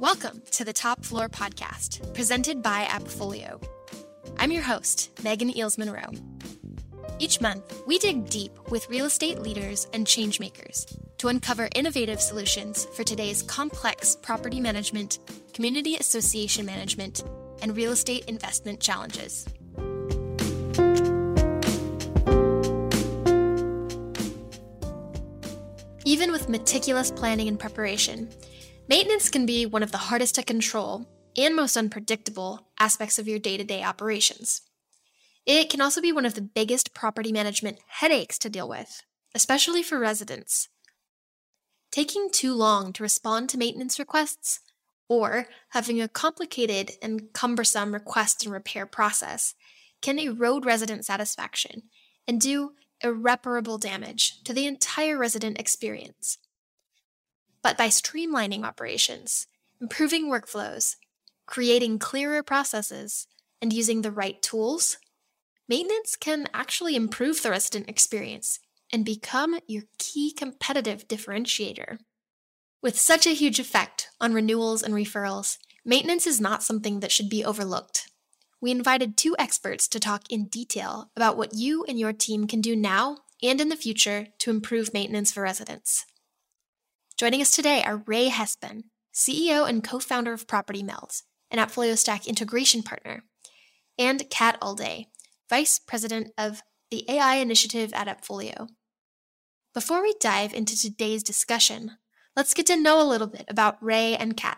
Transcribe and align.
Welcome 0.00 0.40
to 0.52 0.64
the 0.64 0.72
Top 0.72 1.04
Floor 1.04 1.28
Podcast, 1.28 2.14
presented 2.14 2.62
by 2.62 2.84
Appfolio. 2.84 3.62
I'm 4.38 4.50
your 4.50 4.62
host, 4.62 5.10
Megan 5.22 5.54
Eels 5.54 5.76
Monroe. 5.76 6.08
Each 7.18 7.38
month, 7.42 7.82
we 7.86 7.98
dig 7.98 8.30
deep 8.30 8.50
with 8.70 8.88
real 8.88 9.04
estate 9.04 9.40
leaders 9.40 9.88
and 9.92 10.06
changemakers 10.06 10.96
to 11.18 11.28
uncover 11.28 11.68
innovative 11.74 12.18
solutions 12.18 12.86
for 12.96 13.04
today's 13.04 13.42
complex 13.42 14.16
property 14.16 14.58
management, 14.58 15.18
community 15.52 15.96
association 15.96 16.64
management, 16.64 17.22
and 17.60 17.76
real 17.76 17.92
estate 17.92 18.24
investment 18.24 18.80
challenges. 18.80 19.46
Even 26.06 26.32
with 26.32 26.48
meticulous 26.48 27.10
planning 27.10 27.48
and 27.48 27.60
preparation, 27.60 28.30
maintenance 28.90 29.28
can 29.28 29.46
be 29.46 29.64
one 29.64 29.84
of 29.84 29.92
the 29.92 29.98
hardest 30.08 30.34
to 30.34 30.42
control 30.42 31.08
and 31.36 31.54
most 31.54 31.76
unpredictable 31.76 32.66
aspects 32.80 33.20
of 33.20 33.28
your 33.28 33.38
day 33.38 33.56
to 33.56 33.62
day 33.62 33.84
operations. 33.84 34.62
It 35.46 35.70
can 35.70 35.80
also 35.80 36.02
be 36.02 36.10
one 36.10 36.26
of 36.26 36.34
the 36.34 36.42
biggest 36.42 36.92
property 36.92 37.30
management 37.30 37.78
headaches 37.86 38.36
to 38.40 38.50
deal 38.50 38.68
with, 38.68 39.02
especially 39.32 39.84
for 39.84 39.96
residents. 39.96 40.68
Taking 41.92 42.30
too 42.32 42.52
long 42.52 42.92
to 42.94 43.04
respond 43.04 43.48
to 43.50 43.58
maintenance 43.58 43.96
requests, 44.00 44.58
or 45.08 45.46
having 45.68 46.00
a 46.00 46.08
complicated 46.08 46.90
and 47.00 47.32
cumbersome 47.32 47.94
request 47.94 48.44
and 48.44 48.52
repair 48.52 48.86
process, 48.86 49.54
can 50.02 50.18
erode 50.18 50.66
resident 50.66 51.04
satisfaction 51.04 51.84
and 52.26 52.40
do 52.40 52.72
irreparable 53.04 53.78
damage 53.78 54.42
to 54.42 54.52
the 54.52 54.66
entire 54.66 55.16
resident 55.16 55.60
experience. 55.60 56.38
But 57.62 57.76
by 57.76 57.88
streamlining 57.88 58.64
operations, 58.64 59.46
improving 59.80 60.30
workflows, 60.30 60.96
creating 61.46 61.98
clearer 61.98 62.42
processes, 62.42 63.26
and 63.60 63.72
using 63.72 64.02
the 64.02 64.10
right 64.12 64.40
tools, 64.40 64.98
maintenance 65.68 66.16
can 66.16 66.46
actually 66.54 66.96
improve 66.96 67.42
the 67.42 67.50
resident 67.50 67.88
experience 67.88 68.58
and 68.92 69.04
become 69.04 69.58
your 69.66 69.84
key 69.98 70.32
competitive 70.32 71.06
differentiator. 71.06 71.98
With 72.82 72.98
such 72.98 73.26
a 73.26 73.34
huge 73.34 73.60
effect 73.60 74.08
on 74.20 74.32
renewals 74.32 74.82
and 74.82 74.94
referrals, 74.94 75.58
maintenance 75.84 76.26
is 76.26 76.40
not 76.40 76.62
something 76.62 77.00
that 77.00 77.12
should 77.12 77.28
be 77.28 77.44
overlooked. 77.44 78.08
We 78.60 78.70
invited 78.70 79.16
two 79.16 79.36
experts 79.38 79.88
to 79.88 80.00
talk 80.00 80.30
in 80.30 80.46
detail 80.46 81.10
about 81.16 81.36
what 81.36 81.54
you 81.54 81.84
and 81.84 81.98
your 81.98 82.12
team 82.12 82.46
can 82.46 82.60
do 82.60 82.74
now 82.74 83.18
and 83.42 83.60
in 83.60 83.68
the 83.68 83.76
future 83.76 84.28
to 84.38 84.50
improve 84.50 84.92
maintenance 84.92 85.32
for 85.32 85.42
residents. 85.42 86.04
Joining 87.20 87.42
us 87.42 87.50
today 87.50 87.82
are 87.84 88.02
Ray 88.06 88.30
Hespen, 88.30 88.84
CEO 89.12 89.68
and 89.68 89.84
co 89.84 89.98
founder 89.98 90.32
of 90.32 90.46
Property 90.46 90.82
Meld, 90.82 91.20
an 91.50 91.58
Appfolio 91.58 91.98
Stack 91.98 92.26
integration 92.26 92.82
partner, 92.82 93.24
and 93.98 94.24
Kat 94.30 94.58
Alday, 94.62 95.04
Vice 95.50 95.78
President 95.78 96.32
of 96.38 96.62
the 96.90 97.04
AI 97.10 97.34
Initiative 97.34 97.92
at 97.92 98.08
Appfolio. 98.08 98.68
Before 99.74 100.00
we 100.00 100.14
dive 100.18 100.54
into 100.54 100.80
today's 100.80 101.22
discussion, 101.22 101.98
let's 102.36 102.54
get 102.54 102.64
to 102.68 102.76
know 102.80 103.02
a 103.02 103.04
little 103.04 103.26
bit 103.26 103.44
about 103.48 103.76
Ray 103.84 104.16
and 104.16 104.34
Kat. 104.34 104.56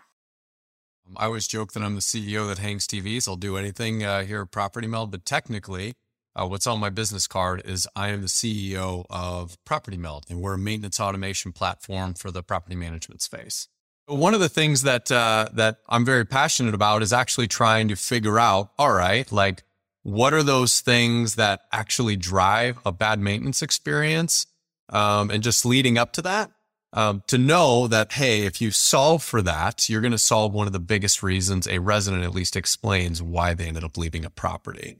I 1.17 1.25
always 1.25 1.47
joke 1.47 1.73
that 1.73 1.83
I'm 1.83 1.95
the 1.95 1.99
CEO 1.99 2.47
that 2.47 2.59
hangs 2.59 2.87
TVs. 2.87 3.27
I'll 3.27 3.35
do 3.35 3.57
anything 3.57 4.05
uh, 4.05 4.23
here 4.23 4.39
at 4.39 4.51
Property 4.51 4.87
Meld, 4.87 5.11
but 5.11 5.25
technically, 5.25 5.95
uh, 6.35 6.47
what's 6.47 6.67
on 6.67 6.79
my 6.79 6.89
business 6.89 7.27
card 7.27 7.61
is 7.65 7.87
I 7.95 8.09
am 8.09 8.21
the 8.21 8.27
CEO 8.27 9.05
of 9.09 9.63
Property 9.65 9.97
Meld, 9.97 10.25
and 10.29 10.41
we're 10.41 10.55
a 10.55 10.57
maintenance 10.57 10.99
automation 10.99 11.51
platform 11.51 12.13
for 12.13 12.31
the 12.31 12.41
property 12.41 12.75
management 12.75 13.21
space. 13.21 13.67
One 14.07 14.33
of 14.33 14.39
the 14.39 14.49
things 14.49 14.81
that 14.81 15.11
uh, 15.11 15.49
that 15.53 15.77
I'm 15.87 16.05
very 16.05 16.25
passionate 16.25 16.73
about 16.73 17.03
is 17.03 17.13
actually 17.13 17.47
trying 17.47 17.87
to 17.87 17.95
figure 17.95 18.39
out, 18.39 18.71
all 18.77 18.93
right, 18.93 19.31
like 19.31 19.63
what 20.01 20.33
are 20.33 20.43
those 20.43 20.81
things 20.81 21.35
that 21.35 21.61
actually 21.71 22.17
drive 22.17 22.79
a 22.85 22.91
bad 22.91 23.19
maintenance 23.19 23.61
experience, 23.61 24.45
um, 24.89 25.29
and 25.29 25.41
just 25.43 25.65
leading 25.65 25.97
up 25.97 26.11
to 26.13 26.21
that, 26.23 26.51
um, 26.91 27.23
to 27.27 27.37
know 27.37 27.87
that 27.87 28.13
hey, 28.13 28.41
if 28.41 28.59
you 28.59 28.71
solve 28.71 29.23
for 29.23 29.41
that, 29.43 29.87
you're 29.87 30.01
going 30.01 30.11
to 30.11 30.17
solve 30.17 30.53
one 30.53 30.67
of 30.67 30.73
the 30.73 30.79
biggest 30.79 31.23
reasons 31.23 31.67
a 31.67 31.79
resident 31.79 32.23
at 32.23 32.33
least 32.33 32.57
explains 32.57 33.21
why 33.21 33.53
they 33.53 33.67
ended 33.67 33.83
up 33.83 33.97
leaving 33.97 34.25
a 34.25 34.29
property. 34.29 34.97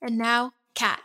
And 0.00 0.16
now, 0.16 0.52
Kat. 0.74 1.00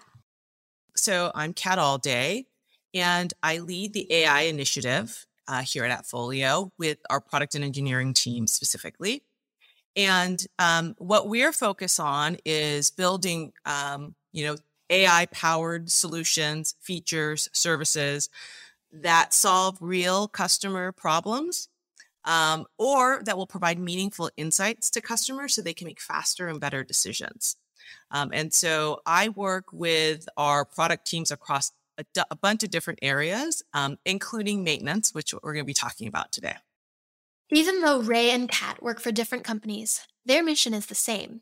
So 0.96 1.31
I'm 1.34 1.54
Kat 1.54 1.80
Alday, 1.80 2.46
and 2.94 3.34
I 3.42 3.58
lead 3.58 3.94
the 3.94 4.12
AI 4.12 4.42
initiative 4.42 5.26
uh, 5.48 5.62
here 5.62 5.84
at 5.84 6.04
Appfolio 6.04 6.70
with 6.78 7.00
our 7.09 7.20
product 7.20 7.56
and 7.56 7.64
engineering 7.64 8.14
team 8.14 8.46
specifically. 8.46 9.24
And 9.96 10.46
um, 10.59 10.96
what 10.98 11.28
we're 11.28 11.52
focused 11.52 12.00
on 12.00 12.38
is 12.46 12.92
building, 12.92 13.54
um, 13.66 14.16
you 14.31 14.46
know, 14.46 14.56
AI 14.90 15.28
powered 15.31 15.90
solutions, 15.92 16.75
features, 16.80 17.50
services 17.52 18.30
that 18.92 19.34
solve 19.34 19.78
real 19.81 20.28
customer 20.28 20.92
problems 20.92 21.68
um, 22.25 22.66
or 22.78 23.22
that 23.25 23.38
will 23.38 23.48
provide 23.48 23.80
meaningful 23.80 24.30
insights 24.38 24.90
to 24.92 25.02
customers 25.02 25.56
so 25.56 25.62
they 25.62 25.74
can 25.74 25.88
make 25.88 26.00
faster 26.00 26.48
and 26.48 26.60
better 26.60 26.84
decisions. 26.84 27.58
Um, 28.13 28.29
and 28.31 28.53
so 28.53 29.01
I 29.06 29.29
work 29.29 29.66
with 29.74 30.29
our 30.38 30.63
product 30.63 31.07
teams 31.07 31.31
across 31.31 31.72
a, 31.97 32.06
d- 32.13 32.22
a 32.29 32.35
bunch 32.35 32.63
of 32.63 32.69
different 32.69 33.00
areas, 33.01 33.63
um, 33.74 33.97
including 34.06 34.63
maintenance, 34.63 35.13
which 35.13 35.34
we're 35.34 35.53
going 35.53 35.66
to 35.66 35.68
be 35.68 35.74
talking 35.74 36.07
about 36.07 36.31
today. 36.31 36.56
Even 37.51 37.81
though 37.81 38.00
Ray 38.00 38.29
and 38.29 38.47
Kat 38.50 38.81
work 38.81 39.00
for 39.00 39.12
different 39.12 39.44
companies, 39.44 40.07
their 40.25 40.44
mission 40.44 40.74
is 40.74 40.85
the 40.85 40.96
same. 40.96 41.41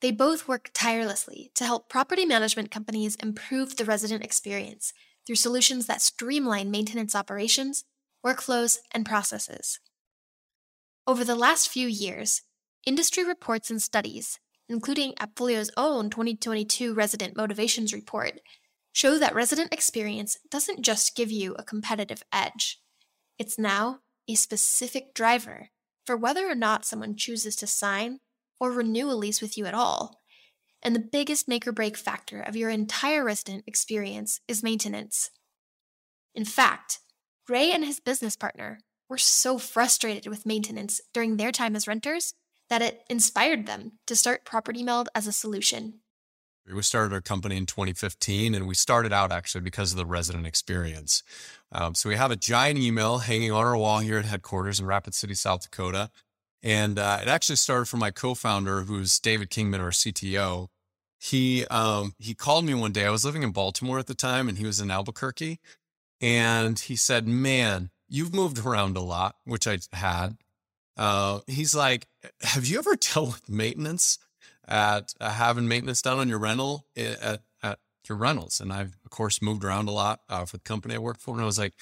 They 0.00 0.10
both 0.10 0.48
work 0.48 0.70
tirelessly 0.72 1.50
to 1.54 1.64
help 1.64 1.88
property 1.88 2.24
management 2.24 2.70
companies 2.70 3.16
improve 3.16 3.76
the 3.76 3.84
resident 3.84 4.24
experience 4.24 4.92
through 5.26 5.36
solutions 5.36 5.86
that 5.86 6.02
streamline 6.02 6.70
maintenance 6.70 7.14
operations, 7.14 7.84
workflows, 8.24 8.78
and 8.92 9.06
processes. 9.06 9.78
Over 11.06 11.24
the 11.24 11.36
last 11.36 11.68
few 11.68 11.86
years, 11.86 12.42
industry 12.84 13.24
reports 13.24 13.70
and 13.70 13.80
studies 13.80 14.40
including 14.72 15.12
Appfolio's 15.20 15.70
own 15.76 16.08
2022 16.08 16.94
Resident 16.94 17.36
Motivations 17.36 17.92
Report, 17.92 18.40
show 18.92 19.18
that 19.18 19.34
resident 19.34 19.72
experience 19.72 20.38
doesn't 20.50 20.82
just 20.82 21.14
give 21.14 21.30
you 21.30 21.54
a 21.54 21.64
competitive 21.64 22.22
edge, 22.32 22.80
it's 23.38 23.58
now 23.58 24.00
a 24.28 24.34
specific 24.34 25.14
driver 25.14 25.68
for 26.06 26.16
whether 26.16 26.48
or 26.48 26.54
not 26.54 26.84
someone 26.84 27.16
chooses 27.16 27.54
to 27.56 27.66
sign 27.66 28.20
or 28.58 28.72
renew 28.72 29.10
a 29.10 29.12
lease 29.12 29.42
with 29.42 29.58
you 29.58 29.66
at 29.66 29.74
all. 29.74 30.20
And 30.82 30.96
the 30.96 31.00
biggest 31.00 31.48
make 31.48 31.66
or 31.66 31.72
break 31.72 31.96
factor 31.96 32.40
of 32.40 32.56
your 32.56 32.70
entire 32.70 33.24
resident 33.24 33.64
experience 33.66 34.40
is 34.48 34.62
maintenance. 34.62 35.30
In 36.34 36.44
fact, 36.44 37.00
Ray 37.48 37.72
and 37.72 37.84
his 37.84 38.00
business 38.00 38.36
partner 38.36 38.80
were 39.08 39.18
so 39.18 39.58
frustrated 39.58 40.26
with 40.26 40.46
maintenance 40.46 41.00
during 41.12 41.36
their 41.36 41.52
time 41.52 41.76
as 41.76 41.86
renters 41.86 42.34
that 42.72 42.80
it 42.80 43.04
inspired 43.10 43.66
them 43.66 43.92
to 44.06 44.16
start 44.16 44.46
Property 44.46 44.82
Meld 44.82 45.10
as 45.14 45.26
a 45.26 45.32
solution. 45.32 46.00
We 46.66 46.80
started 46.80 47.12
our 47.12 47.20
company 47.20 47.58
in 47.58 47.66
2015, 47.66 48.54
and 48.54 48.66
we 48.66 48.74
started 48.74 49.12
out 49.12 49.30
actually 49.30 49.60
because 49.60 49.92
of 49.92 49.98
the 49.98 50.06
resident 50.06 50.46
experience. 50.46 51.22
Um, 51.70 51.94
so 51.94 52.08
we 52.08 52.16
have 52.16 52.30
a 52.30 52.36
giant 52.36 52.78
email 52.78 53.18
hanging 53.18 53.52
on 53.52 53.66
our 53.66 53.76
wall 53.76 53.98
here 53.98 54.16
at 54.16 54.24
headquarters 54.24 54.80
in 54.80 54.86
Rapid 54.86 55.12
City, 55.12 55.34
South 55.34 55.64
Dakota. 55.64 56.08
And 56.62 56.98
uh, 56.98 57.18
it 57.20 57.28
actually 57.28 57.56
started 57.56 57.88
from 57.88 58.00
my 58.00 58.10
co-founder, 58.10 58.84
who's 58.84 59.20
David 59.20 59.50
Kingman, 59.50 59.82
our 59.82 59.90
CTO. 59.90 60.68
He 61.18 61.66
um, 61.66 62.14
he 62.18 62.32
called 62.32 62.64
me 62.64 62.72
one 62.72 62.92
day. 62.92 63.04
I 63.04 63.10
was 63.10 63.26
living 63.26 63.42
in 63.42 63.52
Baltimore 63.52 63.98
at 63.98 64.06
the 64.06 64.14
time, 64.14 64.48
and 64.48 64.56
he 64.56 64.64
was 64.64 64.80
in 64.80 64.90
Albuquerque. 64.90 65.60
And 66.22 66.78
he 66.78 66.96
said, 66.96 67.28
"Man, 67.28 67.90
you've 68.08 68.32
moved 68.32 68.64
around 68.64 68.96
a 68.96 69.02
lot," 69.02 69.36
which 69.44 69.66
I 69.66 69.78
had. 69.92 70.38
Uh, 70.96 71.40
he's 71.46 71.74
like, 71.74 72.06
have 72.42 72.66
you 72.66 72.78
ever 72.78 72.96
dealt 73.14 73.32
with 73.32 73.48
maintenance 73.48 74.18
at 74.66 75.14
uh, 75.20 75.30
having 75.30 75.68
maintenance 75.68 76.02
done 76.02 76.18
on 76.18 76.28
your 76.28 76.38
rental 76.38 76.86
eh, 76.96 77.14
at, 77.20 77.42
at 77.62 77.78
your 78.08 78.18
rentals? 78.18 78.60
And 78.60 78.72
I've 78.72 78.96
of 79.04 79.10
course 79.10 79.42
moved 79.42 79.64
around 79.64 79.88
a 79.88 79.92
lot 79.92 80.20
uh, 80.28 80.44
for 80.44 80.56
the 80.56 80.62
company 80.62 80.94
I 80.94 80.98
work 80.98 81.18
for. 81.18 81.34
And 81.34 81.42
I 81.42 81.46
was 81.46 81.58
like, 81.58 81.74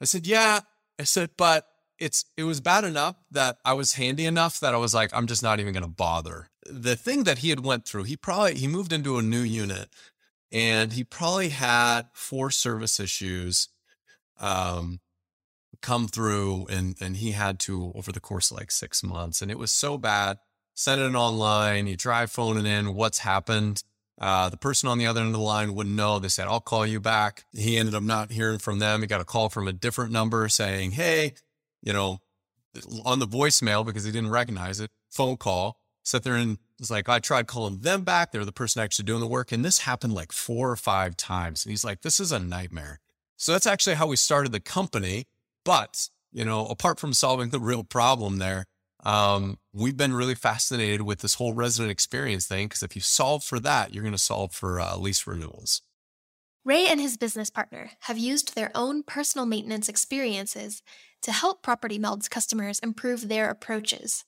I 0.00 0.04
said, 0.04 0.26
yeah. 0.26 0.60
I 0.98 1.04
said, 1.04 1.30
but 1.36 1.66
it's 1.98 2.24
it 2.36 2.44
was 2.44 2.60
bad 2.60 2.84
enough 2.84 3.16
that 3.30 3.58
I 3.64 3.72
was 3.72 3.94
handy 3.94 4.26
enough 4.26 4.60
that 4.60 4.74
I 4.74 4.78
was 4.78 4.94
like, 4.94 5.10
I'm 5.14 5.26
just 5.26 5.42
not 5.42 5.60
even 5.60 5.72
going 5.72 5.82
to 5.82 5.88
bother. 5.88 6.48
The 6.64 6.96
thing 6.96 7.24
that 7.24 7.38
he 7.38 7.50
had 7.50 7.64
went 7.64 7.86
through, 7.86 8.04
he 8.04 8.16
probably 8.16 8.54
he 8.54 8.66
moved 8.66 8.92
into 8.92 9.18
a 9.18 9.22
new 9.22 9.40
unit, 9.40 9.88
and 10.52 10.92
he 10.92 11.04
probably 11.04 11.50
had 11.50 12.08
four 12.12 12.50
service 12.50 13.00
issues. 13.00 13.68
Um, 14.38 15.00
come 15.80 16.08
through 16.08 16.66
and 16.68 16.96
and 17.00 17.16
he 17.18 17.32
had 17.32 17.58
to 17.58 17.92
over 17.94 18.12
the 18.12 18.20
course 18.20 18.50
of 18.50 18.56
like 18.56 18.70
six 18.70 19.02
months 19.02 19.42
and 19.42 19.50
it 19.50 19.58
was 19.58 19.72
so 19.72 19.98
bad 19.98 20.38
send 20.74 21.00
it 21.00 21.14
online 21.14 21.86
you 21.86 21.96
try 21.96 22.26
phoning 22.26 22.66
in 22.66 22.94
what's 22.94 23.18
happened 23.20 23.82
uh, 24.18 24.48
the 24.48 24.56
person 24.56 24.88
on 24.88 24.96
the 24.96 25.06
other 25.06 25.20
end 25.20 25.28
of 25.28 25.34
the 25.34 25.38
line 25.38 25.74
wouldn't 25.74 25.94
know 25.94 26.18
they 26.18 26.28
said 26.28 26.46
i'll 26.48 26.60
call 26.60 26.86
you 26.86 27.00
back 27.00 27.44
he 27.52 27.76
ended 27.76 27.94
up 27.94 28.02
not 28.02 28.32
hearing 28.32 28.58
from 28.58 28.78
them 28.78 29.00
he 29.00 29.06
got 29.06 29.20
a 29.20 29.24
call 29.24 29.48
from 29.48 29.68
a 29.68 29.72
different 29.72 30.10
number 30.10 30.48
saying 30.48 30.92
hey 30.92 31.34
you 31.82 31.92
know 31.92 32.20
on 33.04 33.18
the 33.18 33.26
voicemail 33.26 33.84
because 33.84 34.04
he 34.04 34.12
didn't 34.12 34.30
recognize 34.30 34.80
it. 34.80 34.90
Phone 35.10 35.36
call, 35.36 35.80
sat 36.02 36.22
there 36.22 36.34
and 36.34 36.58
was 36.78 36.90
like, 36.90 37.08
I 37.08 37.18
tried 37.18 37.46
calling 37.46 37.78
them 37.78 38.02
back. 38.02 38.32
They're 38.32 38.44
the 38.44 38.52
person 38.52 38.82
actually 38.82 39.04
doing 39.04 39.20
the 39.20 39.26
work. 39.26 39.52
And 39.52 39.64
this 39.64 39.80
happened 39.80 40.12
like 40.12 40.32
four 40.32 40.70
or 40.70 40.76
five 40.76 41.16
times. 41.16 41.64
And 41.64 41.70
he's 41.70 41.84
like, 41.84 42.02
this 42.02 42.20
is 42.20 42.32
a 42.32 42.38
nightmare. 42.38 43.00
So 43.36 43.52
that's 43.52 43.66
actually 43.66 43.96
how 43.96 44.06
we 44.06 44.16
started 44.16 44.52
the 44.52 44.60
company. 44.60 45.26
But, 45.66 46.08
you 46.32 46.44
know, 46.44 46.64
apart 46.66 47.00
from 47.00 47.12
solving 47.12 47.50
the 47.50 47.58
real 47.58 47.82
problem 47.82 48.38
there, 48.38 48.66
um, 49.04 49.58
we've 49.72 49.96
been 49.96 50.14
really 50.14 50.36
fascinated 50.36 51.02
with 51.02 51.18
this 51.18 51.34
whole 51.34 51.54
resident 51.54 51.90
experience 51.90 52.46
thing 52.46 52.68
because 52.68 52.84
if 52.84 52.94
you 52.94 53.02
solve 53.02 53.42
for 53.42 53.58
that, 53.60 53.92
you're 53.92 54.04
going 54.04 54.12
to 54.12 54.18
solve 54.18 54.52
for 54.52 54.80
uh, 54.80 54.96
lease 54.96 55.26
renewals. 55.26 55.82
Ray 56.64 56.86
and 56.86 57.00
his 57.00 57.16
business 57.16 57.50
partner 57.50 57.90
have 58.02 58.16
used 58.16 58.54
their 58.54 58.70
own 58.76 59.02
personal 59.02 59.44
maintenance 59.44 59.88
experiences 59.88 60.82
to 61.22 61.32
help 61.32 61.62
Property 61.62 61.98
Meld's 61.98 62.28
customers 62.28 62.78
improve 62.78 63.28
their 63.28 63.50
approaches. 63.50 64.24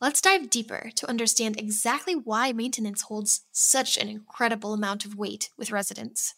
Let's 0.00 0.20
dive 0.20 0.50
deeper 0.50 0.90
to 0.94 1.08
understand 1.08 1.58
exactly 1.58 2.14
why 2.14 2.52
maintenance 2.52 3.02
holds 3.02 3.42
such 3.50 3.96
an 3.96 4.08
incredible 4.08 4.72
amount 4.72 5.04
of 5.04 5.16
weight 5.16 5.50
with 5.58 5.72
residents. 5.72 6.34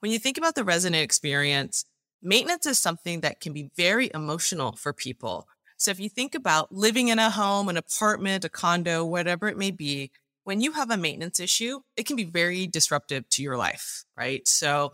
When 0.00 0.12
you 0.12 0.18
think 0.18 0.36
about 0.36 0.54
the 0.54 0.64
resident 0.64 1.02
experience, 1.02 1.84
maintenance 2.22 2.66
is 2.66 2.78
something 2.78 3.20
that 3.20 3.40
can 3.40 3.52
be 3.52 3.70
very 3.76 4.10
emotional 4.14 4.76
for 4.76 4.92
people. 4.92 5.48
So 5.76 5.90
if 5.90 5.98
you 5.98 6.08
think 6.08 6.34
about 6.34 6.72
living 6.72 7.08
in 7.08 7.18
a 7.18 7.30
home, 7.30 7.68
an 7.68 7.76
apartment, 7.76 8.44
a 8.44 8.48
condo, 8.48 9.04
whatever 9.04 9.48
it 9.48 9.56
may 9.56 9.70
be, 9.70 10.10
when 10.44 10.60
you 10.60 10.72
have 10.72 10.90
a 10.90 10.96
maintenance 10.96 11.40
issue, 11.40 11.80
it 11.96 12.06
can 12.06 12.16
be 12.16 12.24
very 12.24 12.66
disruptive 12.66 13.28
to 13.30 13.42
your 13.42 13.56
life, 13.56 14.04
right? 14.16 14.46
So 14.46 14.92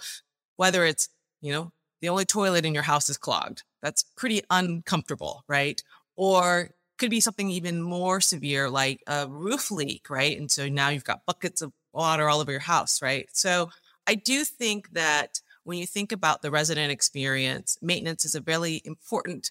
whether 0.57 0.85
it's, 0.85 1.09
you 1.41 1.53
know, 1.53 1.73
the 2.01 2.09
only 2.09 2.25
toilet 2.25 2.65
in 2.65 2.75
your 2.75 2.83
house 2.83 3.09
is 3.09 3.17
clogged, 3.17 3.63
that's 3.83 4.05
pretty 4.17 4.43
uncomfortable, 4.51 5.45
right? 5.49 5.83
Or 6.15 6.71
could 6.99 7.11
be 7.11 7.21
something 7.21 7.51
even 7.51 7.83
more 7.83 8.21
severe 8.21 8.71
like 8.71 9.03
a 9.07 9.27
roof 9.29 9.71
leak, 9.71 10.09
right? 10.09 10.39
And 10.39 10.51
so 10.51 10.69
now 10.69 10.89
you've 10.89 11.05
got 11.05 11.27
buckets 11.27 11.63
of 11.63 11.73
water 11.93 12.29
all 12.29 12.41
over 12.41 12.51
your 12.51 12.61
house, 12.61 13.03
right? 13.03 13.29
So 13.33 13.71
I 14.07 14.15
do 14.15 14.45
think 14.45 14.93
that 14.93 15.41
when 15.67 15.79
you 15.79 15.87
think 15.87 16.13
about 16.13 16.43
the 16.43 16.51
resident 16.51 16.93
experience, 16.93 17.77
maintenance 17.83 18.25
is 18.25 18.37
a 18.37 18.43
really 18.43 18.81
important, 18.85 19.51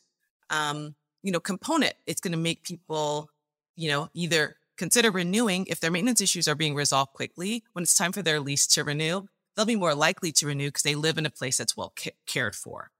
um, 0.49 0.95
you 1.23 1.31
know, 1.31 1.41
component. 1.41 1.93
It's 2.07 2.21
going 2.21 2.31
to 2.31 2.37
make 2.37 2.63
people, 2.63 3.29
you 3.75 3.89
know, 3.89 4.09
either 4.13 4.55
consider 4.77 5.11
renewing 5.11 5.65
if 5.67 5.81
their 5.81 5.91
maintenance 5.91 6.21
issues 6.21 6.47
are 6.47 6.55
being 6.55 6.73
resolved 6.73 7.11
quickly. 7.11 7.65
When 7.73 7.83
it's 7.83 7.97
time 7.97 8.13
for 8.13 8.21
their 8.21 8.39
lease 8.39 8.65
to 8.67 8.85
renew, 8.85 9.27
they'll 9.55 9.65
be 9.65 9.75
more 9.75 9.93
likely 9.93 10.31
to 10.33 10.47
renew 10.47 10.69
because 10.69 10.83
they 10.83 10.95
live 10.95 11.17
in 11.17 11.25
a 11.25 11.29
place 11.29 11.57
that's 11.57 11.75
well 11.75 11.91
ca- 12.01 12.15
cared 12.25 12.55
for. 12.55 12.91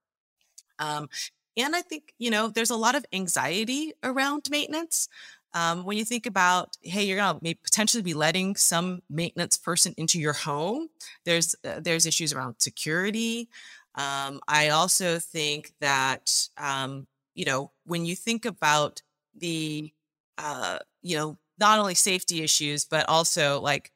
Um, 0.78 1.08
and 1.56 1.74
I 1.74 1.80
think, 1.80 2.12
you 2.18 2.30
know, 2.30 2.48
there's 2.48 2.70
a 2.70 2.76
lot 2.76 2.96
of 2.96 3.06
anxiety 3.14 3.94
around 4.02 4.48
maintenance. 4.50 5.08
Um, 5.56 5.84
when 5.84 5.96
you 5.96 6.04
think 6.04 6.26
about, 6.26 6.76
hey, 6.82 7.04
you're 7.04 7.16
going 7.16 7.40
to 7.40 7.54
potentially 7.64 8.02
be 8.02 8.12
letting 8.12 8.56
some 8.56 9.00
maintenance 9.08 9.56
person 9.56 9.94
into 9.96 10.20
your 10.20 10.34
home, 10.34 10.88
there's 11.24 11.56
uh, 11.64 11.80
there's 11.80 12.04
issues 12.04 12.34
around 12.34 12.56
security. 12.58 13.48
Um, 13.94 14.40
I 14.46 14.68
also 14.68 15.18
think 15.18 15.72
that, 15.80 16.48
um, 16.58 17.06
you 17.34 17.46
know, 17.46 17.72
when 17.86 18.04
you 18.04 18.14
think 18.14 18.44
about 18.44 19.00
the, 19.34 19.92
uh, 20.36 20.80
you 21.02 21.16
know, 21.16 21.38
not 21.58 21.78
only 21.78 21.94
safety 21.94 22.42
issues, 22.42 22.84
but 22.84 23.08
also 23.08 23.58
like 23.60 23.92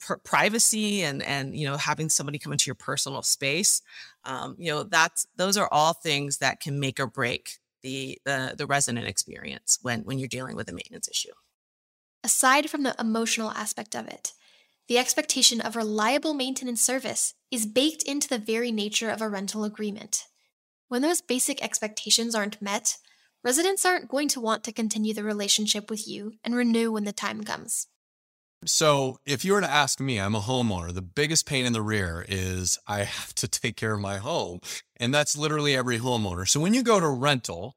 pr- 0.00 0.16
privacy 0.24 1.02
and 1.02 1.22
and 1.22 1.56
you 1.56 1.66
know 1.66 1.76
having 1.76 2.08
somebody 2.08 2.38
come 2.38 2.52
into 2.52 2.68
your 2.68 2.74
personal 2.74 3.22
space 3.22 3.82
um, 4.24 4.56
you 4.58 4.70
know 4.70 4.82
that's 4.84 5.26
those 5.36 5.56
are 5.56 5.68
all 5.72 5.92
things 5.94 6.38
that 6.38 6.60
can 6.60 6.80
make 6.80 7.00
or 7.00 7.06
break 7.06 7.59
the 7.82 8.18
the 8.24 8.54
the 8.56 8.66
resident 8.66 9.06
experience 9.06 9.78
when 9.82 10.00
when 10.02 10.18
you're 10.18 10.28
dealing 10.28 10.56
with 10.56 10.68
a 10.68 10.72
maintenance 10.72 11.08
issue. 11.08 11.32
Aside 12.22 12.68
from 12.68 12.82
the 12.82 12.94
emotional 12.98 13.50
aspect 13.50 13.94
of 13.94 14.06
it 14.06 14.32
the 14.88 14.98
expectation 14.98 15.60
of 15.60 15.76
reliable 15.76 16.34
maintenance 16.34 16.82
service 16.82 17.34
is 17.48 17.64
baked 17.64 18.02
into 18.02 18.28
the 18.28 18.38
very 18.38 18.72
nature 18.72 19.08
of 19.08 19.22
a 19.22 19.28
rental 19.28 19.62
agreement. 19.62 20.24
When 20.88 21.00
those 21.00 21.20
basic 21.20 21.62
expectations 21.62 22.34
aren't 22.34 22.60
met 22.60 22.96
residents 23.44 23.84
aren't 23.84 24.08
going 24.08 24.28
to 24.28 24.40
want 24.40 24.64
to 24.64 24.72
continue 24.72 25.14
the 25.14 25.22
relationship 25.22 25.90
with 25.90 26.08
you 26.08 26.32
and 26.42 26.54
renew 26.56 26.90
when 26.90 27.04
the 27.04 27.12
time 27.12 27.44
comes 27.44 27.86
so, 28.66 29.18
if 29.24 29.44
you 29.44 29.54
were 29.54 29.60
to 29.60 29.70
ask 29.70 30.00
me, 30.00 30.20
I'm 30.20 30.34
a 30.34 30.40
homeowner. 30.40 30.92
The 30.92 31.02
biggest 31.02 31.46
pain 31.46 31.64
in 31.64 31.72
the 31.72 31.82
rear 31.82 32.24
is 32.28 32.78
I 32.86 32.98
have 33.04 33.34
to 33.36 33.48
take 33.48 33.76
care 33.76 33.94
of 33.94 34.00
my 34.00 34.18
home. 34.18 34.60
And 34.96 35.14
that's 35.14 35.36
literally 35.36 35.74
every 35.74 35.98
homeowner. 35.98 36.48
So, 36.48 36.60
when 36.60 36.74
you 36.74 36.82
go 36.82 37.00
to 37.00 37.08
rental, 37.08 37.74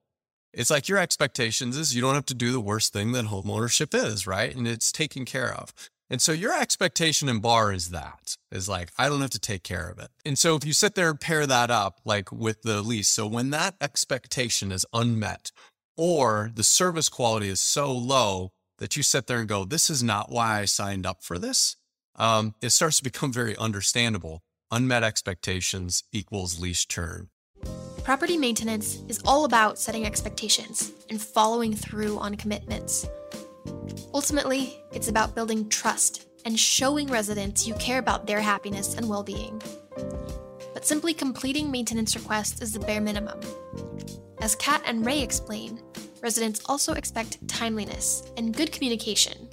it's 0.53 0.69
like 0.69 0.87
your 0.87 0.99
expectations 0.99 1.77
is 1.77 1.95
you 1.95 2.01
don't 2.01 2.15
have 2.15 2.27
to 2.27 2.35
do 2.35 2.51
the 2.51 2.59
worst 2.59 2.93
thing 2.93 3.11
that 3.13 3.25
homeownership 3.25 3.95
is, 3.95 4.27
right? 4.27 4.55
And 4.55 4.67
it's 4.67 4.91
taken 4.91 5.25
care 5.25 5.53
of. 5.53 5.73
And 6.09 6.21
so 6.21 6.31
your 6.31 6.53
expectation 6.53 7.27
in 7.27 7.39
bar 7.39 7.73
is 7.73 7.89
that 7.89 8.35
is 8.51 8.69
like, 8.69 8.91
I 8.99 9.09
don't 9.09 9.21
have 9.21 9.31
to 9.31 9.39
take 9.39 9.63
care 9.63 9.89
of 9.89 9.97
it. 9.97 10.09
And 10.23 10.37
so 10.37 10.55
if 10.55 10.63
you 10.63 10.71
sit 10.71 10.93
there 10.93 11.09
and 11.09 11.19
pair 11.19 11.47
that 11.47 11.71
up 11.71 12.01
like 12.05 12.31
with 12.31 12.61
the 12.61 12.83
lease, 12.83 13.07
so 13.07 13.25
when 13.25 13.49
that 13.49 13.73
expectation 13.81 14.71
is 14.71 14.85
unmet 14.93 15.51
or 15.97 16.51
the 16.53 16.63
service 16.63 17.09
quality 17.09 17.49
is 17.49 17.59
so 17.59 17.91
low 17.91 18.51
that 18.79 18.95
you 18.97 19.03
sit 19.03 19.27
there 19.27 19.39
and 19.39 19.47
go, 19.47 19.65
this 19.65 19.89
is 19.89 20.03
not 20.03 20.31
why 20.31 20.59
I 20.59 20.65
signed 20.65 21.05
up 21.05 21.23
for 21.23 21.37
this, 21.37 21.75
um, 22.15 22.55
it 22.61 22.69
starts 22.69 22.97
to 22.97 23.03
become 23.03 23.31
very 23.31 23.55
understandable. 23.57 24.41
Unmet 24.71 25.03
expectations 25.03 26.03
equals 26.11 26.59
lease 26.59 26.85
churn. 26.85 27.29
Property 28.03 28.37
maintenance 28.37 29.01
is 29.07 29.21
all 29.25 29.45
about 29.45 29.79
setting 29.79 30.05
expectations 30.05 30.91
and 31.09 31.21
following 31.21 31.73
through 31.73 32.19
on 32.19 32.35
commitments. 32.35 33.07
Ultimately, 34.13 34.77
it's 34.91 35.07
about 35.07 35.35
building 35.35 35.69
trust 35.69 36.27
and 36.45 36.59
showing 36.59 37.07
residents 37.07 37.65
you 37.65 37.73
care 37.75 37.99
about 37.99 38.27
their 38.27 38.41
happiness 38.41 38.95
and 38.95 39.07
well 39.07 39.23
being. 39.23 39.61
But 40.73 40.85
simply 40.85 41.13
completing 41.13 41.71
maintenance 41.71 42.15
requests 42.15 42.61
is 42.61 42.73
the 42.73 42.79
bare 42.79 42.99
minimum. 42.99 43.39
As 44.41 44.55
Kat 44.55 44.81
and 44.85 45.05
Ray 45.05 45.21
explain, 45.21 45.81
residents 46.23 46.61
also 46.67 46.93
expect 46.93 47.45
timeliness 47.47 48.23
and 48.37 48.55
good 48.55 48.71
communication. 48.71 49.49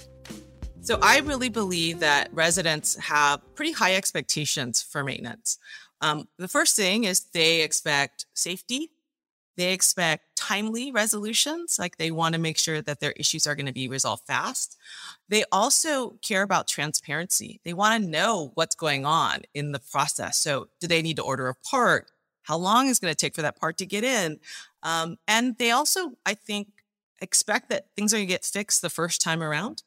So 0.79 0.97
I 1.01 1.19
really 1.19 1.49
believe 1.49 1.99
that 1.99 2.33
residents 2.33 2.95
have 2.97 3.41
pretty 3.53 3.73
high 3.73 3.95
expectations 3.95 4.81
for 4.81 5.03
maintenance. 5.03 5.59
Um, 5.99 6.27
the 6.39 6.47
first 6.47 6.75
thing 6.75 7.03
is 7.03 7.25
they 7.33 7.61
expect 7.61 8.25
safety. 8.33 8.89
They 9.57 9.73
expect 9.73 10.35
timely 10.35 10.91
resolutions, 10.91 11.77
like 11.77 11.97
they 11.97 12.09
want 12.09 12.33
to 12.33 12.41
make 12.41 12.57
sure 12.57 12.81
that 12.81 13.01
their 13.01 13.11
issues 13.11 13.45
are 13.45 13.53
going 13.53 13.67
to 13.67 13.73
be 13.73 13.89
resolved 13.89 14.23
fast. 14.25 14.77
They 15.29 15.43
also 15.51 16.11
care 16.23 16.41
about 16.41 16.67
transparency. 16.67 17.59
They 17.63 17.73
want 17.73 18.01
to 18.01 18.09
know 18.09 18.51
what's 18.55 18.75
going 18.75 19.05
on 19.05 19.41
in 19.53 19.73
the 19.73 19.81
process. 19.91 20.37
So, 20.37 20.69
do 20.79 20.87
they 20.87 21.01
need 21.01 21.17
to 21.17 21.21
order 21.21 21.49
a 21.49 21.55
part? 21.55 22.07
How 22.51 22.57
long 22.57 22.89
is 22.89 22.99
going 22.99 23.13
to 23.13 23.17
take 23.17 23.33
for 23.33 23.43
that 23.43 23.57
part 23.57 23.77
to 23.77 23.85
get 23.85 24.03
in? 24.03 24.37
Um, 24.83 25.15
and 25.25 25.57
they 25.57 25.71
also, 25.71 26.17
I 26.25 26.33
think, 26.33 26.67
expect 27.21 27.69
that 27.69 27.85
things 27.95 28.13
are 28.13 28.17
going 28.17 28.27
to 28.27 28.33
get 28.33 28.43
fixed 28.43 28.81
the 28.81 28.89
first 28.89 29.21
time 29.21 29.41
around. 29.41 29.83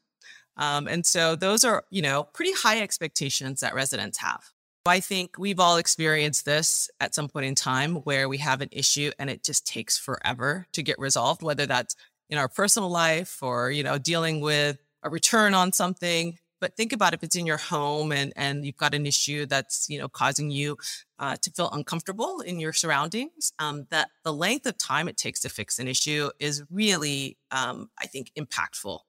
Um, 0.56 0.88
and 0.88 1.04
so 1.04 1.36
those 1.36 1.62
are, 1.62 1.84
you 1.90 2.00
know, 2.00 2.22
pretty 2.22 2.52
high 2.52 2.80
expectations 2.80 3.60
that 3.60 3.74
residents 3.74 4.16
have. 4.16 4.44
I 4.86 5.00
think 5.00 5.36
we've 5.38 5.60
all 5.60 5.76
experienced 5.76 6.46
this 6.46 6.88
at 7.00 7.14
some 7.14 7.28
point 7.28 7.44
in 7.44 7.54
time 7.54 7.96
where 7.96 8.30
we 8.30 8.38
have 8.38 8.62
an 8.62 8.70
issue 8.72 9.10
and 9.18 9.28
it 9.28 9.44
just 9.44 9.66
takes 9.66 9.98
forever 9.98 10.66
to 10.72 10.82
get 10.82 10.98
resolved, 10.98 11.42
whether 11.42 11.66
that's 11.66 11.96
in 12.30 12.38
our 12.38 12.48
personal 12.48 12.88
life 12.88 13.42
or, 13.42 13.72
you 13.72 13.82
know, 13.82 13.98
dealing 13.98 14.40
with 14.40 14.78
a 15.02 15.10
return 15.10 15.52
on 15.52 15.70
something 15.70 16.38
but 16.64 16.78
think 16.78 16.94
about 16.94 17.12
if 17.12 17.22
it's 17.22 17.36
in 17.36 17.44
your 17.44 17.58
home 17.58 18.10
and 18.10 18.32
and 18.36 18.64
you've 18.64 18.78
got 18.78 18.94
an 18.94 19.04
issue 19.04 19.44
that's 19.44 19.86
you 19.90 19.98
know 19.98 20.08
causing 20.08 20.50
you 20.50 20.78
uh, 21.18 21.36
to 21.42 21.50
feel 21.50 21.68
uncomfortable 21.72 22.40
in 22.40 22.58
your 22.58 22.72
surroundings 22.72 23.52
um, 23.58 23.86
that 23.90 24.08
the 24.22 24.32
length 24.32 24.64
of 24.64 24.78
time 24.78 25.06
it 25.06 25.18
takes 25.18 25.40
to 25.40 25.50
fix 25.50 25.78
an 25.78 25.86
issue 25.86 26.30
is 26.40 26.64
really 26.70 27.36
um, 27.50 27.90
i 27.98 28.06
think 28.06 28.32
impactful. 28.38 29.00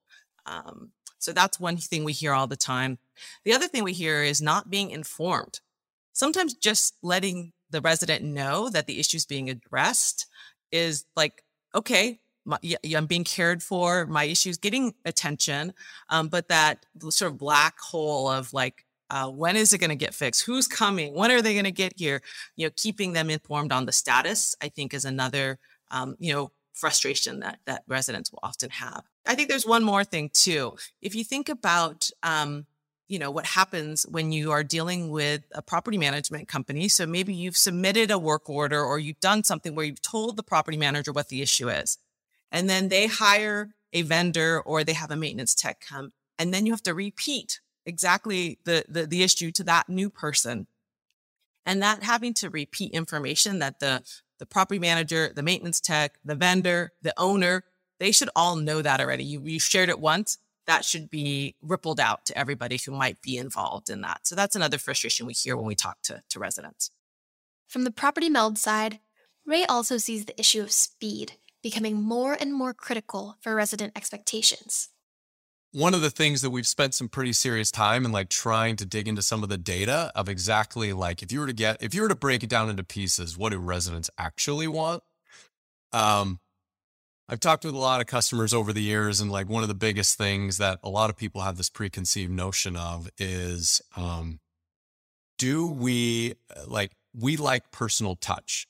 Um, 0.46 0.92
so 1.18 1.32
that's 1.32 1.58
one 1.58 1.78
thing 1.78 2.04
we 2.04 2.12
hear 2.12 2.34
all 2.34 2.46
the 2.46 2.58
time. 2.58 3.00
The 3.46 3.54
other 3.54 3.70
thing 3.70 3.86
we 3.86 3.94
hear 3.94 4.22
is 4.22 4.42
not 4.42 4.70
being 4.70 4.92
informed. 4.92 5.62
Sometimes 6.12 6.56
just 6.56 6.96
letting 7.02 7.54
the 7.70 7.80
resident 7.80 8.22
know 8.26 8.70
that 8.70 8.86
the 8.86 9.00
issue 9.00 9.16
is 9.16 9.26
being 9.26 9.50
addressed 9.50 10.28
is 10.74 11.06
like 11.16 11.42
okay 11.74 12.20
my, 12.46 12.58
I'm 12.96 13.08
being 13.08 13.24
cared 13.24 13.64
for, 13.64 14.06
my 14.06 14.24
issues 14.24 14.58
getting 14.58 14.94
attention, 15.04 15.74
um, 16.10 16.28
but 16.28 16.48
that 16.50 16.86
sort 17.10 17.32
of 17.32 17.38
black 17.38 17.80
hole 17.80 18.30
of 18.30 18.54
like, 18.54 18.86
uh, 19.10 19.30
when 19.30 19.56
is 19.56 19.74
it 19.74 19.80
going 19.80 19.90
to 19.90 19.96
get 19.96 20.14
fixed? 20.14 20.46
Who's 20.46 20.68
coming? 20.68 21.14
When 21.14 21.32
are 21.32 21.42
they 21.42 21.54
going 21.54 21.66
to 21.66 21.72
get 21.72 21.94
here? 21.98 22.22
You 22.56 22.68
know, 22.68 22.72
keeping 22.76 23.14
them 23.14 23.30
informed 23.30 23.72
on 23.72 23.86
the 23.86 23.92
status, 23.92 24.56
I 24.62 24.70
think, 24.70 24.94
is 24.94 25.06
another, 25.06 25.60
um, 25.92 26.16
you 26.20 26.34
know, 26.34 26.52
frustration 26.74 27.40
that 27.40 27.60
that 27.66 27.84
residents 27.88 28.32
will 28.32 28.40
often 28.44 28.70
have. 28.70 29.04
I 29.26 29.36
think 29.36 29.50
there's 29.50 29.66
one 29.66 29.84
more 29.84 30.04
thing 30.04 30.30
too. 30.34 30.76
If 31.02 31.16
you 31.16 31.24
think 31.24 31.50
about, 31.50 32.10
um, 32.24 32.66
you 33.08 33.20
know, 33.20 33.30
what 33.32 33.46
happens 33.46 34.06
when 34.10 34.32
you 34.32 34.52
are 34.52 34.64
dealing 34.64 35.10
with 35.10 35.44
a 35.54 35.62
property 35.62 35.98
management 35.98 36.48
company. 36.48 36.88
So 36.88 37.06
maybe 37.06 37.34
you've 37.34 37.56
submitted 37.56 38.10
a 38.10 38.18
work 38.18 38.50
order 38.50 38.84
or 38.84 38.98
you've 38.98 39.20
done 39.20 39.44
something 39.44 39.76
where 39.76 39.86
you've 39.86 40.02
told 40.02 40.38
the 40.38 40.44
property 40.44 40.78
manager 40.78 41.12
what 41.12 41.30
the 41.30 41.44
issue 41.44 41.70
is 41.70 42.00
and 42.56 42.70
then 42.70 42.88
they 42.88 43.08
hire 43.08 43.76
a 43.92 44.02
vendor 44.02 44.62
or 44.62 44.84
they 44.84 44.94
have 44.94 45.12
a 45.12 45.18
maintenance 45.18 45.54
tech 45.54 45.82
come, 45.82 46.14
and 46.40 46.54
then 46.54 46.66
you 46.66 46.72
have 46.72 46.84
to 46.84 46.94
repeat 46.94 47.60
exactly 47.86 48.60
the, 48.64 48.86
the, 48.88 49.06
the 49.06 49.24
issue 49.24 49.52
to 49.52 49.64
that 49.66 49.90
new 49.90 50.10
person. 50.10 50.68
And 51.66 51.82
that 51.82 52.04
having 52.04 52.34
to 52.36 52.50
repeat 52.50 52.94
information 52.94 53.60
that 53.60 53.82
the, 53.82 54.04
the 54.40 54.46
property 54.46 54.80
manager, 54.80 55.34
the 55.36 55.44
maintenance 55.44 55.82
tech, 55.82 56.18
the 56.24 56.34
vendor, 56.34 56.94
the 57.02 57.14
owner, 57.18 57.66
they 58.00 58.14
should 58.14 58.30
all 58.38 58.56
know 58.56 58.82
that 58.82 59.02
already. 59.02 59.26
You, 59.26 59.42
you 59.44 59.60
shared 59.60 59.90
it 59.90 60.00
once. 60.00 60.38
That 60.66 60.86
should 60.86 61.10
be 61.10 61.56
rippled 61.62 62.00
out 62.00 62.26
to 62.28 62.38
everybody 62.38 62.78
who 62.78 62.92
might 62.94 63.22
be 63.22 63.38
involved 63.38 63.90
in 63.90 64.00
that. 64.02 64.28
So 64.28 64.36
that's 64.36 64.56
another 64.56 64.78
frustration 64.78 65.26
we 65.26 65.34
hear 65.34 65.58
when 65.58 65.66
we 65.66 65.76
talk 65.76 65.98
to, 66.04 66.24
to 66.30 66.40
residents. 66.40 66.90
From 67.68 67.84
the 67.84 67.92
property 67.92 68.30
meld 68.30 68.58
side, 68.58 69.00
Ray 69.46 69.66
also 69.66 69.98
sees 69.98 70.24
the 70.24 70.40
issue 70.40 70.62
of 70.62 70.72
speed 70.72 71.34
becoming 71.66 72.00
more 72.00 72.38
and 72.40 72.54
more 72.54 72.76
critical 72.76 73.38
for 73.42 73.56
resident 73.56 73.92
expectations. 73.96 74.90
One 75.72 75.96
of 75.96 76.02
the 76.02 76.12
things 76.12 76.44
that 76.44 76.52
we've 76.52 76.68
spent 76.68 76.94
some 76.94 77.10
pretty 77.10 77.34
serious 77.34 77.72
time 77.72 78.06
in 78.06 78.12
like 78.12 78.30
trying 78.30 78.76
to 78.76 78.86
dig 78.86 79.08
into 79.08 79.24
some 79.24 79.42
of 79.42 79.50
the 79.50 79.58
data 79.58 80.12
of 80.14 80.30
exactly 80.30 80.94
like 80.94 81.24
if 81.24 81.32
you 81.32 81.40
were 81.40 81.48
to 81.48 81.54
get 81.54 81.82
if 81.82 81.96
you 81.96 82.04
were 82.04 82.08
to 82.08 82.14
break 82.16 82.44
it 82.44 82.52
down 82.52 82.70
into 82.70 82.84
pieces, 82.84 83.36
what 83.36 83.52
do 83.52 83.58
residents 83.58 84.12
actually 84.16 84.68
want? 84.68 85.02
Um, 85.92 86.40
I've 87.28 87.40
talked 87.40 87.66
with 87.66 87.74
a 87.74 87.80
lot 87.80 88.00
of 88.00 88.06
customers 88.06 88.54
over 88.54 88.72
the 88.72 88.84
years, 88.84 89.20
and 89.20 89.32
like 89.32 89.50
one 89.50 89.64
of 89.64 89.68
the 89.68 89.74
biggest 89.74 90.20
things 90.20 90.60
that 90.60 90.78
a 90.84 90.90
lot 90.90 91.10
of 91.10 91.18
people 91.18 91.42
have 91.42 91.58
this 91.58 91.72
preconceived 91.72 92.32
notion 92.32 92.76
of 92.76 93.10
is 93.18 93.82
um, 93.98 94.40
do 95.40 95.66
we 95.66 96.36
like 96.68 96.92
we 97.20 97.38
like 97.38 97.72
personal 97.72 98.16
touch 98.16 98.68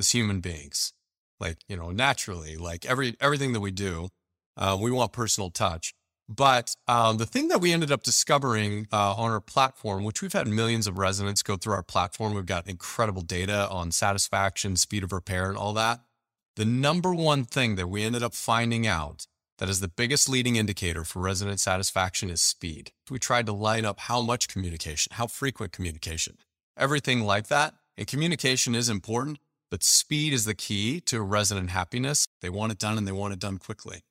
as 0.00 0.10
human 0.10 0.40
beings 0.40 0.93
like 1.40 1.58
you 1.68 1.76
know 1.76 1.90
naturally 1.90 2.56
like 2.56 2.84
every 2.86 3.16
everything 3.20 3.52
that 3.52 3.60
we 3.60 3.70
do 3.70 4.08
uh, 4.56 4.76
we 4.80 4.90
want 4.90 5.12
personal 5.12 5.50
touch. 5.50 5.94
But 6.26 6.74
um, 6.88 7.18
the 7.18 7.26
thing 7.26 7.48
that 7.48 7.60
we 7.60 7.72
ended 7.72 7.92
up 7.92 8.02
discovering 8.02 8.86
uh, 8.90 9.14
on 9.14 9.30
our 9.30 9.40
platform 9.40 10.04
which 10.04 10.22
we've 10.22 10.32
had 10.32 10.46
millions 10.46 10.86
of 10.86 10.98
residents 10.98 11.42
go 11.42 11.56
through 11.56 11.74
our 11.74 11.82
platform 11.82 12.34
we've 12.34 12.46
got 12.46 12.68
incredible 12.68 13.22
data 13.22 13.68
on 13.68 13.90
satisfaction 13.90 14.76
speed 14.76 15.04
of 15.04 15.12
repair 15.12 15.48
and 15.48 15.58
all 15.58 15.72
that. 15.74 16.00
The 16.56 16.64
number 16.64 17.12
one 17.12 17.44
thing 17.44 17.74
that 17.76 17.88
we 17.88 18.04
ended 18.04 18.22
up 18.22 18.32
finding 18.32 18.86
out 18.86 19.26
that 19.58 19.68
is 19.68 19.80
the 19.80 19.88
biggest 19.88 20.28
leading 20.28 20.56
indicator 20.56 21.04
for 21.04 21.20
resident 21.20 21.60
satisfaction 21.60 22.30
is 22.30 22.40
speed. 22.40 22.92
We 23.10 23.18
tried 23.18 23.46
to 23.46 23.52
line 23.52 23.84
up 23.84 24.00
how 24.00 24.22
much 24.22 24.48
communication 24.48 25.12
how 25.16 25.26
frequent 25.26 25.72
communication 25.72 26.38
everything 26.76 27.22
like 27.22 27.48
that. 27.48 27.74
And 27.96 28.06
communication 28.06 28.74
is 28.74 28.88
important 28.88 29.38
but 29.74 29.82
speed 29.82 30.32
is 30.32 30.44
the 30.44 30.54
key 30.54 31.00
to 31.00 31.20
resident 31.20 31.70
happiness. 31.70 32.28
They 32.42 32.48
want 32.48 32.70
it 32.70 32.78
done 32.78 32.96
and 32.96 33.08
they 33.08 33.10
want 33.10 33.32
it 33.32 33.40
done 33.40 33.58
quickly. 33.58 34.02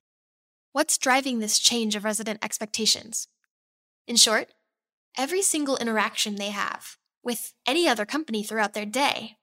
What's 0.73 0.97
driving 0.97 1.39
this 1.39 1.57
change 1.57 1.95
of 1.95 2.03
resident 2.03 2.43
expectations? 2.43 3.29
In 4.05 4.17
short, 4.17 4.49
every 5.17 5.41
single 5.41 5.77
interaction 5.77 6.35
they 6.35 6.49
have 6.49 6.97
with 7.23 7.53
any 7.65 7.87
other 7.87 8.05
company 8.05 8.43
throughout 8.43 8.73
their 8.73 8.85
day. 8.85 9.37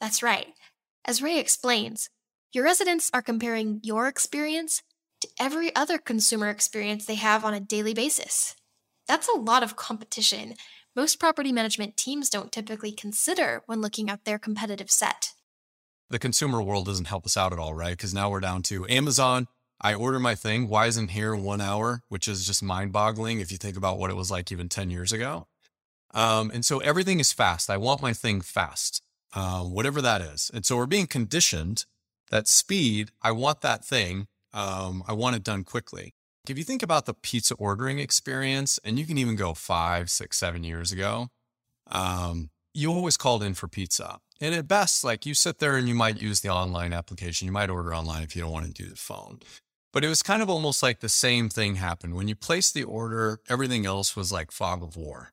That's 0.00 0.20
right. 0.20 0.48
As 1.04 1.22
Ray 1.22 1.38
explains, 1.38 2.10
your 2.52 2.64
residents 2.64 3.08
are 3.14 3.22
comparing 3.22 3.78
your 3.84 4.08
experience 4.08 4.82
to 5.20 5.28
every 5.38 5.72
other 5.76 5.96
consumer 5.96 6.48
experience 6.48 7.06
they 7.06 7.14
have 7.14 7.44
on 7.44 7.54
a 7.54 7.60
daily 7.60 7.94
basis. 7.94 8.56
That's 9.06 9.28
a 9.28 9.38
lot 9.38 9.62
of 9.62 9.76
competition 9.76 10.54
most 10.96 11.20
property 11.20 11.52
management 11.52 11.98
teams 11.98 12.30
don't 12.30 12.50
typically 12.50 12.90
consider 12.90 13.62
when 13.66 13.82
looking 13.82 14.08
at 14.08 14.24
their 14.24 14.38
competitive 14.38 14.90
set. 14.90 15.34
The 16.08 16.18
consumer 16.18 16.62
world 16.62 16.86
doesn't 16.86 17.06
help 17.08 17.26
us 17.26 17.36
out 17.36 17.52
at 17.52 17.58
all, 17.58 17.74
right? 17.74 17.96
Because 17.96 18.14
now 18.14 18.30
we're 18.30 18.40
down 18.40 18.62
to 18.64 18.86
Amazon. 18.88 19.48
I 19.80 19.94
order 19.94 20.18
my 20.18 20.34
thing. 20.34 20.68
Why 20.68 20.86
isn't 20.86 21.10
here 21.10 21.34
one 21.34 21.60
hour? 21.60 22.02
Which 22.08 22.28
is 22.28 22.46
just 22.46 22.62
mind 22.62 22.92
boggling 22.92 23.40
if 23.40 23.50
you 23.50 23.58
think 23.58 23.76
about 23.76 23.98
what 23.98 24.10
it 24.10 24.16
was 24.16 24.30
like 24.30 24.50
even 24.52 24.68
10 24.68 24.90
years 24.90 25.12
ago. 25.12 25.48
Um, 26.14 26.50
and 26.54 26.64
so 26.64 26.78
everything 26.78 27.20
is 27.20 27.32
fast. 27.32 27.68
I 27.68 27.76
want 27.76 28.00
my 28.00 28.12
thing 28.12 28.40
fast, 28.40 29.02
um, 29.34 29.72
whatever 29.72 30.00
that 30.00 30.22
is. 30.22 30.50
And 30.54 30.64
so 30.64 30.76
we're 30.76 30.86
being 30.86 31.06
conditioned 31.06 31.84
that 32.30 32.48
speed, 32.48 33.10
I 33.22 33.32
want 33.32 33.60
that 33.60 33.84
thing. 33.84 34.28
Um, 34.52 35.02
I 35.06 35.12
want 35.12 35.36
it 35.36 35.42
done 35.42 35.64
quickly. 35.64 36.14
If 36.48 36.56
you 36.56 36.64
think 36.64 36.82
about 36.82 37.06
the 37.06 37.14
pizza 37.14 37.54
ordering 37.54 37.98
experience, 37.98 38.78
and 38.84 38.98
you 38.98 39.04
can 39.04 39.18
even 39.18 39.36
go 39.36 39.52
five, 39.52 40.08
six, 40.08 40.38
seven 40.38 40.64
years 40.64 40.92
ago, 40.92 41.28
um, 41.90 42.50
you 42.72 42.92
always 42.92 43.16
called 43.16 43.42
in 43.42 43.54
for 43.54 43.68
pizza. 43.68 44.18
And 44.40 44.54
at 44.54 44.68
best, 44.68 45.04
like 45.04 45.24
you 45.24 45.34
sit 45.34 45.58
there 45.58 45.76
and 45.76 45.88
you 45.88 45.94
might 45.94 46.20
use 46.20 46.40
the 46.40 46.50
online 46.50 46.92
application. 46.92 47.46
You 47.46 47.52
might 47.52 47.70
order 47.70 47.94
online 47.94 48.22
if 48.22 48.36
you 48.36 48.42
don't 48.42 48.52
want 48.52 48.66
to 48.66 48.72
do 48.72 48.88
the 48.88 48.96
phone. 48.96 49.40
But 49.92 50.04
it 50.04 50.08
was 50.08 50.22
kind 50.22 50.42
of 50.42 50.50
almost 50.50 50.82
like 50.82 51.00
the 51.00 51.08
same 51.08 51.48
thing 51.48 51.76
happened. 51.76 52.14
When 52.14 52.28
you 52.28 52.34
placed 52.34 52.74
the 52.74 52.84
order, 52.84 53.40
everything 53.48 53.86
else 53.86 54.14
was 54.14 54.30
like 54.30 54.50
fog 54.50 54.82
of 54.82 54.96
war. 54.96 55.32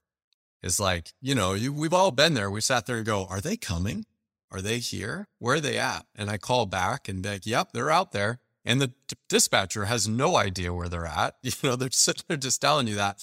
It's 0.61 0.79
like, 0.79 1.11
you 1.21 1.35
know, 1.35 1.53
you, 1.53 1.73
we've 1.73 1.93
all 1.93 2.11
been 2.11 2.33
there. 2.33 2.49
We 2.49 2.61
sat 2.61 2.85
there 2.85 2.97
and 2.97 3.05
go, 3.05 3.25
are 3.29 3.41
they 3.41 3.57
coming? 3.57 4.05
Are 4.49 4.61
they 4.61 4.77
here? 4.79 5.27
Where 5.39 5.55
are 5.55 5.59
they 5.59 5.77
at? 5.77 6.05
And 6.15 6.29
I 6.29 6.37
call 6.37 6.65
back 6.65 7.09
and 7.09 7.25
like, 7.25 7.45
yep, 7.45 7.73
they're 7.73 7.91
out 7.91 8.13
there 8.13 8.39
and 8.65 8.79
the 8.79 8.93
dispatcher 9.27 9.85
has 9.85 10.07
no 10.07 10.37
idea 10.37 10.73
where 10.73 10.89
they're 10.89 11.05
at. 11.05 11.35
You 11.43 11.51
know, 11.63 11.75
they're 11.75 11.91
sitting 11.91 12.23
there 12.27 12.37
just 12.37 12.61
telling 12.61 12.87
you 12.87 12.95
that. 12.95 13.21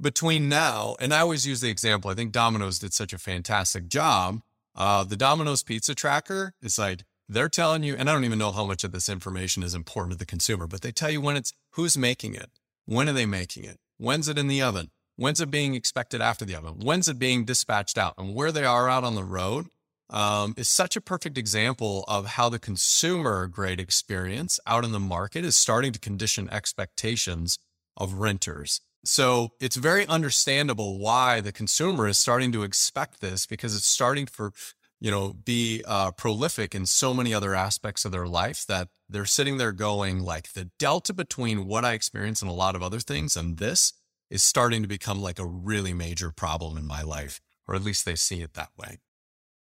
Between 0.00 0.48
now, 0.48 0.94
and 1.00 1.12
I 1.12 1.20
always 1.20 1.46
use 1.46 1.60
the 1.60 1.70
example, 1.70 2.10
I 2.10 2.14
think 2.14 2.30
Domino's 2.30 2.78
did 2.78 2.92
such 2.92 3.12
a 3.12 3.18
fantastic 3.18 3.88
job. 3.88 4.42
Uh, 4.78 5.02
the 5.02 5.16
Domino's 5.16 5.64
pizza 5.64 5.92
tracker 5.92 6.54
is 6.62 6.78
like, 6.78 7.02
they're 7.28 7.48
telling 7.48 7.82
you, 7.82 7.96
and 7.96 8.08
I 8.08 8.12
don't 8.14 8.24
even 8.24 8.38
know 8.38 8.52
how 8.52 8.64
much 8.64 8.84
of 8.84 8.92
this 8.92 9.08
information 9.08 9.64
is 9.64 9.74
important 9.74 10.12
to 10.12 10.18
the 10.18 10.24
consumer, 10.24 10.68
but 10.68 10.82
they 10.82 10.92
tell 10.92 11.10
you 11.10 11.20
when 11.20 11.36
it's 11.36 11.52
who's 11.72 11.98
making 11.98 12.36
it, 12.36 12.48
when 12.86 13.08
are 13.08 13.12
they 13.12 13.26
making 13.26 13.64
it, 13.64 13.78
when's 13.98 14.28
it 14.28 14.38
in 14.38 14.46
the 14.46 14.62
oven, 14.62 14.90
when's 15.16 15.40
it 15.40 15.50
being 15.50 15.74
expected 15.74 16.20
after 16.20 16.44
the 16.44 16.54
oven, 16.54 16.74
when's 16.80 17.08
it 17.08 17.18
being 17.18 17.44
dispatched 17.44 17.98
out, 17.98 18.14
and 18.16 18.34
where 18.36 18.52
they 18.52 18.64
are 18.64 18.88
out 18.88 19.02
on 19.02 19.16
the 19.16 19.24
road 19.24 19.66
um, 20.10 20.54
is 20.56 20.68
such 20.68 20.96
a 20.96 21.00
perfect 21.00 21.36
example 21.36 22.04
of 22.06 22.26
how 22.26 22.48
the 22.48 22.60
consumer 22.60 23.48
grade 23.48 23.80
experience 23.80 24.60
out 24.64 24.84
in 24.84 24.92
the 24.92 25.00
market 25.00 25.44
is 25.44 25.56
starting 25.56 25.92
to 25.92 25.98
condition 25.98 26.48
expectations 26.50 27.58
of 27.96 28.14
renters. 28.14 28.80
So 29.08 29.52
it's 29.58 29.76
very 29.76 30.06
understandable 30.06 30.98
why 30.98 31.40
the 31.40 31.50
consumer 31.50 32.08
is 32.08 32.18
starting 32.18 32.52
to 32.52 32.62
expect 32.62 33.22
this 33.22 33.46
because 33.46 33.74
it's 33.74 33.86
starting 33.86 34.26
for 34.26 34.52
you 35.00 35.10
know 35.10 35.32
be 35.32 35.82
uh, 35.86 36.10
prolific 36.10 36.74
in 36.74 36.84
so 36.84 37.14
many 37.14 37.32
other 37.32 37.54
aspects 37.54 38.04
of 38.04 38.12
their 38.12 38.26
life 38.26 38.66
that 38.66 38.88
they're 39.08 39.24
sitting 39.24 39.56
there 39.56 39.72
going 39.72 40.20
like 40.20 40.52
the 40.52 40.70
delta 40.78 41.14
between 41.14 41.66
what 41.66 41.86
I 41.86 41.94
experience 41.94 42.42
and 42.42 42.50
a 42.50 42.54
lot 42.54 42.76
of 42.76 42.82
other 42.82 43.00
things 43.00 43.34
and 43.34 43.56
this 43.56 43.94
is 44.28 44.42
starting 44.42 44.82
to 44.82 44.88
become 44.88 45.22
like 45.22 45.38
a 45.38 45.46
really 45.46 45.94
major 45.94 46.30
problem 46.30 46.76
in 46.76 46.86
my 46.86 47.00
life, 47.00 47.40
or 47.66 47.74
at 47.74 47.82
least 47.82 48.04
they 48.04 48.14
see 48.14 48.42
it 48.42 48.52
that 48.52 48.72
way. 48.76 48.98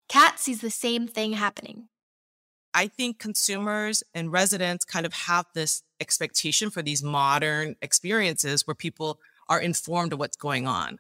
Kat 0.08 0.40
sees 0.40 0.62
the 0.62 0.70
same 0.70 1.10
thing 1.10 1.34
happening. 1.34 1.90
I 2.74 2.88
think 2.88 3.20
consumers 3.20 4.02
and 4.14 4.32
residents 4.32 4.86
kind 4.86 5.06
of 5.06 5.12
have 5.14 5.46
this 5.54 5.84
expectation 6.00 6.70
for 6.70 6.82
these 6.82 7.04
modern 7.04 7.76
experiences 7.82 8.66
where 8.68 8.76
people 8.76 9.20
are 9.48 9.60
informed 9.60 10.14
of 10.14 10.20
what's 10.20 10.38
going 10.38 10.68
on. 10.68 11.00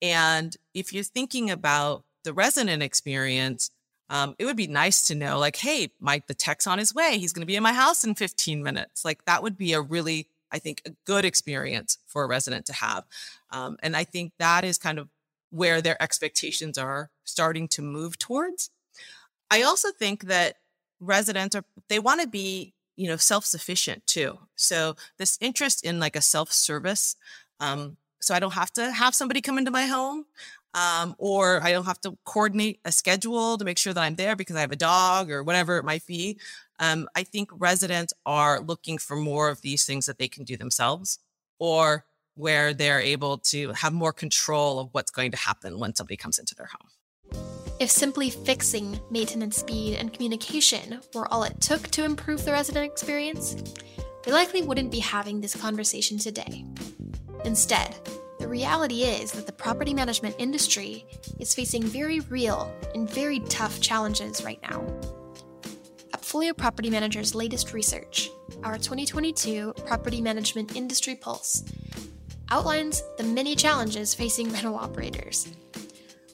And 0.00 0.56
if 0.74 0.92
you're 0.92 1.04
thinking 1.04 1.50
about 1.50 2.04
the 2.24 2.32
resident 2.32 2.82
experience, 2.82 3.70
um, 4.10 4.34
it 4.38 4.44
would 4.44 4.56
be 4.56 4.66
nice 4.66 5.06
to 5.08 5.14
know, 5.14 5.38
like, 5.38 5.56
hey, 5.56 5.90
Mike, 6.00 6.26
the 6.26 6.34
tech's 6.34 6.66
on 6.66 6.78
his 6.78 6.94
way. 6.94 7.18
He's 7.18 7.32
going 7.32 7.42
to 7.42 7.46
be 7.46 7.56
in 7.56 7.62
my 7.62 7.72
house 7.72 8.04
in 8.04 8.14
15 8.14 8.62
minutes. 8.62 9.04
Like, 9.04 9.24
that 9.26 9.42
would 9.42 9.58
be 9.58 9.72
a 9.72 9.80
really, 9.80 10.28
I 10.50 10.58
think, 10.58 10.82
a 10.86 10.90
good 11.04 11.24
experience 11.24 11.98
for 12.06 12.24
a 12.24 12.28
resident 12.28 12.66
to 12.66 12.72
have. 12.72 13.04
Um, 13.50 13.76
and 13.82 13.96
I 13.96 14.04
think 14.04 14.32
that 14.38 14.64
is 14.64 14.78
kind 14.78 14.98
of 14.98 15.08
where 15.50 15.80
their 15.80 16.00
expectations 16.02 16.78
are 16.78 17.10
starting 17.24 17.68
to 17.68 17.82
move 17.82 18.18
towards. 18.18 18.70
I 19.50 19.62
also 19.62 19.90
think 19.90 20.24
that 20.24 20.56
residents 21.00 21.54
are 21.54 21.64
they 21.88 21.98
want 21.98 22.20
to 22.20 22.26
be 22.26 22.74
you 22.98 23.08
know 23.08 23.16
self-sufficient 23.16 24.06
too 24.06 24.38
so 24.56 24.94
this 25.18 25.38
interest 25.40 25.84
in 25.84 26.00
like 26.00 26.16
a 26.16 26.20
self-service 26.20 27.16
um, 27.60 27.96
so 28.20 28.34
i 28.34 28.40
don't 28.40 28.54
have 28.54 28.72
to 28.72 28.90
have 28.92 29.14
somebody 29.14 29.40
come 29.40 29.56
into 29.56 29.70
my 29.70 29.86
home 29.86 30.26
um, 30.74 31.14
or 31.18 31.62
i 31.62 31.70
don't 31.70 31.86
have 31.86 32.00
to 32.00 32.16
coordinate 32.24 32.80
a 32.84 32.92
schedule 32.92 33.56
to 33.56 33.64
make 33.64 33.78
sure 33.78 33.92
that 33.92 34.02
i'm 34.02 34.16
there 34.16 34.36
because 34.36 34.56
i 34.56 34.60
have 34.60 34.72
a 34.72 34.76
dog 34.76 35.30
or 35.30 35.42
whatever 35.42 35.78
it 35.78 35.84
might 35.84 36.06
be 36.06 36.38
um, 36.80 37.08
i 37.14 37.22
think 37.22 37.48
residents 37.54 38.12
are 38.26 38.60
looking 38.60 38.98
for 38.98 39.16
more 39.16 39.48
of 39.48 39.62
these 39.62 39.84
things 39.84 40.06
that 40.06 40.18
they 40.18 40.28
can 40.28 40.44
do 40.44 40.56
themselves 40.56 41.20
or 41.58 42.04
where 42.38 42.72
they're 42.72 43.00
able 43.00 43.36
to 43.36 43.72
have 43.72 43.92
more 43.92 44.12
control 44.12 44.78
of 44.78 44.88
what's 44.92 45.10
going 45.10 45.32
to 45.32 45.36
happen 45.36 45.78
when 45.78 45.94
somebody 45.94 46.16
comes 46.16 46.38
into 46.38 46.54
their 46.54 46.66
home. 46.66 46.88
If 47.80 47.92
simply 47.92 48.28
fixing 48.28 48.98
maintenance 49.08 49.58
speed 49.58 49.94
and 49.94 50.12
communication 50.12 51.00
were 51.14 51.32
all 51.32 51.44
it 51.44 51.60
took 51.60 51.82
to 51.88 52.04
improve 52.04 52.44
the 52.44 52.50
resident 52.50 52.84
experience, 52.84 53.54
we 54.26 54.32
likely 54.32 54.62
wouldn't 54.62 54.90
be 54.90 54.98
having 54.98 55.40
this 55.40 55.54
conversation 55.54 56.18
today. 56.18 56.64
Instead, 57.44 57.94
the 58.40 58.48
reality 58.48 59.02
is 59.02 59.30
that 59.32 59.46
the 59.46 59.52
property 59.52 59.94
management 59.94 60.34
industry 60.38 61.06
is 61.38 61.54
facing 61.54 61.84
very 61.84 62.18
real 62.20 62.74
and 62.96 63.08
very 63.08 63.38
tough 63.40 63.80
challenges 63.80 64.42
right 64.42 64.60
now. 64.62 64.80
Appfolio 66.10 66.56
Property 66.56 66.90
Manager's 66.90 67.32
latest 67.32 67.72
research, 67.72 68.28
our 68.64 68.76
2022 68.76 69.72
Property 69.86 70.20
Management 70.20 70.74
Industry 70.74 71.14
Pulse, 71.14 71.62
outlines 72.50 73.04
the 73.18 73.24
many 73.24 73.54
challenges 73.54 74.14
facing 74.14 74.52
rental 74.52 74.74
operators. 74.74 75.48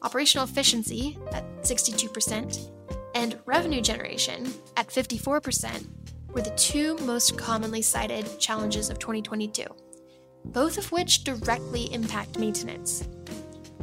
Operational 0.04 0.44
efficiency 0.44 1.16
at 1.32 1.44
62% 1.62 2.70
and 3.14 3.38
revenue 3.46 3.80
generation 3.80 4.52
at 4.76 4.88
54% 4.88 5.88
were 6.30 6.42
the 6.42 6.50
two 6.50 6.98
most 6.98 7.38
commonly 7.38 7.80
cited 7.80 8.38
challenges 8.38 8.90
of 8.90 8.98
2022, 8.98 9.64
both 10.44 10.76
of 10.76 10.92
which 10.92 11.24
directly 11.24 11.90
impact 11.94 12.38
maintenance. 12.38 13.08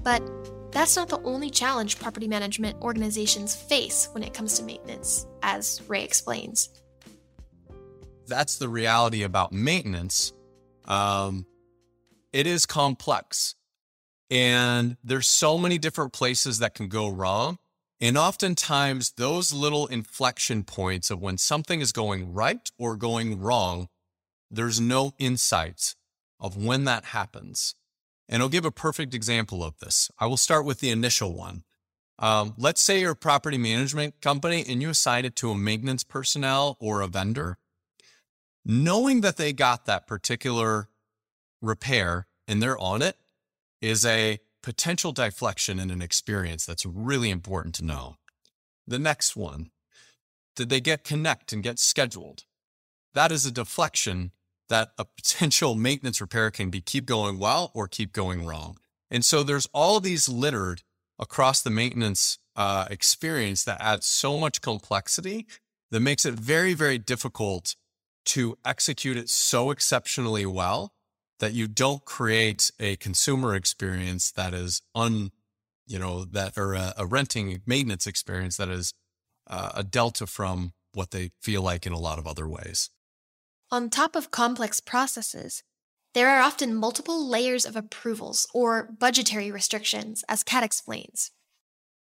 But 0.03 0.21
that's 0.71 0.95
not 0.95 1.09
the 1.09 1.21
only 1.23 1.49
challenge 1.49 1.97
property 1.97 2.27
management 2.27 2.79
organizations 2.83 3.55
face 3.55 4.07
when 4.11 4.21
it 4.21 4.33
comes 4.33 4.59
to 4.59 4.63
maintenance, 4.63 5.25
as 5.41 5.81
Ray 5.87 6.03
explains. 6.03 6.69
That's 8.27 8.57
the 8.57 8.69
reality 8.69 9.23
about 9.23 9.51
maintenance. 9.51 10.33
Um, 10.85 11.47
it 12.31 12.45
is 12.45 12.67
complex, 12.67 13.55
and 14.31 14.95
there's 15.03 15.27
so 15.27 15.57
many 15.57 15.77
different 15.77 16.13
places 16.13 16.59
that 16.59 16.73
can 16.73 16.88
go 16.88 17.09
wrong. 17.09 17.59
And 18.00 18.17
oftentimes, 18.17 19.11
those 19.11 19.53
little 19.53 19.85
inflection 19.88 20.63
points 20.63 21.11
of 21.11 21.21
when 21.21 21.38
something 21.38 21.81
is 21.81 21.91
going 21.91 22.33
right 22.33 22.71
or 22.79 22.95
going 22.95 23.39
wrong, 23.39 23.89
there's 24.50 24.79
no 24.79 25.13
insight 25.19 25.95
of 26.39 26.57
when 26.57 26.85
that 26.85 27.05
happens. 27.05 27.75
And 28.27 28.41
I'll 28.41 28.50
give 28.50 28.65
a 28.65 28.71
perfect 28.71 29.13
example 29.13 29.63
of 29.63 29.77
this. 29.79 30.09
I 30.17 30.25
will 30.25 30.38
start 30.38 30.65
with 30.65 30.79
the 30.79 30.89
initial 30.89 31.35
one. 31.35 31.63
Um, 32.17 32.53
let's 32.57 32.81
say 32.81 33.01
you're 33.01 33.11
a 33.11 33.15
property 33.15 33.57
management 33.57 34.21
company 34.21 34.63
and 34.67 34.81
you 34.81 34.89
assign 34.89 35.25
it 35.25 35.35
to 35.38 35.51
a 35.51 35.57
maintenance 35.57 36.03
personnel 36.03 36.77
or 36.79 37.01
a 37.01 37.07
vendor. 37.07 37.57
Knowing 38.63 39.21
that 39.21 39.38
they 39.38 39.51
got 39.51 39.85
that 39.85 40.07
particular 40.07 40.88
repair 41.61 42.27
and 42.47 42.61
they're 42.61 42.77
on 42.77 43.01
it 43.01 43.17
is 43.81 44.05
a 44.05 44.39
potential 44.61 45.11
deflection 45.11 45.79
in 45.79 45.89
an 45.89 46.01
experience 46.01 46.65
that's 46.65 46.85
really 46.85 47.29
important 47.29 47.75
to 47.75 47.85
know. 47.85 48.17
The 48.88 49.00
next 49.00 49.35
one, 49.35 49.71
did 50.55 50.69
they 50.69 50.81
get 50.81 51.03
connect 51.03 51.51
and 51.51 51.63
get 51.63 51.79
scheduled? 51.79 52.45
That 53.13 53.31
is 53.31 53.45
a 53.45 53.51
deflection 53.51 54.31
that 54.69 54.91
a 54.97 55.05
potential 55.05 55.75
maintenance 55.75 56.21
repair 56.21 56.51
can 56.51 56.69
be 56.69 56.81
keep 56.81 57.05
going 57.05 57.39
well 57.39 57.71
or 57.73 57.88
keep 57.88 58.13
going 58.13 58.45
wrong. 58.45 58.77
And 59.09 59.25
so 59.25 59.43
there's 59.43 59.67
all 59.73 60.00
these 60.00 60.29
littered 60.29 60.83
across 61.19 61.61
the 61.61 61.69
maintenance 61.69 62.39
uh, 62.55 62.88
experience 62.89 63.63
that 63.63 63.81
adds 63.81 64.05
so 64.05 64.39
much 64.39 64.61
complexity 64.61 65.45
that 65.91 66.00
makes 66.00 66.25
it 66.25 66.33
very, 66.33 66.73
very 66.73 66.97
difficult 66.97 67.75
to 68.23 68.57
execute 68.63 69.17
it 69.17 69.29
so 69.29 69.71
exceptionally 69.71 70.45
well 70.45 70.93
that 71.41 71.53
you 71.53 71.67
don't 71.67 72.05
create 72.05 72.71
a 72.79 72.95
consumer 72.98 73.55
experience 73.55 74.31
that 74.31 74.53
is 74.53 74.81
un, 74.93 75.31
you 75.88 75.98
know, 75.98 76.24
that 76.24 76.55
or 76.55 76.74
a, 76.74 76.93
a 76.98 77.05
renting 77.05 77.62
maintenance 77.65 78.05
experience 78.07 78.57
that 78.57 78.69
is 78.69 78.93
uh, 79.48 79.71
a 79.75 79.83
delta 79.83 80.27
from 80.27 80.71
what 80.93 81.10
they 81.10 81.31
feel 81.41 81.63
like 81.63 81.86
in 81.86 81.93
a 81.93 82.00
lot 82.00 82.19
of 82.19 82.27
other 82.27 82.48
ways. 82.48 82.91
On 83.71 83.89
top 83.89 84.15
of 84.15 84.29
complex 84.29 84.79
processes, 84.79 85.63
there 86.13 86.29
are 86.29 86.41
often 86.41 86.75
multiple 86.75 87.27
layers 87.27 87.65
of 87.65 87.75
approvals 87.75 88.48
or 88.53 88.83
budgetary 88.83 89.51
restrictions, 89.51 90.24
as 90.29 90.43
Kat 90.43 90.63
explains. 90.63 91.31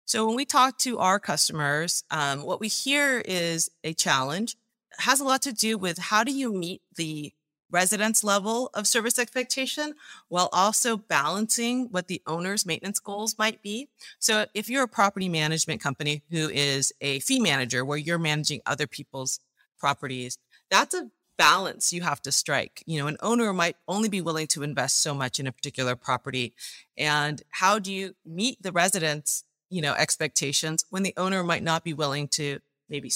So, 0.05 0.25
when 0.25 0.35
we 0.35 0.45
talk 0.45 0.77
to 0.79 0.97
our 0.97 1.19
customers, 1.19 2.03
um, 2.09 2.43
what 2.43 2.61
we 2.61 2.69
hear 2.69 3.19
is 3.19 3.69
a 3.83 3.93
challenge 3.93 4.55
it 4.97 5.03
has 5.03 5.19
a 5.19 5.25
lot 5.25 5.41
to 5.43 5.53
do 5.53 5.77
with 5.77 5.97
how 5.97 6.23
do 6.23 6.31
you 6.31 6.53
meet 6.53 6.81
the 6.95 7.33
residence 7.71 8.23
level 8.23 8.69
of 8.73 8.87
service 8.87 9.19
expectation 9.19 9.93
while 10.29 10.49
also 10.51 10.97
balancing 10.97 11.87
what 11.91 12.07
the 12.07 12.21
owner's 12.25 12.65
maintenance 12.65 12.99
goals 12.99 13.37
might 13.37 13.61
be. 13.61 13.89
So, 14.19 14.45
if 14.53 14.69
you're 14.69 14.83
a 14.83 14.87
property 14.87 15.29
management 15.29 15.81
company 15.81 16.23
who 16.29 16.49
is 16.49 16.93
a 17.01 17.19
fee 17.19 17.39
manager 17.39 17.83
where 17.83 17.97
you're 17.97 18.17
managing 18.17 18.61
other 18.65 18.87
people's 18.87 19.39
properties, 19.77 20.37
that's 20.69 20.93
a 20.93 21.09
balance 21.37 21.93
you 21.93 22.01
have 22.01 22.21
to 22.23 22.31
strike. 22.31 22.83
You 22.85 22.99
know, 22.99 23.07
an 23.07 23.17
owner 23.21 23.53
might 23.53 23.75
only 23.87 24.09
be 24.09 24.21
willing 24.21 24.47
to 24.47 24.63
invest 24.63 25.01
so 25.01 25.13
much 25.13 25.39
in 25.39 25.47
a 25.47 25.51
particular 25.51 25.95
property. 25.95 26.53
And 26.97 27.41
how 27.49 27.79
do 27.79 27.93
you 27.93 28.15
meet 28.25 28.61
the 28.61 28.71
residents, 28.71 29.43
you 29.69 29.81
know, 29.81 29.93
expectations 29.93 30.85
when 30.89 31.03
the 31.03 31.13
owner 31.15 31.43
might 31.43 31.63
not 31.63 31.83
be 31.83 31.93
willing 31.93 32.27
to 32.29 32.59
maybe 32.89 33.11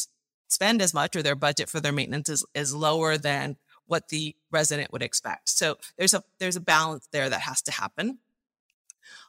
spend 0.47 0.81
as 0.81 0.93
much 0.93 1.15
or 1.15 1.23
their 1.23 1.35
budget 1.35 1.69
for 1.69 1.79
their 1.79 1.91
maintenance 1.91 2.29
is, 2.29 2.45
is 2.53 2.75
lower 2.75 3.17
than 3.17 3.55
what 3.91 4.07
the 4.07 4.33
resident 4.51 4.93
would 4.93 5.03
expect. 5.03 5.49
So 5.49 5.77
there's 5.97 6.13
a 6.13 6.23
there's 6.39 6.55
a 6.55 6.61
balance 6.61 7.09
there 7.11 7.29
that 7.29 7.41
has 7.41 7.61
to 7.63 7.71
happen. 7.71 8.19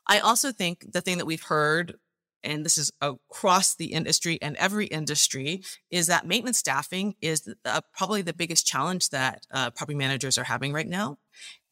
I 0.07 0.21
also 0.21 0.53
think 0.53 0.93
the 0.93 1.01
thing 1.01 1.19
that 1.19 1.27
we've 1.27 1.43
heard 1.43 1.99
and 2.45 2.65
this 2.65 2.79
is 2.79 2.93
across 3.01 3.75
the 3.75 3.93
industry 3.93 4.39
and 4.43 4.57
every 4.57 4.87
industry, 4.87 5.63
is 5.91 6.07
that 6.09 6.27
maintenance 6.27 6.59
staffing 6.59 7.15
is 7.21 7.49
uh, 7.65 7.81
probably 7.97 8.23
the 8.23 8.33
biggest 8.33 8.67
challenge 8.67 9.11
that 9.11 9.47
uh, 9.53 9.71
property 9.71 9.97
managers 9.97 10.39
are 10.39 10.45
having 10.45 10.73
right 10.73 10.89
now. 10.89 11.19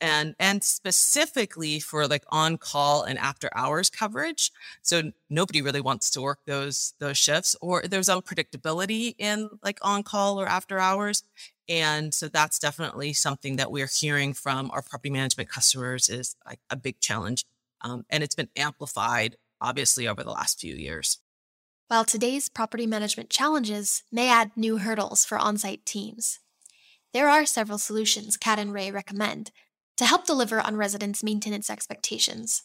And, 0.00 0.35
and 0.38 0.64
specifically 0.64 1.79
for 1.79 2.07
like 2.07 2.24
on 2.29 2.57
call 2.57 3.03
and 3.03 3.18
after 3.18 3.50
hours 3.55 3.90
coverage. 3.90 4.50
So 4.83 5.12
nobody 5.29 5.61
really 5.61 5.83
wants 5.83 6.11
to 6.11 6.22
work 6.22 6.38
those, 6.46 6.94
those 6.98 7.18
shifts 7.18 7.55
or 7.61 7.83
there's 7.83 8.09
unpredictability 8.09 9.14
in 9.18 9.50
like 9.62 9.79
on 9.83 10.03
call 10.03 10.40
or 10.40 10.46
after 10.46 10.79
hours. 10.79 11.24
And 11.70 12.12
so 12.12 12.26
that's 12.26 12.59
definitely 12.59 13.12
something 13.12 13.54
that 13.56 13.70
we're 13.70 13.88
hearing 13.88 14.35
from 14.35 14.72
our 14.72 14.83
property 14.83 15.11
management 15.11 15.48
customers 15.48 16.09
is 16.09 16.35
like 16.44 16.59
a 16.68 16.74
big 16.74 16.98
challenge. 16.98 17.46
Um, 17.80 18.04
and 18.11 18.24
it's 18.24 18.35
been 18.35 18.48
amplified 18.56 19.37
obviously 19.61 20.09
over 20.09 20.24
the 20.24 20.33
last 20.33 20.61
few 20.61 20.74
years. 20.74 21.18
While 21.87 22.04
today's 22.04 22.48
property 22.48 22.87
management 22.87 23.30
challenges 23.30 24.02
may 24.11 24.28
add 24.28 24.50
new 24.56 24.78
hurdles 24.78 25.24
for 25.24 25.38
on 25.38 25.59
site 25.59 25.87
teams, 25.87 26.40
there 27.12 27.28
are 27.28 27.46
several 27.46 27.78
solutions 27.78 28.37
Kat 28.37 28.59
and 28.59 28.72
Ray 28.72 28.90
recommend 28.90 29.52
to 29.96 30.06
help 30.06 30.26
deliver 30.26 30.61
on 30.61 30.76
residents' 30.76 31.22
maintenance 31.22 31.70
expectations. 31.70 32.62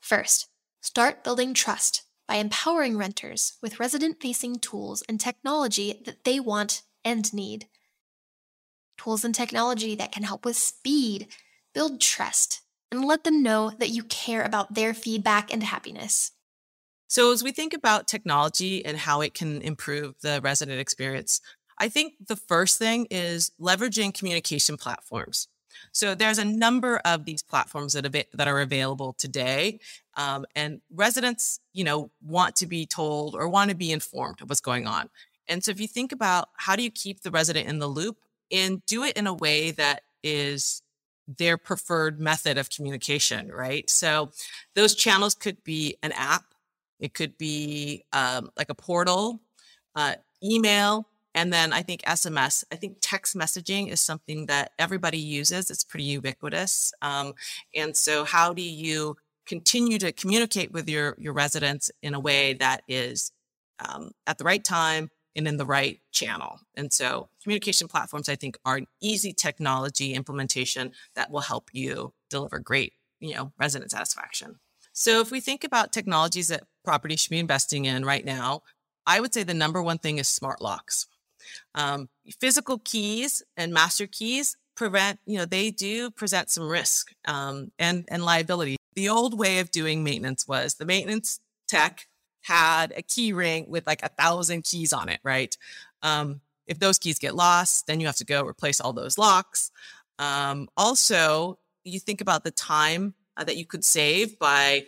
First, 0.00 0.48
start 0.80 1.24
building 1.24 1.52
trust 1.52 2.02
by 2.28 2.36
empowering 2.36 2.96
renters 2.96 3.54
with 3.60 3.80
resident 3.80 4.20
facing 4.20 4.56
tools 4.56 5.02
and 5.08 5.18
technology 5.18 6.00
that 6.04 6.24
they 6.24 6.38
want 6.38 6.82
and 7.04 7.32
need. 7.32 7.66
Tools 8.98 9.24
and 9.24 9.34
technology 9.34 9.94
that 9.94 10.12
can 10.12 10.22
help 10.22 10.44
with 10.44 10.56
speed, 10.56 11.28
build 11.74 12.00
trust, 12.00 12.62
and 12.90 13.04
let 13.04 13.24
them 13.24 13.42
know 13.42 13.72
that 13.78 13.90
you 13.90 14.04
care 14.04 14.42
about 14.42 14.74
their 14.74 14.94
feedback 14.94 15.52
and 15.52 15.62
happiness. 15.62 16.32
So, 17.08 17.32
as 17.32 17.42
we 17.42 17.52
think 17.52 17.74
about 17.74 18.06
technology 18.06 18.84
and 18.84 18.96
how 18.96 19.20
it 19.20 19.34
can 19.34 19.60
improve 19.60 20.14
the 20.22 20.40
resident 20.42 20.80
experience, 20.80 21.40
I 21.78 21.88
think 21.88 22.14
the 22.26 22.36
first 22.36 22.78
thing 22.78 23.06
is 23.10 23.50
leveraging 23.60 24.14
communication 24.14 24.76
platforms. 24.76 25.48
So 25.92 26.14
there's 26.14 26.38
a 26.38 26.44
number 26.44 27.00
of 27.04 27.24
these 27.24 27.42
platforms 27.42 27.94
that, 27.94 28.06
av- 28.06 28.26
that 28.32 28.48
are 28.48 28.60
available 28.60 29.14
today, 29.18 29.80
um, 30.16 30.44
and 30.54 30.80
residents, 30.92 31.60
you 31.72 31.84
know, 31.84 32.10
want 32.22 32.56
to 32.56 32.66
be 32.66 32.86
told 32.86 33.34
or 33.34 33.48
want 33.48 33.70
to 33.70 33.76
be 33.76 33.90
informed 33.90 34.40
of 34.40 34.48
what's 34.48 34.60
going 34.60 34.86
on. 34.86 35.08
And 35.48 35.62
so 35.62 35.70
if 35.70 35.80
you 35.80 35.88
think 35.88 36.12
about 36.12 36.48
how 36.56 36.76
do 36.76 36.82
you 36.82 36.90
keep 36.90 37.22
the 37.22 37.30
resident 37.30 37.68
in 37.68 37.78
the 37.78 37.86
loop 37.86 38.18
and 38.50 38.84
do 38.86 39.04
it 39.04 39.16
in 39.16 39.26
a 39.26 39.34
way 39.34 39.70
that 39.72 40.02
is 40.22 40.82
their 41.26 41.56
preferred 41.56 42.20
method 42.20 42.58
of 42.58 42.70
communication, 42.70 43.50
right? 43.50 43.88
So 43.88 44.30
those 44.74 44.94
channels 44.94 45.34
could 45.34 45.62
be 45.64 45.96
an 46.02 46.12
app, 46.12 46.44
it 47.00 47.14
could 47.14 47.36
be 47.38 48.04
um, 48.12 48.50
like 48.56 48.70
a 48.70 48.74
portal, 48.74 49.40
uh, 49.96 50.14
email, 50.42 51.08
and 51.34 51.52
then 51.52 51.72
I 51.72 51.82
think 51.82 52.02
SMS. 52.02 52.64
I 52.70 52.76
think 52.76 52.98
text 53.00 53.34
messaging 53.36 53.90
is 53.90 54.00
something 54.00 54.46
that 54.46 54.72
everybody 54.78 55.18
uses. 55.18 55.70
It's 55.70 55.84
pretty 55.84 56.04
ubiquitous. 56.04 56.92
Um, 57.00 57.32
and 57.74 57.96
so, 57.96 58.24
how 58.24 58.52
do 58.52 58.62
you 58.62 59.16
continue 59.46 59.98
to 59.98 60.12
communicate 60.12 60.72
with 60.72 60.88
your 60.88 61.16
your 61.18 61.32
residents 61.32 61.90
in 62.02 62.14
a 62.14 62.20
way 62.20 62.54
that 62.54 62.82
is 62.86 63.32
um, 63.88 64.12
at 64.26 64.38
the 64.38 64.44
right 64.44 64.62
time 64.62 65.10
and 65.34 65.48
in 65.48 65.56
the 65.56 65.66
right 65.66 66.00
channel. 66.10 66.60
And 66.76 66.92
so 66.92 67.28
communication 67.42 67.88
platforms, 67.88 68.28
I 68.28 68.36
think, 68.36 68.58
are 68.64 68.76
an 68.76 68.86
easy 69.00 69.32
technology 69.32 70.14
implementation 70.14 70.92
that 71.14 71.30
will 71.30 71.40
help 71.40 71.70
you 71.72 72.12
deliver 72.28 72.58
great, 72.58 72.94
you 73.20 73.34
know, 73.34 73.52
resident 73.58 73.90
satisfaction. 73.90 74.58
So 74.92 75.20
if 75.20 75.30
we 75.30 75.40
think 75.40 75.64
about 75.64 75.92
technologies 75.92 76.48
that 76.48 76.64
property 76.84 77.16
should 77.16 77.30
be 77.30 77.38
investing 77.38 77.86
in 77.86 78.04
right 78.04 78.24
now, 78.24 78.62
I 79.06 79.20
would 79.20 79.32
say 79.32 79.42
the 79.42 79.54
number 79.54 79.82
one 79.82 79.98
thing 79.98 80.18
is 80.18 80.28
smart 80.28 80.60
locks. 80.60 81.06
Um, 81.74 82.08
physical 82.40 82.78
keys 82.78 83.42
and 83.56 83.72
master 83.72 84.06
keys 84.06 84.56
prevent, 84.76 85.18
you 85.26 85.38
know, 85.38 85.44
they 85.44 85.70
do 85.70 86.10
present 86.10 86.50
some 86.50 86.68
risk 86.68 87.12
um, 87.26 87.72
and, 87.78 88.04
and 88.08 88.24
liability. 88.24 88.76
The 88.94 89.08
old 89.08 89.38
way 89.38 89.58
of 89.58 89.70
doing 89.70 90.04
maintenance 90.04 90.46
was 90.46 90.74
the 90.74 90.84
maintenance 90.84 91.40
tech 91.66 92.06
had 92.42 92.92
a 92.96 93.02
key 93.02 93.32
ring 93.32 93.66
with 93.68 93.86
like 93.86 94.02
a 94.02 94.08
thousand 94.08 94.64
keys 94.64 94.92
on 94.92 95.08
it, 95.08 95.20
right? 95.22 95.56
Um, 96.02 96.40
if 96.66 96.78
those 96.78 96.98
keys 96.98 97.18
get 97.18 97.34
lost, 97.34 97.86
then 97.86 98.00
you 98.00 98.06
have 98.06 98.16
to 98.16 98.24
go 98.24 98.44
replace 98.44 98.80
all 98.80 98.92
those 98.92 99.18
locks. 99.18 99.70
Um, 100.18 100.68
also, 100.76 101.58
you 101.84 101.98
think 101.98 102.20
about 102.20 102.44
the 102.44 102.50
time 102.50 103.14
uh, 103.36 103.44
that 103.44 103.56
you 103.56 103.66
could 103.66 103.84
save 103.84 104.38
by, 104.38 104.86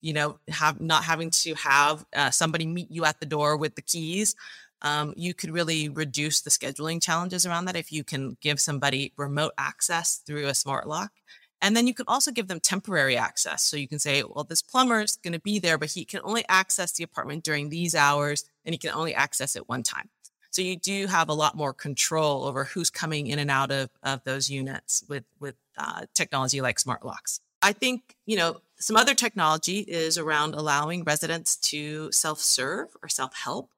you 0.00 0.12
know, 0.12 0.38
have 0.48 0.80
not 0.80 1.04
having 1.04 1.30
to 1.30 1.54
have 1.54 2.04
uh, 2.14 2.30
somebody 2.30 2.66
meet 2.66 2.90
you 2.90 3.04
at 3.04 3.20
the 3.20 3.26
door 3.26 3.56
with 3.56 3.74
the 3.74 3.82
keys. 3.82 4.34
Um, 4.82 5.14
you 5.16 5.32
could 5.32 5.50
really 5.50 5.88
reduce 5.88 6.42
the 6.42 6.50
scheduling 6.50 7.02
challenges 7.02 7.46
around 7.46 7.64
that 7.66 7.76
if 7.76 7.90
you 7.90 8.04
can 8.04 8.36
give 8.42 8.60
somebody 8.60 9.14
remote 9.16 9.52
access 9.56 10.16
through 10.16 10.46
a 10.46 10.54
smart 10.54 10.86
lock. 10.86 11.12
And 11.64 11.74
then 11.74 11.86
you 11.86 11.94
can 11.94 12.04
also 12.06 12.30
give 12.30 12.46
them 12.46 12.60
temporary 12.60 13.16
access. 13.16 13.62
So 13.62 13.78
you 13.78 13.88
can 13.88 13.98
say, 13.98 14.22
well, 14.22 14.44
this 14.44 14.60
plumber 14.60 15.00
is 15.00 15.16
going 15.16 15.32
to 15.32 15.40
be 15.40 15.58
there, 15.58 15.78
but 15.78 15.90
he 15.90 16.04
can 16.04 16.20
only 16.22 16.44
access 16.46 16.92
the 16.92 17.04
apartment 17.04 17.42
during 17.42 17.70
these 17.70 17.94
hours 17.94 18.44
and 18.66 18.74
he 18.74 18.78
can 18.78 18.90
only 18.90 19.14
access 19.14 19.56
it 19.56 19.66
one 19.66 19.82
time. 19.82 20.10
So 20.50 20.60
you 20.60 20.76
do 20.76 21.06
have 21.06 21.30
a 21.30 21.32
lot 21.32 21.56
more 21.56 21.72
control 21.72 22.44
over 22.44 22.64
who's 22.64 22.90
coming 22.90 23.28
in 23.28 23.38
and 23.38 23.50
out 23.50 23.70
of, 23.70 23.88
of 24.02 24.22
those 24.24 24.50
units 24.50 25.04
with, 25.08 25.24
with 25.40 25.54
uh, 25.78 26.02
technology 26.12 26.60
like 26.60 26.78
smart 26.78 27.02
locks. 27.02 27.40
I 27.62 27.72
think, 27.72 28.14
you 28.26 28.36
know, 28.36 28.60
some 28.78 28.96
other 28.96 29.14
technology 29.14 29.78
is 29.78 30.18
around 30.18 30.54
allowing 30.54 31.02
residents 31.02 31.56
to 31.70 32.12
self-serve 32.12 32.94
or 33.02 33.08
self-help. 33.08 33.70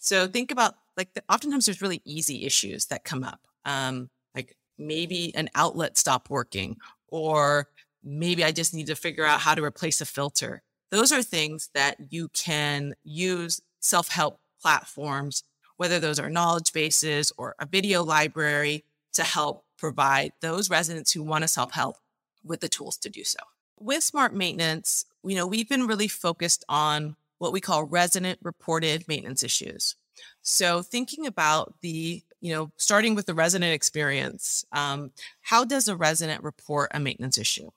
So 0.00 0.26
think 0.26 0.50
about 0.50 0.74
like 0.96 1.14
the, 1.14 1.22
oftentimes 1.30 1.66
there's 1.66 1.80
really 1.80 2.02
easy 2.04 2.44
issues 2.44 2.86
that 2.86 3.04
come 3.04 3.22
up. 3.22 3.42
Um, 3.64 4.10
like 4.34 4.56
maybe 4.76 5.34
an 5.34 5.48
outlet 5.54 5.96
stopped 5.96 6.28
working 6.28 6.76
or 7.08 7.68
maybe 8.02 8.44
I 8.44 8.52
just 8.52 8.74
need 8.74 8.86
to 8.86 8.96
figure 8.96 9.24
out 9.24 9.40
how 9.40 9.54
to 9.54 9.64
replace 9.64 10.00
a 10.00 10.06
filter. 10.06 10.62
Those 10.90 11.12
are 11.12 11.22
things 11.22 11.70
that 11.74 11.96
you 12.10 12.28
can 12.28 12.94
use 13.04 13.60
self-help 13.80 14.40
platforms 14.60 15.42
whether 15.76 16.00
those 16.00 16.18
are 16.18 16.30
knowledge 16.30 16.72
bases 16.72 17.32
or 17.36 17.54
a 17.58 17.66
video 17.66 18.02
library 18.02 18.84
to 19.12 19.22
help 19.22 19.64
provide 19.78 20.32
those 20.40 20.70
residents 20.70 21.12
who 21.12 21.22
want 21.22 21.42
to 21.42 21.48
self 21.48 21.72
help 21.72 21.96
with 22.44 22.60
the 22.60 22.68
tools 22.68 22.96
to 22.98 23.10
do 23.10 23.24
so. 23.24 23.38
With 23.78 24.02
smart 24.02 24.34
maintenance, 24.34 25.04
you 25.24 25.36
know, 25.36 25.46
we've 25.46 25.68
been 25.68 25.86
really 25.86 26.08
focused 26.08 26.64
on 26.68 27.16
what 27.38 27.52
we 27.52 27.60
call 27.60 27.84
resident 27.84 28.38
reported 28.42 29.06
maintenance 29.08 29.42
issues. 29.42 29.96
So 30.40 30.80
thinking 30.80 31.26
about 31.26 31.74
the, 31.82 32.22
you 32.40 32.52
know, 32.52 32.70
starting 32.76 33.14
with 33.14 33.26
the 33.26 33.34
resident 33.34 33.72
experience, 33.72 34.64
um, 34.72 35.10
how 35.40 35.64
does 35.64 35.88
a 35.88 35.96
resident 35.96 36.42
report 36.42 36.90
a 36.92 37.00
maintenance 37.00 37.38
issue? 37.38 37.70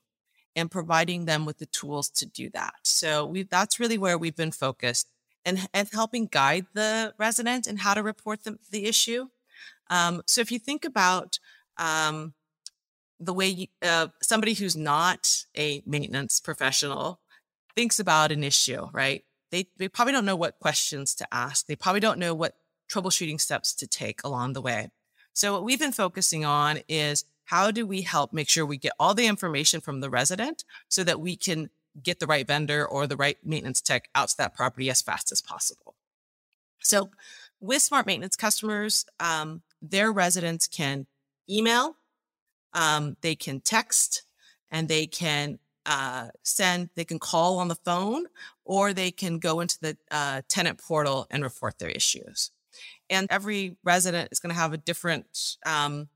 And 0.56 0.70
providing 0.70 1.26
them 1.26 1.46
with 1.46 1.60
the 1.60 1.68
tools 1.68 2.10
to 2.10 2.26
do 2.26 2.50
that. 2.50 2.74
So 2.84 3.26
we 3.26 3.44
that's 3.44 3.80
really 3.80 3.98
where 3.98 4.18
we've 4.18 4.36
been 4.36 4.52
focused 4.52 5.08
and, 5.46 5.70
and 5.74 5.88
helping 5.92 6.26
guide 6.26 6.66
the 6.74 7.14
resident 7.18 7.68
and 7.68 7.80
how 7.80 7.94
to 7.94 8.04
report 8.04 8.44
the, 8.44 8.58
the 8.72 8.86
issue. 8.86 9.28
Um, 9.90 10.22
so 10.26 10.42
if 10.42 10.52
you 10.52 10.60
think 10.60 10.86
about 10.86 11.40
um, 11.78 12.34
the 13.20 13.34
way 13.34 13.48
you, 13.48 13.68
uh, 13.82 14.08
somebody 14.22 14.54
who's 14.54 14.76
not 14.76 15.46
a 15.58 15.82
maintenance 15.86 16.40
professional 16.40 17.22
thinks 17.76 18.00
about 18.00 18.32
an 18.32 18.44
issue, 18.44 18.88
right? 18.92 19.24
They, 19.52 19.68
they 19.78 19.88
probably 19.88 20.14
don't 20.14 20.26
know 20.26 20.36
what 20.36 20.60
questions 20.60 21.16
to 21.16 21.28
ask. 21.32 21.68
They 21.68 21.76
probably 21.76 22.02
don't 22.02 22.20
know 22.20 22.36
what 22.36 22.56
troubleshooting 22.92 23.40
steps 23.40 23.74
to 23.76 23.88
take 23.88 24.24
along 24.24 24.54
the 24.54 24.62
way. 24.62 24.90
So 25.34 25.54
what 25.54 25.64
we've 25.64 25.80
been 25.80 25.92
focusing 25.92 26.44
on 26.44 26.80
is 26.88 27.24
how 27.46 27.72
do 27.72 27.86
we 27.86 28.02
help 28.02 28.34
make 28.34 28.50
sure 28.50 28.66
we 28.66 28.78
get 28.78 28.94
all 29.00 29.14
the 29.14 29.28
information 29.28 29.82
from 29.82 30.02
the 30.02 30.10
resident 30.10 30.64
so 30.88 31.04
that 31.04 31.20
we 31.20 31.36
can 31.36 31.70
get 32.02 32.20
the 32.20 32.28
right 32.28 32.46
vendor 32.46 32.86
or 32.86 33.08
the 33.08 33.18
right 33.18 33.38
maintenance 33.44 33.82
tech 33.82 34.10
out 34.14 34.30
to 34.30 34.38
that 34.38 34.56
property 34.56 34.90
as 34.90 35.02
fast 35.02 35.32
as 35.32 35.42
possible. 35.42 35.96
So 36.82 37.10
with 37.60 37.82
smart 37.82 38.06
maintenance 38.06 38.36
customers, 38.36 39.06
um, 39.20 39.62
their 39.82 40.12
residents 40.12 40.68
can 40.68 41.08
email, 41.50 41.96
um, 42.74 43.18
they 43.22 43.36
can 43.36 43.60
text, 43.62 44.24
and 44.72 44.88
they 44.88 45.08
can 45.08 45.60
uh, 45.86 46.28
send, 46.44 46.90
they 46.96 47.06
can 47.06 47.20
call 47.20 47.58
on 47.58 47.68
the 47.68 47.76
phone, 47.76 48.26
or 48.64 48.94
they 48.94 49.12
can 49.12 49.40
go 49.40 49.60
into 49.60 49.78
the 49.82 49.98
uh, 50.12 50.42
tenant 50.48 50.80
portal 50.80 51.26
and 51.32 51.44
report 51.44 51.80
their 51.80 51.90
issues. 51.90 52.52
And 53.10 53.28
every 53.30 53.78
resident 53.84 54.30
is 54.32 54.40
going 54.40 54.54
to 54.54 54.60
have 54.60 54.74
a 54.74 54.78
different 54.78 55.58
um, 55.66 56.10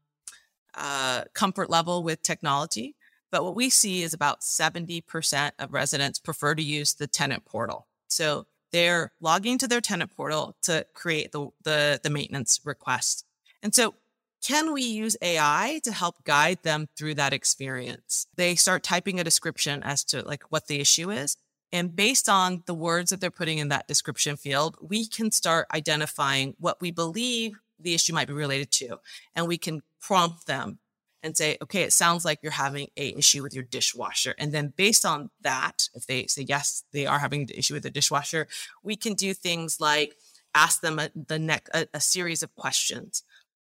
uh, 0.76 1.24
comfort 1.34 1.70
level 1.70 2.04
with 2.04 2.22
technology. 2.22 2.96
But 3.32 3.44
what 3.44 3.56
we 3.56 3.70
see 3.70 4.04
is 4.04 4.14
about 4.14 4.42
70% 4.42 5.52
of 5.58 5.74
residents 5.74 6.20
prefer 6.20 6.54
to 6.56 6.62
use 6.62 6.94
the 6.94 7.08
tenant 7.08 7.46
portal. 7.46 7.88
So 8.08 8.46
they're 8.72 9.12
logging 9.22 9.58
to 9.60 9.68
their 9.68 9.82
tenant 9.82 10.16
portal 10.16 10.56
to 10.64 10.86
create 10.94 11.32
the, 11.32 11.50
the, 11.64 12.00
the 12.04 12.10
maintenance 12.10 12.60
request. 12.64 13.26
And 13.62 13.74
so 13.74 13.96
can 14.44 14.74
we 14.74 14.84
use 14.84 15.16
AI 15.22 15.80
to 15.84 15.92
help 15.92 16.24
guide 16.26 16.60
them 16.64 16.90
through 16.98 17.16
that 17.16 17.34
experience? 17.34 18.28
They 18.36 18.56
start 18.56 18.84
typing 18.84 19.20
a 19.20 19.24
description 19.24 19.82
as 19.84 20.04
to 20.06 20.22
like 20.22 20.44
what 20.50 20.68
the 20.68 20.82
issue 20.82 21.12
is. 21.12 21.38
And 21.74 21.96
based 21.96 22.30
on 22.30 22.62
the 22.68 22.74
words 22.76 23.10
that 23.10 23.20
they're 23.20 23.32
putting 23.32 23.58
in 23.58 23.70
that 23.70 23.88
description 23.88 24.38
field, 24.38 24.78
we 24.80 25.08
can 25.08 25.32
start 25.32 25.68
identifying 25.74 26.56
what 26.60 26.80
we 26.80 26.92
believe 26.92 27.60
the 27.80 27.96
issue 27.96 28.14
might 28.14 28.28
be 28.28 28.34
related 28.34 28.72
to. 28.74 29.00
And 29.36 29.48
we 29.48 29.58
can 29.58 29.82
prompt 30.00 30.46
them 30.46 30.78
and 31.24 31.36
say, 31.36 31.58
okay, 31.64 31.82
it 31.82 31.92
sounds 31.92 32.26
like 32.26 32.40
you're 32.44 32.52
having 32.52 32.90
a 32.96 33.18
issue 33.18 33.42
with 33.42 33.56
your 33.56 33.64
dishwasher. 33.64 34.36
And 34.38 34.52
then 34.52 34.74
based 34.76 35.04
on 35.04 35.32
that, 35.42 35.90
if 35.96 36.06
they 36.06 36.28
say, 36.28 36.44
yes, 36.44 36.84
they 36.92 37.08
are 37.08 37.18
having 37.18 37.48
the 37.48 37.58
issue 37.58 37.74
with 37.74 37.84
the 37.84 37.90
dishwasher, 37.90 38.48
we 38.84 38.96
can 38.96 39.16
do 39.16 39.34
things 39.34 39.82
like 39.82 40.16
ask 40.54 40.82
them 40.82 41.00
a, 41.00 41.10
the 41.16 41.62
a, 41.74 41.88
a 41.96 42.00
series 42.00 42.44
of 42.44 42.54
questions. 42.56 43.24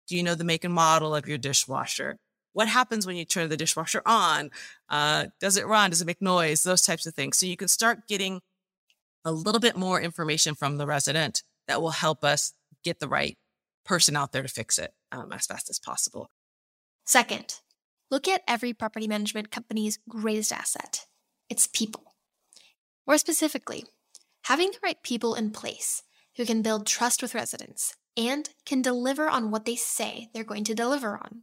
Do 0.06 0.16
you 0.16 0.22
know 0.22 0.36
the 0.36 0.44
make 0.44 0.62
and 0.62 0.72
model 0.72 1.16
of 1.16 1.26
your 1.26 1.38
dishwasher? 1.38 2.18
What 2.56 2.68
happens 2.68 3.06
when 3.06 3.16
you 3.16 3.26
turn 3.26 3.50
the 3.50 3.56
dishwasher 3.58 4.00
on? 4.06 4.48
Uh, 4.88 5.26
does 5.40 5.58
it 5.58 5.66
run? 5.66 5.90
Does 5.90 6.00
it 6.00 6.06
make 6.06 6.22
noise? 6.22 6.62
Those 6.62 6.80
types 6.80 7.04
of 7.04 7.14
things. 7.14 7.36
So 7.36 7.44
you 7.44 7.54
can 7.54 7.68
start 7.68 8.08
getting 8.08 8.40
a 9.26 9.30
little 9.30 9.60
bit 9.60 9.76
more 9.76 10.00
information 10.00 10.54
from 10.54 10.78
the 10.78 10.86
resident 10.86 11.42
that 11.68 11.82
will 11.82 11.90
help 11.90 12.24
us 12.24 12.54
get 12.82 12.98
the 12.98 13.08
right 13.08 13.36
person 13.84 14.16
out 14.16 14.32
there 14.32 14.40
to 14.40 14.48
fix 14.48 14.78
it 14.78 14.94
um, 15.12 15.34
as 15.34 15.44
fast 15.44 15.68
as 15.68 15.78
possible. 15.78 16.30
Second, 17.04 17.60
look 18.10 18.26
at 18.26 18.40
every 18.48 18.72
property 18.72 19.06
management 19.06 19.50
company's 19.50 19.98
greatest 20.08 20.50
asset 20.50 21.04
its 21.50 21.66
people. 21.66 22.14
More 23.06 23.18
specifically, 23.18 23.84
having 24.44 24.70
the 24.70 24.80
right 24.82 25.02
people 25.02 25.34
in 25.34 25.50
place 25.50 26.04
who 26.38 26.46
can 26.46 26.62
build 26.62 26.86
trust 26.86 27.20
with 27.20 27.34
residents 27.34 27.94
and 28.16 28.48
can 28.64 28.80
deliver 28.80 29.28
on 29.28 29.50
what 29.50 29.66
they 29.66 29.76
say 29.76 30.30
they're 30.32 30.42
going 30.42 30.64
to 30.64 30.74
deliver 30.74 31.18
on. 31.18 31.42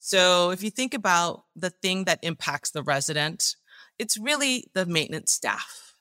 So, 0.00 0.50
if 0.50 0.62
you 0.62 0.70
think 0.70 0.94
about 0.94 1.44
the 1.54 1.70
thing 1.70 2.04
that 2.04 2.18
impacts 2.22 2.70
the 2.70 2.82
resident, 2.82 3.56
it's 3.98 4.18
really 4.18 4.64
the 4.72 4.86
maintenance 4.86 5.30
staff. 5.30 5.94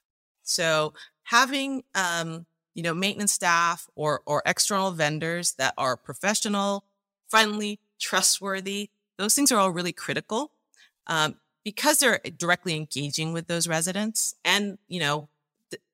So, 0.44 0.94
having 1.24 1.84
um, 1.94 2.46
you 2.74 2.84
know 2.84 2.94
maintenance 2.94 3.34
staff 3.34 3.88
or 3.96 4.22
or 4.26 4.42
external 4.46 4.92
vendors 4.92 5.54
that 5.54 5.74
are 5.78 5.98
professional, 5.98 6.86
friendly, 7.28 7.80
trustworthy. 8.00 8.90
Those 9.18 9.36
things 9.36 9.52
are 9.52 9.60
all 9.60 9.72
really 9.72 9.92
critical 9.92 10.52
um, 11.08 11.36
because 11.66 12.00
they're 12.00 12.22
directly 12.38 12.76
engaging 12.76 13.34
with 13.34 13.48
those 13.48 13.68
residents, 13.68 14.34
and 14.46 14.78
you 14.88 15.02
know 15.02 15.28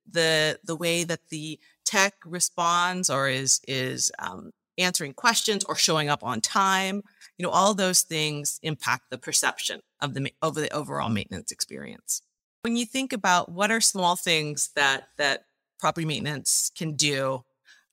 the 0.10 0.60
the, 0.64 0.76
way 0.76 1.04
that 1.04 1.30
the 1.30 1.60
tech 1.84 2.14
responds 2.24 3.10
or 3.10 3.28
is 3.28 3.62
is 3.68 4.12
um, 4.20 4.52
answering 4.78 5.14
questions 5.14 5.64
or 5.64 5.76
showing 5.76 6.10
up 6.10 6.24
on 6.24 6.42
time. 6.42 7.02
You 7.38 7.46
know, 7.46 7.52
all 7.52 7.74
those 7.74 8.02
things 8.02 8.60
impact 8.64 9.10
the 9.10 9.18
perception 9.18 9.82
of 10.02 10.14
the 10.14 10.32
over 10.42 10.62
the 10.62 10.74
overall 10.74 11.10
maintenance 11.10 11.52
experience. 11.52 12.22
When 12.62 12.76
you 12.76 12.86
think 12.86 13.14
about 13.14 13.52
what 13.52 13.72
are 13.72 13.82
small 13.82 14.16
things 14.16 14.72
that 14.76 15.10
that 15.18 15.46
property 15.80 16.06
maintenance 16.06 16.72
can 16.76 16.94
do, 16.94 17.44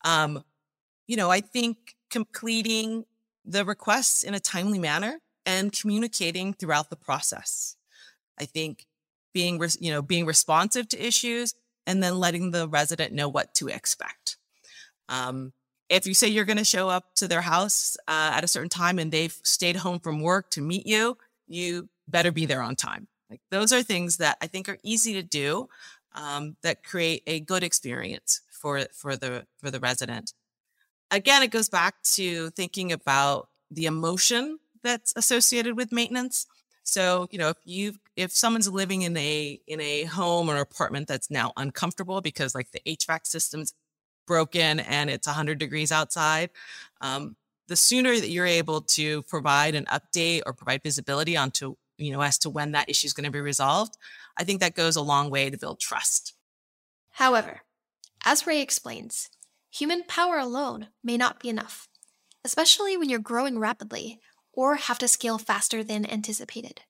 um, 0.04 0.44
you 1.06 1.16
know, 1.16 1.30
I 1.30 1.40
think 1.40 1.96
completing 2.10 3.04
the 3.44 3.64
requests 3.64 4.22
in 4.22 4.34
a 4.34 4.40
timely 4.40 4.78
manner 4.78 5.18
and 5.44 5.72
communicating 5.72 6.54
throughout 6.54 6.90
the 6.90 6.96
process. 6.96 7.76
I 8.38 8.44
think 8.44 8.86
being, 9.34 9.60
you 9.80 9.92
know, 9.92 10.02
being 10.02 10.26
responsive 10.26 10.88
to 10.88 11.06
issues 11.06 11.54
and 11.86 12.02
then 12.02 12.18
letting 12.18 12.50
the 12.50 12.68
resident 12.68 13.12
know 13.12 13.28
what 13.28 13.54
to 13.54 13.68
expect. 13.68 14.36
Um, 15.08 15.52
if 15.92 16.06
you 16.06 16.14
say 16.14 16.28
you're 16.28 16.44
going 16.44 16.58
to 16.58 16.64
show 16.64 16.88
up 16.88 17.14
to 17.16 17.28
their 17.28 17.42
house 17.42 17.96
uh, 18.08 18.32
at 18.34 18.44
a 18.44 18.48
certain 18.48 18.68
time 18.68 18.98
and 18.98 19.12
they've 19.12 19.38
stayed 19.44 19.76
home 19.76 20.00
from 20.00 20.20
work 20.20 20.50
to 20.50 20.60
meet 20.60 20.86
you, 20.86 21.16
you 21.46 21.88
better 22.08 22.32
be 22.32 22.46
there 22.46 22.62
on 22.62 22.76
time. 22.76 23.06
Like 23.30 23.40
those 23.50 23.72
are 23.72 23.82
things 23.82 24.16
that 24.16 24.38
I 24.40 24.46
think 24.46 24.68
are 24.68 24.78
easy 24.82 25.12
to 25.14 25.22
do 25.22 25.68
um, 26.14 26.56
that 26.62 26.82
create 26.82 27.22
a 27.26 27.40
good 27.40 27.62
experience 27.62 28.40
for 28.50 28.86
for 28.92 29.16
the 29.16 29.46
for 29.58 29.70
the 29.70 29.80
resident 29.80 30.32
again, 31.12 31.42
it 31.42 31.50
goes 31.50 31.68
back 31.68 32.02
to 32.02 32.50
thinking 32.50 32.90
about 32.90 33.48
the 33.70 33.86
emotion 33.86 34.58
that's 34.82 35.12
associated 35.14 35.76
with 35.76 35.92
maintenance. 35.92 36.46
So, 36.82 37.28
you 37.30 37.38
know, 37.38 37.50
if 37.50 37.58
you 37.64 37.94
if 38.16 38.32
someone's 38.32 38.68
living 38.68 39.02
in 39.02 39.16
a 39.16 39.60
in 39.68 39.80
a 39.80 40.04
home 40.04 40.50
or 40.50 40.56
apartment 40.56 41.06
that's 41.06 41.30
now 41.30 41.52
uncomfortable 41.56 42.20
because 42.20 42.54
like 42.56 42.72
the 42.72 42.80
HVAC 42.86 43.26
systems 43.26 43.72
broken 44.26 44.80
and 44.80 45.10
it's 45.10 45.26
100 45.26 45.58
degrees 45.58 45.92
outside. 45.92 46.50
Um, 47.00 47.36
the 47.68 47.76
sooner 47.76 48.14
that 48.14 48.28
you're 48.28 48.46
able 48.46 48.82
to 48.82 49.22
provide 49.22 49.74
an 49.74 49.86
update 49.86 50.42
or 50.46 50.52
provide 50.52 50.82
visibility 50.82 51.36
onto, 51.36 51.76
you 51.96 52.12
know, 52.12 52.20
as 52.20 52.38
to 52.38 52.50
when 52.50 52.72
that 52.72 52.88
issue 52.88 53.06
is 53.06 53.12
going 53.12 53.24
to 53.24 53.30
be 53.30 53.40
resolved, 53.40 53.96
I 54.36 54.44
think 54.44 54.60
that 54.60 54.74
goes 54.74 54.96
a 54.96 55.02
long 55.02 55.30
way 55.30 55.50
to 55.50 55.58
build 55.58 55.80
trust. 55.80 56.34
However, 57.12 57.62
as 58.24 58.46
Ray 58.46 58.60
explains, 58.60 59.30
human 59.70 60.02
power 60.04 60.38
alone 60.38 60.88
may 61.02 61.16
not 61.16 61.40
be 61.40 61.48
enough, 61.48 61.88
especially 62.44 62.96
when 62.96 63.08
you're 63.08 63.18
growing 63.18 63.58
rapidly 63.58 64.20
or 64.52 64.76
have 64.76 64.98
to 64.98 65.08
scale 65.08 65.38
faster 65.38 65.82
than 65.82 66.08
anticipated. 66.10 66.82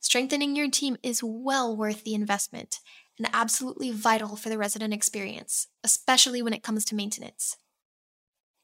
Strengthening 0.00 0.54
your 0.54 0.70
team 0.70 0.96
is 1.02 1.22
well 1.22 1.74
worth 1.74 2.04
the 2.04 2.14
investment 2.14 2.80
and 3.18 3.28
absolutely 3.32 3.90
vital 3.90 4.36
for 4.36 4.48
the 4.48 4.58
resident 4.58 4.92
experience, 4.92 5.68
especially 5.82 6.42
when 6.42 6.52
it 6.52 6.62
comes 6.62 6.84
to 6.84 6.94
maintenance. 6.94 7.56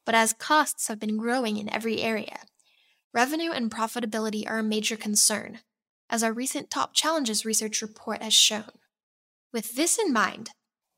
But 0.05 0.15
as 0.15 0.33
costs 0.33 0.87
have 0.87 0.99
been 0.99 1.17
growing 1.17 1.57
in 1.57 1.73
every 1.73 2.01
area, 2.01 2.39
revenue 3.13 3.51
and 3.51 3.71
profitability 3.71 4.49
are 4.49 4.59
a 4.59 4.63
major 4.63 4.97
concern, 4.97 5.59
as 6.09 6.23
our 6.23 6.33
recent 6.33 6.69
top 6.69 6.93
challenges 6.93 7.45
research 7.45 7.81
report 7.81 8.21
has 8.21 8.33
shown. 8.33 8.71
With 9.53 9.75
this 9.75 9.97
in 9.99 10.11
mind, 10.11 10.49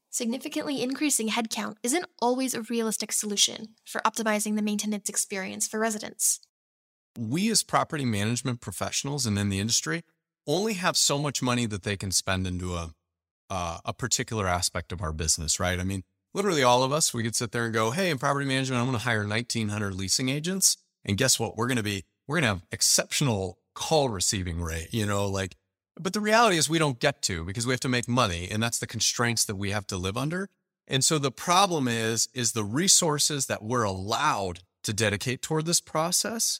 significantly 0.10 0.82
increasing 0.82 1.30
headcount 1.30 1.76
isn't 1.84 2.06
always 2.22 2.54
a 2.54 2.62
realistic 2.63 3.12
solution 3.12 3.70
for 3.86 4.02
optimizing 4.02 4.56
the 4.56 4.62
maintenance 4.62 5.10
experience 5.10 5.68
for 5.68 5.80
residents. 5.80 6.39
We, 7.18 7.52
as 7.52 7.62
property 7.62 8.06
management 8.06 8.62
professionals 8.62 9.26
and 9.26 9.38
in 9.38 9.50
the 9.50 9.60
industry, 9.60 10.04
only 10.48 10.74
have 10.74 10.98
so 10.98 11.20
much 11.20 11.42
money 11.42 11.66
that 11.68 11.84
they 11.84 11.96
can 11.96 12.12
spend 12.12 12.48
into 12.48 12.76
a 12.76 12.92
uh, 13.49 13.79
a 13.86 13.93
particular 13.93 14.47
aspect 14.47 14.91
of 14.91 15.01
our 15.01 15.13
business, 15.13 15.60
right? 15.60 15.79
I 15.79 15.84
mean, 15.84 16.03
literally 16.34 16.63
all 16.63 16.84
of 16.84 16.91
us, 16.91 17.13
we 17.13 17.23
could 17.23 17.36
sit 17.36 17.51
there 17.51 17.65
and 17.65 17.73
go, 17.73 17.91
Hey, 17.91 18.10
in 18.10 18.17
property 18.17 18.45
management, 18.45 18.79
I'm 18.79 18.88
going 18.88 18.97
to 18.97 19.03
hire 19.03 19.27
1900 19.27 19.93
leasing 19.93 20.29
agents. 20.29 20.77
And 21.06 21.17
guess 21.17 21.39
what? 21.39 21.58
We're 21.58 21.67
going 21.67 21.77
to 21.77 21.84
be, 21.84 22.06
we're 22.27 22.38
going 22.38 22.43
to 22.43 22.47
have 22.49 22.65
exceptional 22.71 23.60
call 23.75 24.10
receiving 24.10 24.62
rate, 24.62 24.89
you 24.91 25.06
know, 25.06 25.27
like, 25.27 25.56
but 25.99 26.13
the 26.13 26.19
reality 26.19 26.58
is 26.58 26.69
we 26.69 26.79
don't 26.79 26.99
get 26.99 27.21
to 27.23 27.43
because 27.43 27.67
we 27.67 27.73
have 27.73 27.79
to 27.82 27.89
make 27.89 28.08
money 28.08 28.47
and 28.49 28.63
that's 28.63 28.79
the 28.79 28.88
constraints 28.88 29.45
that 29.45 29.56
we 29.56 29.71
have 29.71 29.86
to 29.88 29.97
live 29.97 30.17
under. 30.17 30.49
And 30.88 31.03
so 31.03 31.19
the 31.19 31.32
problem 31.32 31.88
is, 31.88 32.29
is 32.34 32.51
the 32.51 32.63
resources 32.63 33.45
that 33.45 33.63
we're 33.63 33.84
allowed 33.84 34.62
to 34.84 34.93
dedicate 34.93 35.41
toward 35.41 35.65
this 35.65 35.79
process 35.79 36.60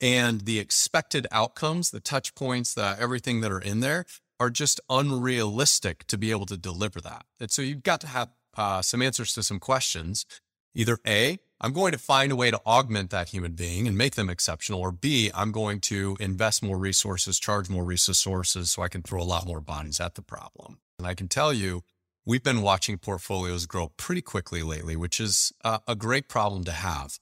and 0.00 0.42
the 0.42 0.58
expected 0.58 1.26
outcomes, 1.32 1.90
the 1.90 2.00
touch 2.00 2.34
points, 2.34 2.74
the 2.74 2.96
everything 2.98 3.40
that 3.40 3.52
are 3.52 3.60
in 3.60 3.80
there 3.80 4.04
are 4.40 4.50
just 4.50 4.80
unrealistic 4.88 6.06
to 6.06 6.18
be 6.18 6.30
able 6.30 6.46
to 6.46 6.56
deliver 6.56 7.00
that. 7.00 7.24
And 7.40 7.50
so 7.50 7.62
you've 7.62 7.82
got 7.82 8.00
to 8.02 8.06
have 8.06 8.28
uh, 8.56 8.82
some 8.82 9.02
answers 9.02 9.32
to 9.34 9.42
some 9.42 9.58
questions. 9.58 10.26
Either 10.74 10.98
A, 11.06 11.38
I'm 11.60 11.72
going 11.72 11.92
to 11.92 11.98
find 11.98 12.30
a 12.30 12.36
way 12.36 12.50
to 12.50 12.60
augment 12.64 13.10
that 13.10 13.30
human 13.30 13.52
being 13.52 13.88
and 13.88 13.98
make 13.98 14.14
them 14.14 14.30
exceptional, 14.30 14.80
or 14.80 14.92
B, 14.92 15.30
I'm 15.34 15.50
going 15.50 15.80
to 15.80 16.16
invest 16.20 16.62
more 16.62 16.78
resources, 16.78 17.38
charge 17.40 17.68
more 17.68 17.84
resources 17.84 18.70
so 18.70 18.82
I 18.82 18.88
can 18.88 19.02
throw 19.02 19.20
a 19.20 19.24
lot 19.24 19.46
more 19.46 19.60
bodies 19.60 19.98
at 19.98 20.14
the 20.14 20.22
problem. 20.22 20.78
And 20.98 21.06
I 21.06 21.14
can 21.14 21.26
tell 21.26 21.52
you, 21.52 21.82
we've 22.24 22.44
been 22.44 22.62
watching 22.62 22.98
portfolios 22.98 23.66
grow 23.66 23.88
pretty 23.96 24.22
quickly 24.22 24.62
lately, 24.62 24.94
which 24.94 25.18
is 25.18 25.52
uh, 25.64 25.78
a 25.88 25.96
great 25.96 26.28
problem 26.28 26.62
to 26.64 26.72
have. 26.72 27.18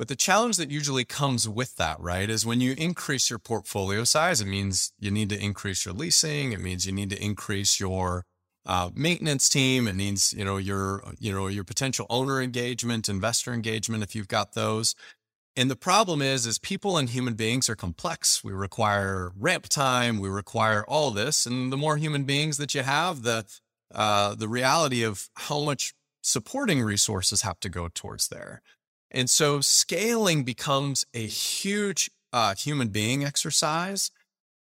But 0.00 0.08
the 0.08 0.16
challenge 0.16 0.56
that 0.56 0.70
usually 0.70 1.04
comes 1.04 1.46
with 1.46 1.76
that, 1.76 2.00
right, 2.00 2.30
is 2.30 2.46
when 2.46 2.62
you 2.62 2.74
increase 2.78 3.28
your 3.28 3.38
portfolio 3.38 4.04
size, 4.04 4.40
it 4.40 4.46
means 4.46 4.94
you 4.98 5.10
need 5.10 5.28
to 5.28 5.38
increase 5.38 5.84
your 5.84 5.92
leasing. 5.92 6.52
It 6.52 6.60
means 6.60 6.86
you 6.86 6.92
need 6.92 7.10
to 7.10 7.22
increase 7.22 7.78
your 7.78 8.24
uh, 8.64 8.88
maintenance 8.94 9.50
team. 9.50 9.86
It 9.86 9.96
means 9.96 10.32
you 10.32 10.42
know 10.42 10.56
your 10.56 11.02
you 11.18 11.34
know 11.34 11.48
your 11.48 11.64
potential 11.64 12.06
owner 12.08 12.40
engagement, 12.40 13.10
investor 13.10 13.52
engagement, 13.52 14.02
if 14.02 14.14
you've 14.14 14.26
got 14.26 14.54
those. 14.54 14.94
And 15.54 15.70
the 15.70 15.76
problem 15.76 16.22
is, 16.22 16.46
is 16.46 16.58
people 16.58 16.96
and 16.96 17.10
human 17.10 17.34
beings 17.34 17.68
are 17.68 17.76
complex. 17.76 18.42
We 18.42 18.52
require 18.52 19.32
ramp 19.38 19.68
time. 19.68 20.18
We 20.18 20.30
require 20.30 20.82
all 20.88 21.10
this, 21.10 21.44
and 21.44 21.70
the 21.70 21.76
more 21.76 21.98
human 21.98 22.24
beings 22.24 22.56
that 22.56 22.74
you 22.74 22.84
have, 22.84 23.20
the 23.20 23.44
uh, 23.94 24.34
the 24.34 24.48
reality 24.48 25.02
of 25.02 25.28
how 25.34 25.60
much 25.60 25.92
supporting 26.22 26.80
resources 26.80 27.42
have 27.42 27.60
to 27.60 27.68
go 27.68 27.88
towards 27.92 28.28
there. 28.28 28.62
And 29.10 29.28
so 29.28 29.60
scaling 29.60 30.44
becomes 30.44 31.04
a 31.14 31.26
huge 31.26 32.10
uh, 32.32 32.54
human 32.54 32.88
being 32.88 33.24
exercise. 33.24 34.10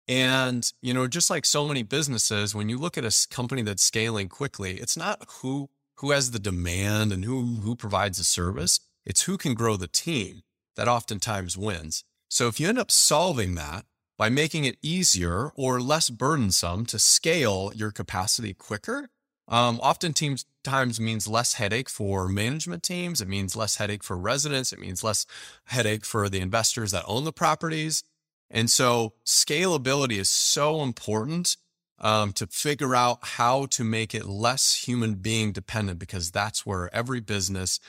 And, 0.07 0.71
you 0.81 0.93
know, 0.93 1.07
just 1.07 1.29
like 1.29 1.45
so 1.45 1.67
many 1.67 1.83
businesses, 1.83 2.55
when 2.55 2.69
you 2.69 2.77
look 2.77 2.97
at 2.97 3.03
a 3.03 3.27
company 3.29 3.61
that's 3.61 3.83
scaling 3.83 4.29
quickly, 4.29 4.75
it's 4.75 4.95
not 4.95 5.25
who, 5.41 5.69
who 5.97 6.11
has 6.11 6.31
the 6.31 6.39
demand 6.39 7.11
and 7.11 7.25
who, 7.25 7.57
who 7.61 7.75
provides 7.75 8.17
the 8.17 8.23
service. 8.23 8.79
It's 9.05 9.23
who 9.23 9.37
can 9.37 9.53
grow 9.53 9.75
the 9.75 9.87
team 9.87 10.43
that 10.77 10.87
oftentimes 10.87 11.57
wins. 11.57 12.05
So 12.29 12.47
if 12.47 12.59
you 12.59 12.69
end 12.69 12.79
up 12.79 12.91
solving 12.91 13.55
that 13.55 13.85
by 14.17 14.29
making 14.29 14.63
it 14.63 14.77
easier 14.81 15.51
or 15.55 15.81
less 15.81 16.09
burdensome 16.09 16.85
to 16.87 16.99
scale 16.99 17.71
your 17.75 17.91
capacity 17.91 18.53
quicker, 18.53 19.09
um, 19.47 19.79
often 19.81 20.13
teams 20.13 20.45
times 20.63 20.99
means 20.99 21.27
less 21.27 21.53
headache 21.53 21.89
for 21.89 22.27
management 22.27 22.83
teams. 22.83 23.21
It 23.21 23.27
means 23.27 23.55
less 23.55 23.77
headache 23.77 24.03
for 24.03 24.17
residents. 24.17 24.73
It 24.73 24.79
means 24.79 25.03
less 25.03 25.25
headache 25.65 26.05
for 26.05 26.27
the 26.27 26.39
investors 26.39 26.91
that 26.91 27.05
own 27.07 27.23
the 27.23 27.31
properties. 27.31 28.03
And 28.49 28.69
so 28.69 29.13
scalability 29.25 30.17
is 30.17 30.29
so 30.29 30.81
important 30.81 31.57
um, 31.99 32.33
to 32.33 32.47
figure 32.47 32.95
out 32.95 33.19
how 33.21 33.65
to 33.67 33.83
make 33.83 34.13
it 34.13 34.25
less 34.25 34.85
human 34.87 35.15
being 35.15 35.51
dependent 35.51 35.99
because 35.99 36.31
that's 36.31 36.65
where 36.65 36.93
every 36.93 37.19
business 37.19 37.79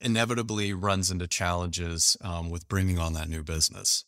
inevitably 0.00 0.72
runs 0.72 1.10
into 1.10 1.26
challenges 1.26 2.16
um, 2.20 2.50
with 2.50 2.68
bringing 2.68 2.98
on 2.98 3.12
that 3.14 3.28
new 3.28 3.42
business. 3.42 4.04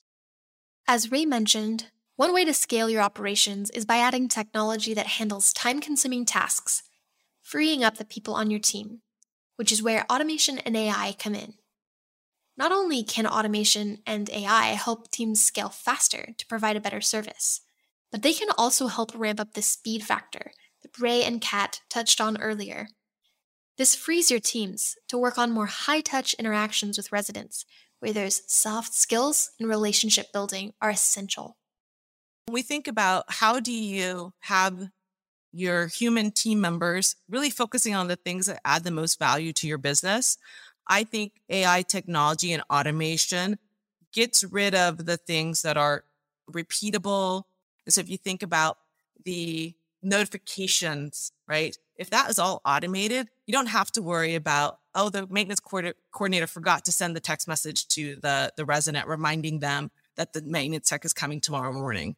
As 0.87 1.11
Ray 1.11 1.27
mentioned, 1.27 1.87
one 2.19 2.35
way 2.35 2.45
to 2.45 2.53
scale 2.53 2.91
your 2.91 3.01
operations 3.01 3.71
is 3.71 3.85
by 3.85 3.99
adding 3.99 4.27
technology 4.27 4.93
that 4.93 5.07
handles 5.07 5.53
time 5.53 5.81
consuming 5.81 6.25
tasks, 6.25 6.83
freeing 7.41 7.85
up 7.85 7.97
the 7.97 8.05
people 8.05 8.35
on 8.35 8.51
your 8.51 8.59
team, 8.59 9.03
which 9.55 9.71
is 9.71 9.85
where 9.85 10.05
automation 10.11 10.59
and 10.59 10.77
AI 10.77 11.15
come 11.17 11.37
in. 11.37 11.55
Not 12.57 12.73
only 12.73 13.05
can 13.05 13.25
automation 13.25 13.99
and 14.05 14.29
AI 14.31 14.71
help 14.71 15.13
teams 15.13 15.41
scale 15.41 15.69
faster 15.69 16.31
to 16.37 16.47
provide 16.47 16.75
a 16.75 16.81
better 16.81 17.01
service, 17.01 17.61
but 18.11 18.23
they 18.23 18.33
can 18.33 18.49
also 18.59 18.89
help 18.89 19.13
ramp 19.15 19.39
up 19.39 19.55
the 19.55 19.63
speed 19.63 20.03
factor 20.03 20.51
that 20.83 20.99
Ray 20.99 21.23
and 21.23 21.41
Kat 21.41 21.83
touched 21.89 22.21
on 22.21 22.37
earlier. 22.41 22.89
This 23.77 23.95
frees 23.95 24.29
your 24.29 24.41
teams 24.41 24.97
to 25.07 25.17
work 25.17 25.39
on 25.39 25.53
more 25.53 25.67
high 25.67 26.01
touch 26.01 26.35
interactions 26.35 26.97
with 26.97 27.13
residents, 27.13 27.65
where 28.01 28.13
those 28.13 28.43
soft 28.53 28.93
skills 28.93 29.53
and 29.61 29.69
relationship 29.69 30.33
building 30.33 30.73
are 30.83 30.91
essential 30.91 31.59
we 32.51 32.63
think 32.63 32.89
about 32.89 33.25
how 33.29 33.61
do 33.61 33.73
you 33.73 34.33
have 34.41 34.91
your 35.53 35.87
human 35.87 36.31
team 36.31 36.61
members 36.61 37.17
really 37.29 37.51
focusing 37.51 37.95
on 37.95 38.09
the 38.09 38.17
things 38.17 38.47
that 38.47 38.61
add 38.65 38.85
the 38.85 38.91
most 38.91 39.19
value 39.19 39.53
to 39.55 39.67
your 39.67 39.79
business. 39.79 40.37
I 40.87 41.05
think 41.05 41.33
AI 41.49 41.83
technology 41.83 42.53
and 42.53 42.63
automation 42.71 43.59
gets 44.13 44.45
rid 44.45 44.75
of 44.75 45.07
the 45.07 45.17
things 45.17 45.63
that 45.63 45.77
are 45.77 46.05
repeatable. 46.51 47.45
And 47.87 47.95
so 47.95 48.01
if 48.01 48.09
you 48.09 48.17
think 48.17 48.43
about 48.43 48.79
the 49.25 49.75
notifications, 50.03 51.33
right? 51.47 51.77
If 51.97 52.11
that 52.11 52.31
is 52.31 52.39
all 52.39 52.63
automated, 52.65 53.29
you 53.47 53.53
don't 53.53 53.67
have 53.67 53.91
to 53.93 54.03
worry 54.03 54.35
about, 54.35 54.79
oh, 54.95 55.09
the 55.09 55.27
maintenance 55.27 55.61
coordinator 55.61 56.47
forgot 56.47 56.85
to 56.85 56.93
send 56.93 57.17
the 57.17 57.21
text 57.21 57.49
message 57.49 57.89
to 57.89 58.17
the, 58.17 58.53
the 58.57 58.65
resident 58.65 59.09
reminding 59.09 59.61
them 59.61 59.91
that 60.17 60.33
the 60.33 60.43
maintenance 60.43 60.89
tech 60.89 61.05
is 61.05 61.13
coming 61.13 61.41
tomorrow 61.41 61.73
morning. 61.73 62.17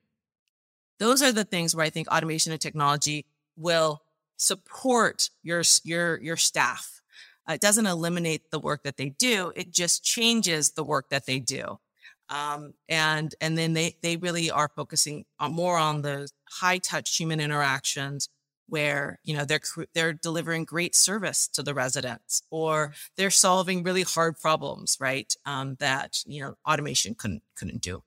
Those 1.01 1.23
are 1.23 1.33
the 1.33 1.45
things 1.45 1.75
where 1.75 1.85
I 1.85 1.91
think 1.91 2.07
automation 2.09 2.53
and 2.53 2.61
technology 2.61 3.27
will 3.57 4.03
support 4.37 5.31
your 5.43 5.63
your 5.83 6.21
your 6.21 6.37
staff. 6.37 7.01
Uh, 7.49 7.55
it 7.55 7.61
doesn't 7.61 7.87
eliminate 7.87 8.51
the 8.51 8.61
work 8.61 8.85
that 8.85 8.99
they 8.99 9.09
do; 9.09 9.53
it 9.57 9.73
just 9.73 10.05
changes 10.05 10.73
the 10.73 10.85
work 10.85 11.09
that 11.09 11.27
they 11.27 11.41
do. 11.41 11.81
Um, 12.29 12.75
and 12.89 13.35
and 13.41 13.59
then 13.59 13.73
they 13.73 13.97
they 14.03 14.17
really 14.19 14.51
are 14.51 14.69
focusing 14.69 15.25
on 15.41 15.53
more 15.53 15.79
on 15.79 16.03
the 16.03 16.29
high 16.49 16.79
touch 16.79 17.17
human 17.17 17.41
interactions 17.41 18.29
where 18.69 19.19
you 19.25 19.37
know 19.37 19.45
they're 19.45 19.61
they're 19.95 20.13
delivering 20.13 20.65
great 20.65 20.95
service 20.95 21.49
to 21.49 21.63
the 21.63 21.75
residents 21.75 22.43
or 22.51 22.95
they're 23.17 23.31
solving 23.31 23.83
really 23.83 24.03
hard 24.03 24.39
problems 24.39 24.97
right 25.01 25.35
um, 25.45 25.75
that 25.81 26.23
you 26.25 26.41
know 26.41 26.55
automation 26.69 27.15
couldn't 27.15 27.43
couldn't 27.57 27.83
do 27.83 28.05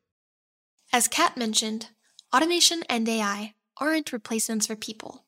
as 0.93 1.09
kat 1.09 1.35
mentioned 1.35 1.89
Automation 2.35 2.81
and 2.89 3.07
AI 3.07 3.53
aren't 3.77 4.11
replacements 4.11 4.65
for 4.65 4.75
people. 4.75 5.25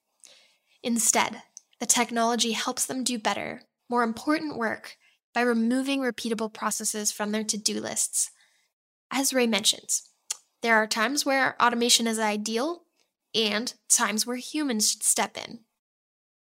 Instead, 0.82 1.44
the 1.80 1.86
technology 1.86 2.54
helps 2.54 2.84
them 2.84 3.04
do 3.04 3.20
better, 3.20 3.62
more 3.88 4.02
important 4.02 4.58
work 4.58 4.98
by 5.32 5.41
removing 5.41 6.00
repeatable 6.00 6.52
processes 6.52 7.12
from 7.12 7.32
their 7.32 7.44
to 7.44 7.60
do 7.60 7.80
lists. 7.80 8.32
As 9.12 9.34
Ray 9.34 9.46
mentions, 9.46 10.10
there 10.63 10.78
are 10.78 10.88
times 10.88 11.24
where 11.24 11.56
automation 11.62 12.08
is 12.08 12.18
ideal 12.18 12.86
and 13.36 13.72
times 13.88 14.26
where 14.26 14.38
humans 14.38 14.89
should 14.89 15.04
step 15.04 15.38
in. 15.38 15.60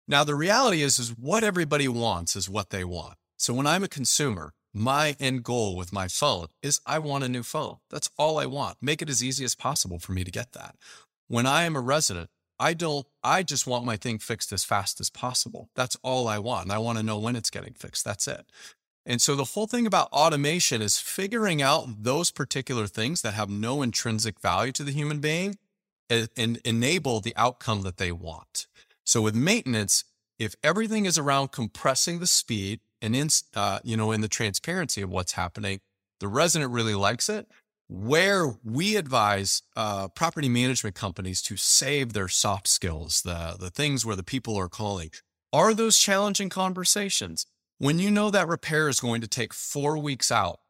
Now, 0.07 0.25
the 0.25 0.35
reality 0.35 0.81
is, 0.81 0.99
is 0.99 1.11
what 1.11 1.45
everybody 1.45 1.89
wants 1.89 2.37
is 2.37 2.49
what 2.49 2.71
they 2.71 2.85
want. 2.85 3.17
So 3.37 3.53
when 3.53 3.67
I'm 3.67 3.85
a 3.85 3.89
consumer, 3.89 4.55
my 4.75 5.17
end 5.19 5.43
goal 5.45 5.77
with 5.77 5.93
my 5.93 6.09
phone 6.09 6.49
is 6.63 6.81
I 6.87 6.99
want 6.99 7.25
a 7.25 7.29
new 7.29 7.43
phone. 7.43 7.79
That's 7.91 8.11
all 8.19 8.39
I 8.39 8.47
want. 8.47 8.77
Make 8.81 9.03
it 9.03 9.11
as 9.11 9.25
easy 9.25 9.45
as 9.45 9.55
possible 9.55 9.99
for 9.99 10.13
me 10.13 10.25
to 10.25 10.31
get 10.31 10.53
that. 10.53 10.77
When 11.29 11.47
I 11.47 11.65
am 11.65 11.77
a 11.77 11.81
resident, 11.81 12.31
I 12.61 12.75
don't, 12.75 13.07
I 13.23 13.43
just 13.43 13.67
want 13.67 13.85
my 13.85 13.97
thing 13.97 14.19
fixed 14.19 14.53
as 14.53 14.65
fast 14.65 15.01
as 15.01 15.11
possible. 15.11 15.69
That's 15.75 15.97
all 16.03 16.27
I 16.27 16.39
want. 16.39 16.71
I 16.71 16.79
want 16.79 16.99
to 16.99 17.05
know 17.05 17.19
when 17.19 17.37
it's 17.37 17.51
getting 17.51 17.75
fixed. 17.75 18.05
That's 18.05 18.27
it. 18.27 18.47
And 19.07 19.23
so 19.23 19.35
the 19.35 19.45
whole 19.45 19.67
thing 19.67 19.87
about 19.87 20.13
automation 20.13 20.83
is 20.83 20.99
figuring 20.99 21.63
out 21.63 22.03
those 22.03 22.31
particular 22.31 22.87
things 22.87 23.23
that 23.23 23.35
have 23.35 23.49
no 23.49 23.81
intrinsic 23.81 24.41
value 24.41 24.73
to 24.73 24.85
the 24.85 24.93
human 24.93 25.21
being 25.21 25.57
and, 26.11 26.29
and 26.37 26.61
enable 26.65 27.21
the 27.21 27.35
outcome 27.37 27.83
that 27.83 27.97
they 27.97 28.13
want. 28.13 28.67
So 29.07 29.23
with 29.23 29.35
maintenance, 29.35 30.05
if 30.39 30.55
everything 30.63 31.07
is 31.07 31.17
around 31.17 31.53
compressing 31.53 32.19
the 32.19 32.27
speed 32.27 32.81
and 33.01 33.15
in, 33.15 33.29
uh, 33.55 33.79
you 33.85 33.97
know, 33.97 34.13
in 34.13 34.21
the 34.21 34.29
transparency 34.29 35.03
of 35.03 35.11
what's 35.11 35.33
happening, 35.33 35.81
the 36.21 36.29
resident 36.29 36.73
really 36.73 36.95
likes 36.95 37.29
it. 37.29 37.49
Where 37.91 38.59
we 38.63 38.97
advise 38.97 39.63
uh, 39.75 40.09
property 40.09 40.49
management 40.49 40.95
companies 40.95 41.41
to 41.43 41.57
save 41.57 42.13
their 42.13 42.29
soft 42.29 42.69
skills, 42.69 43.23
the 43.23 43.57
the 43.59 43.71
things 43.71 44.05
where 44.05 44.17
the 44.17 44.23
people 44.23 44.57
are 44.57 44.69
calling, 44.69 45.11
are 45.53 45.73
those 45.73 45.99
challenging 45.99 46.51
conversations. 46.51 47.47
When 47.79 47.99
you 47.99 48.11
know 48.11 48.31
that 48.31 48.49
repair 48.49 48.89
is 48.89 49.01
going 49.01 49.21
to 49.23 49.29
take 49.29 49.55
four 49.55 49.97
weeks 49.97 50.31
out, 50.31 50.61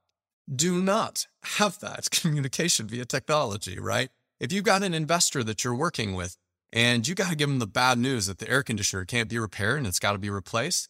do 0.55 0.81
not 0.81 1.27
have 1.43 1.81
that 1.81 2.11
communication 2.13 2.87
via 2.87 3.05
technology, 3.05 3.79
right? 3.79 4.11
If 4.39 4.53
you've 4.53 4.65
got 4.65 4.83
an 4.83 4.95
investor 4.95 5.43
that 5.45 5.65
you're 5.65 5.75
working 5.75 6.15
with 6.15 6.37
and 6.73 7.07
you 7.09 7.15
got 7.15 7.31
to 7.31 7.37
give 7.37 7.49
them 7.49 7.59
the 7.59 7.67
bad 7.67 7.99
news 7.99 8.27
that 8.27 8.39
the 8.39 8.49
air 8.49 8.63
conditioner 8.63 9.05
can't 9.05 9.29
be 9.29 9.39
repaired 9.39 9.79
and 9.79 9.87
it's 9.87 9.99
got 9.99 10.13
to 10.13 10.19
be 10.19 10.31
replaced. 10.31 10.89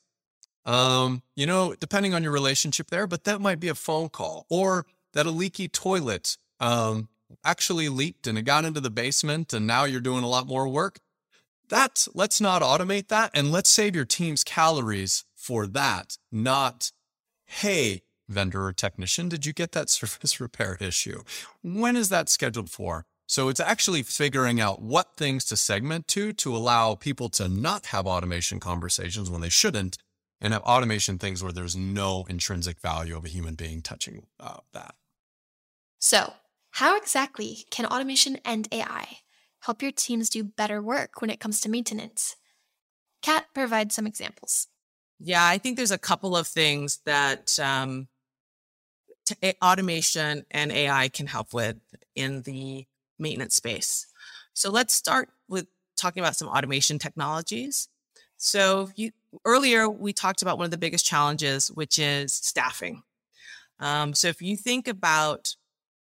Um, 0.69 1.23
you 1.35 1.47
know, 1.47 1.75
depending 1.81 2.13
on 2.13 2.23
your 2.23 2.31
relationship 2.31 2.91
there, 2.91 3.07
but 3.07 3.25
that 3.25 3.41
might 3.41 3.59
be 3.59 3.69
a 3.69 3.75
phone 3.75 4.11
call 4.11 4.45
or 4.51 4.85
that 5.15 5.25
a 5.25 5.31
leaky 5.31 5.67
toilet 5.67 6.37
um, 6.61 7.09
actually 7.43 7.89
leaked 7.89 8.27
and 8.27 8.37
it 8.37 8.43
got 8.43 8.67
into 8.67 8.83
the 8.83 8.91
basement 8.91 9.55
and 9.55 9.67
now 9.67 9.85
you're 9.85 10.03
doing 10.03 10.25
a 10.25 10.29
lot 10.29 10.47
more 10.47 10.69
work. 10.69 10.99
That 11.71 12.07
let's 12.13 12.39
not 12.39 12.61
automate 12.61 13.09
that 13.09 13.31
and 13.33 13.51
let's 13.51 13.71
save 13.71 13.97
your 13.97 14.05
team's 14.05 14.45
calories 14.45 15.25
for 15.35 15.67
that, 15.69 16.19
not, 16.31 16.93
hey, 17.47 18.03
vendor 18.29 18.67
or 18.67 18.75
technician, 18.75 19.31
did 19.31 19.47
you 19.47 19.55
get 19.55 19.73
that 19.73 19.89
surface 19.99 20.39
repair 20.39 20.77
issue? 20.83 21.23
When 21.63 21.97
is 21.97 22.11
that 22.11 22.29
scheduled 22.29 22.69
for? 22.69 23.07
So 23.27 23.49
it's 23.49 23.61
actually 23.61 24.03
figuring 24.03 24.61
out 24.61 24.83
what 24.83 25.15
things 25.17 25.47
to 25.47 25.57
segment 25.57 26.09
to 26.09 26.35
to 26.35 26.55
allow 26.55 26.95
people 26.95 27.31
to 27.31 27.49
not 27.49 27.87
have 27.87 28.07
automation 28.07 28.61
conversations 28.61 29.31
when 29.31 29.41
they 29.41 29.49
shouldn't 29.49 29.97
and 30.41 30.53
have 30.53 30.63
automation 30.63 31.19
things 31.19 31.43
where 31.43 31.53
there's 31.53 31.77
no 31.77 32.25
intrinsic 32.29 32.81
value 32.81 33.17
of 33.17 33.25
a 33.25 33.29
human 33.29 33.55
being 33.55 33.83
touching 33.83 34.27
uh, 34.39 34.59
that. 34.73 34.95
So, 35.99 36.35
how 36.73 36.97
exactly 36.97 37.65
can 37.71 37.87
automation 37.87 38.39
and 38.45 38.69
AI 38.71 39.19
help 39.61 39.83
your 39.83 39.91
teams 39.91 40.31
do 40.31 40.45
better 40.45 40.81
work 40.81 41.21
when 41.21 41.31
it 41.31 41.41
comes 41.41 41.61
to 41.63 41.69
maintenance? 41.69 42.37
Kat 43.23 43.47
provides 43.53 43.95
some 43.95 44.07
examples. 44.07 44.69
Yeah, 45.19 45.45
I 45.45 45.59
think 45.59 45.77
there's 45.77 45.91
a 45.91 45.99
couple 45.99 46.37
of 46.37 46.47
things 46.47 47.01
that 47.05 47.59
um, 47.59 48.07
t- 49.27 49.55
automation 49.63 50.45
and 50.51 50.71
AI 50.71 51.09
can 51.09 51.27
help 51.27 51.53
with 51.53 51.77
in 52.15 52.43
the 52.43 52.87
maintenance 53.19 53.57
space. 53.57 54.07
So 54.55 54.71
let's 54.71 54.95
start 54.95 55.31
with 55.49 55.67
talking 55.97 56.23
about 56.23 56.37
some 56.37 56.49
automation 56.49 56.99
technologies. 56.99 57.89
So 58.39 58.89
you, 58.95 59.11
earlier 59.45 59.89
we 59.89 60.13
talked 60.13 60.43
about 60.43 60.59
one 60.59 60.65
of 60.65 60.71
the 60.71 60.79
biggest 60.79 61.05
challenges, 61.05 61.69
which 61.69 61.99
is 61.99 62.33
staffing. 62.33 63.03
Um, 63.81 64.15
so 64.15 64.29
if 64.29 64.41
you 64.41 64.57
think 64.57 64.89
about 64.89 65.55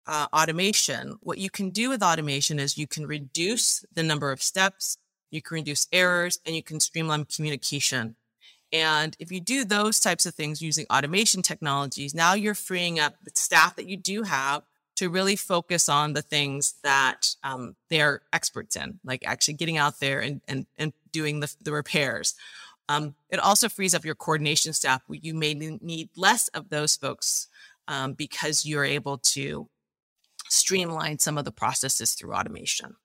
uh, 0.06 0.28
automation, 0.34 1.18
what 1.22 1.38
you 1.38 1.50
can 1.50 1.70
do 1.70 1.90
with 1.90 2.04
automation 2.04 2.60
is 2.60 2.78
you 2.78 2.88
can 2.88 3.08
reduce 3.08 3.84
the 3.94 4.04
number 4.04 4.32
of 4.32 4.44
steps, 4.44 4.98
you 5.32 5.42
can 5.42 5.56
reduce 5.56 5.88
errors, 5.92 6.40
and 6.46 6.56
you 6.56 6.64
can 6.64 6.80
streamline 6.80 7.26
communication. 7.26 8.16
And 8.72 9.16
if 9.20 9.32
you 9.32 9.40
do 9.40 9.64
those 9.64 10.00
types 10.00 10.26
of 10.26 10.36
things 10.36 10.62
using 10.62 10.86
automation 10.92 11.42
technologies, 11.42 12.14
now 12.14 12.34
you're 12.34 12.54
freeing 12.54 13.00
up 13.00 13.16
the 13.24 13.32
staff 13.34 13.76
that 13.78 13.88
you 13.88 13.96
do 13.98 14.24
have 14.24 14.64
to 14.98 15.10
really 15.10 15.36
focus 15.36 15.88
on 15.90 16.14
the 16.14 16.22
things 16.22 16.74
that 16.84 17.36
um, 17.44 17.76
they're 17.90 18.22
experts 18.34 18.76
in, 18.76 19.00
like 19.06 19.24
actually 19.26 19.54
getting 19.54 19.78
out 19.78 20.00
there 20.00 20.20
and, 20.20 20.42
and, 20.48 20.66
and 20.78 20.92
doing 21.12 21.40
the, 21.40 21.54
the 21.62 21.72
repairs. 21.72 22.36
Um, 22.90 23.16
it 23.30 23.40
also 23.40 23.70
frees 23.70 23.94
up 23.94 24.06
your 24.06 24.16
coordination 24.16 24.74
staff. 24.74 25.02
You 25.10 25.34
may 25.34 25.54
need 25.54 26.10
less 26.16 26.48
of 26.50 26.70
those 26.70 26.96
folks 26.96 27.48
um, 27.88 28.14
because 28.14 28.66
you're 28.66 28.86
able 28.86 29.18
to 29.20 29.70
streamline 30.50 31.20
some 31.20 31.38
of 31.38 31.46
the 31.46 31.52
processes 31.52 32.14
through 32.14 32.34
automation. 32.34 32.96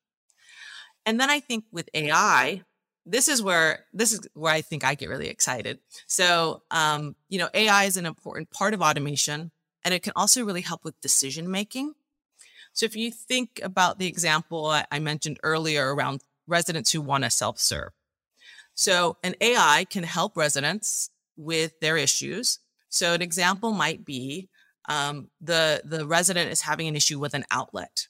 And 1.04 1.20
then 1.20 1.30
I 1.30 1.40
think 1.40 1.64
with 1.72 1.88
AI, 1.94 2.62
this 3.04 3.28
is 3.28 3.42
where 3.42 3.86
this 3.92 4.12
is 4.12 4.20
where 4.34 4.52
I 4.52 4.62
think 4.62 4.84
I 4.84 4.94
get 4.94 5.08
really 5.08 5.28
excited. 5.28 5.80
So, 6.06 6.62
um, 6.70 7.16
you 7.28 7.38
know, 7.38 7.48
AI 7.52 7.84
is 7.84 7.96
an 7.96 8.06
important 8.06 8.50
part 8.50 8.74
of 8.74 8.80
automation 8.80 9.50
and 9.84 9.94
it 9.94 10.02
can 10.02 10.12
also 10.16 10.44
really 10.44 10.60
help 10.60 10.84
with 10.84 11.00
decision 11.00 11.50
making. 11.50 11.94
So 12.72 12.86
if 12.86 12.96
you 12.96 13.10
think 13.10 13.60
about 13.62 13.98
the 13.98 14.06
example 14.06 14.74
I 14.90 14.98
mentioned 14.98 15.38
earlier 15.42 15.94
around 15.94 16.22
residents 16.46 16.92
who 16.92 17.00
want 17.00 17.24
to 17.24 17.30
self 17.30 17.58
serve. 17.58 17.90
So 18.74 19.16
an 19.22 19.34
AI 19.40 19.86
can 19.90 20.04
help 20.04 20.36
residents 20.36 21.10
with 21.36 21.78
their 21.80 21.96
issues. 21.96 22.58
So 22.88 23.14
an 23.14 23.22
example 23.22 23.72
might 23.72 24.04
be 24.04 24.48
um, 24.88 25.28
the, 25.40 25.82
the 25.84 26.06
resident 26.06 26.50
is 26.50 26.62
having 26.62 26.88
an 26.88 26.96
issue 26.96 27.18
with 27.18 27.34
an 27.34 27.44
outlet. 27.50 28.08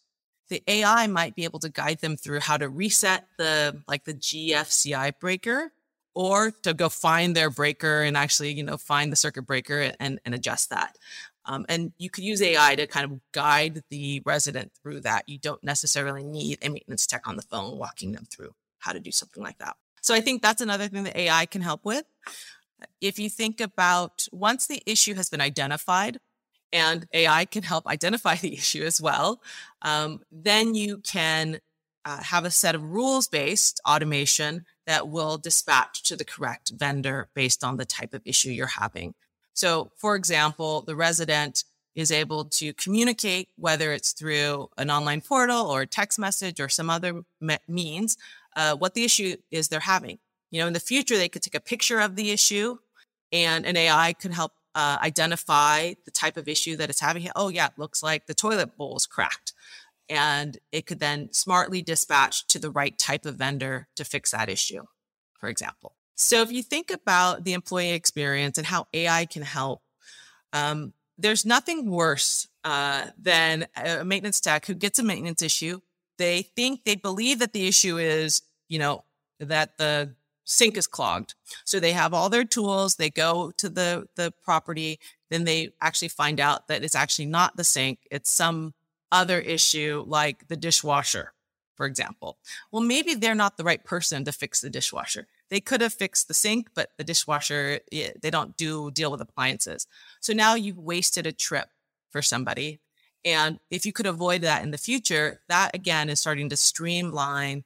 The 0.48 0.62
AI 0.66 1.06
might 1.06 1.35
be 1.35 1.44
able 1.44 1.61
to 1.61 1.68
guide 1.68 2.00
them 2.00 2.16
through 2.16 2.40
how 2.40 2.56
to 2.56 2.68
reset 2.68 3.26
the 3.38 3.82
like 3.88 4.04
the 4.04 4.14
GFCI 4.14 5.18
breaker 5.18 5.72
or 6.14 6.50
to 6.62 6.74
go 6.74 6.88
find 6.88 7.35
their 7.35 7.48
breaker 7.48 8.02
and 8.02 8.16
actually, 8.16 8.52
you 8.52 8.62
know, 8.62 8.76
find 8.76 9.11
the 9.11 9.16
circuit 9.16 9.42
breaker 9.46 9.92
and, 9.98 10.20
and 10.24 10.35
adjust 10.35 10.70
that. 10.70 10.98
Um, 11.44 11.66
and 11.68 11.92
you 11.98 12.09
could 12.09 12.24
use 12.24 12.40
AI 12.40 12.76
to 12.76 12.87
kind 12.87 13.11
of 13.11 13.20
guide 13.33 13.83
the 13.90 14.22
resident 14.24 14.72
through 14.81 15.00
that. 15.00 15.28
You 15.28 15.38
don't 15.38 15.62
necessarily 15.64 16.22
need 16.22 16.59
a 16.62 16.68
maintenance 16.68 17.07
tech 17.07 17.26
on 17.26 17.37
the 17.37 17.42
phone 17.42 17.78
walking 17.78 18.12
them 18.12 18.24
through 18.31 18.55
how 18.78 18.92
to 18.92 19.00
do 19.00 19.11
something 19.11 19.42
like 19.42 19.59
that. 19.59 19.76
So 20.02 20.14
I 20.14 20.20
think 20.20 20.42
that's 20.42 20.61
another 20.61 20.88
thing 20.88 21.05
that 21.05 21.16
AI 21.16 21.46
can 21.46 21.62
help 21.62 21.85
with. 21.85 22.05
If 23.00 23.18
you 23.18 23.31
think 23.31 23.61
about 23.61 24.26
once 24.33 24.66
the 24.66 24.83
issue 24.87 25.14
has 25.14 25.28
been 25.28 25.40
identified, 25.40 26.18
and 26.72 27.07
AI 27.12 27.44
can 27.44 27.62
help 27.62 27.87
identify 27.87 28.37
the 28.40 28.55
issue 28.55 28.83
as 28.83 29.00
well, 29.00 29.42
um, 29.83 30.20
then 30.31 30.74
you 30.74 30.98
can 30.98 31.61
uh, 32.05 32.22
have 32.22 32.44
a 32.44 32.50
set 32.50 32.74
of 32.74 32.83
rules 32.83 33.28
based 33.28 33.81
automation 33.88 34.64
that 34.87 35.09
will 35.09 35.38
dispatch 35.38 36.02
to 36.02 36.16
the 36.16 36.24
correct 36.24 36.72
vendor 36.74 37.28
based 37.35 37.62
on 37.62 37.76
the 37.76 37.85
type 37.85 38.14
of 38.14 38.22
issue 38.24 38.50
you're 38.50 38.66
having. 38.66 39.14
So, 39.54 39.92
for 39.96 40.16
example, 40.16 40.82
the 40.82 40.96
resident 40.96 41.64
is 41.94 42.10
able 42.10 42.46
to 42.46 42.72
communicate, 42.74 43.48
whether 43.56 43.92
it's 43.92 44.12
through 44.12 44.68
an 44.78 44.90
online 44.90 45.20
portal 45.20 45.66
or 45.66 45.82
a 45.82 45.86
text 45.86 46.18
message 46.18 46.58
or 46.58 46.68
some 46.68 46.88
other 46.88 47.22
me- 47.40 47.58
means, 47.68 48.16
uh, 48.56 48.74
what 48.76 48.94
the 48.94 49.04
issue 49.04 49.36
is 49.50 49.68
they're 49.68 49.80
having. 49.80 50.18
You 50.50 50.60
know, 50.60 50.66
in 50.66 50.72
the 50.72 50.80
future, 50.80 51.16
they 51.16 51.28
could 51.28 51.42
take 51.42 51.54
a 51.54 51.60
picture 51.60 52.00
of 52.00 52.16
the 52.16 52.30
issue 52.30 52.78
and 53.30 53.66
an 53.66 53.76
AI 53.76 54.12
could 54.14 54.32
help 54.32 54.52
uh, 54.74 54.98
identify 55.02 55.94
the 56.04 56.10
type 56.10 56.36
of 56.36 56.48
issue 56.48 56.76
that 56.76 56.90
it's 56.90 57.00
having. 57.00 57.28
Oh, 57.36 57.48
yeah, 57.48 57.66
it 57.66 57.78
looks 57.78 58.02
like 58.02 58.26
the 58.26 58.34
toilet 58.34 58.76
bowl 58.76 58.96
is 58.96 59.06
cracked. 59.06 59.52
And 60.08 60.58
it 60.72 60.86
could 60.86 61.00
then 61.00 61.32
smartly 61.32 61.80
dispatch 61.82 62.46
to 62.48 62.58
the 62.58 62.70
right 62.70 62.98
type 62.98 63.24
of 63.24 63.36
vendor 63.36 63.88
to 63.96 64.05
fix 64.05 64.30
that 64.32 64.48
issue, 64.48 64.84
for 65.38 65.48
example. 65.48 65.94
So 66.14 66.42
if 66.42 66.52
you 66.52 66.62
think 66.62 66.90
about 66.90 67.44
the 67.44 67.52
employee 67.52 67.92
experience 67.92 68.58
and 68.58 68.66
how 68.66 68.86
AI 68.92 69.26
can 69.26 69.42
help, 69.42 69.82
um, 70.52 70.92
there's 71.18 71.44
nothing 71.44 71.90
worse 71.90 72.48
uh, 72.64 73.06
than 73.18 73.66
a 73.76 74.04
maintenance 74.04 74.40
tech 74.40 74.66
who 74.66 74.74
gets 74.74 74.98
a 74.98 75.02
maintenance 75.02 75.42
issue. 75.42 75.80
They 76.18 76.42
think 76.42 76.84
they 76.84 76.96
believe 76.96 77.38
that 77.38 77.52
the 77.52 77.66
issue 77.66 77.98
is, 77.98 78.42
you 78.68 78.78
know, 78.78 79.04
that 79.40 79.78
the 79.78 80.14
sink 80.44 80.76
is 80.76 80.86
clogged. 80.86 81.34
So 81.64 81.80
they 81.80 81.92
have 81.92 82.14
all 82.14 82.28
their 82.28 82.44
tools. 82.44 82.96
They 82.96 83.10
go 83.10 83.52
to 83.56 83.68
the 83.68 84.08
the 84.16 84.32
property. 84.42 84.98
Then 85.30 85.44
they 85.44 85.70
actually 85.80 86.08
find 86.08 86.40
out 86.40 86.68
that 86.68 86.84
it's 86.84 86.94
actually 86.94 87.26
not 87.26 87.56
the 87.56 87.64
sink. 87.64 88.00
It's 88.10 88.30
some 88.30 88.74
other 89.10 89.40
issue 89.40 90.04
like 90.06 90.48
the 90.48 90.56
dishwasher, 90.56 91.32
for 91.74 91.86
example. 91.86 92.38
Well, 92.70 92.82
maybe 92.82 93.14
they're 93.14 93.34
not 93.34 93.56
the 93.56 93.64
right 93.64 93.82
person 93.82 94.24
to 94.24 94.32
fix 94.32 94.60
the 94.60 94.70
dishwasher 94.70 95.26
they 95.53 95.61
could 95.61 95.82
have 95.82 95.92
fixed 95.92 96.28
the 96.28 96.34
sink, 96.34 96.70
but 96.74 96.92
the 96.96 97.05
dishwasher, 97.05 97.80
they 97.92 98.30
don't 98.30 98.57
do 98.57 98.90
deal 98.90 99.11
with 99.11 99.20
appliances. 99.20 99.86
So 100.18 100.32
now 100.32 100.55
you've 100.55 100.78
wasted 100.78 101.26
a 101.26 101.32
trip 101.32 101.68
for 102.09 102.22
somebody. 102.22 102.80
And 103.22 103.61
if 103.70 103.84
you 103.84 103.92
could 103.92 104.07
avoid 104.07 104.40
that 104.40 104.62
in 104.62 104.70
the 104.70 104.78
future, 104.78 105.42
that 105.50 105.72
again 105.74 106.09
is 106.09 106.20
starting 106.20 106.48
to 106.48 106.57
streamline 106.57 107.64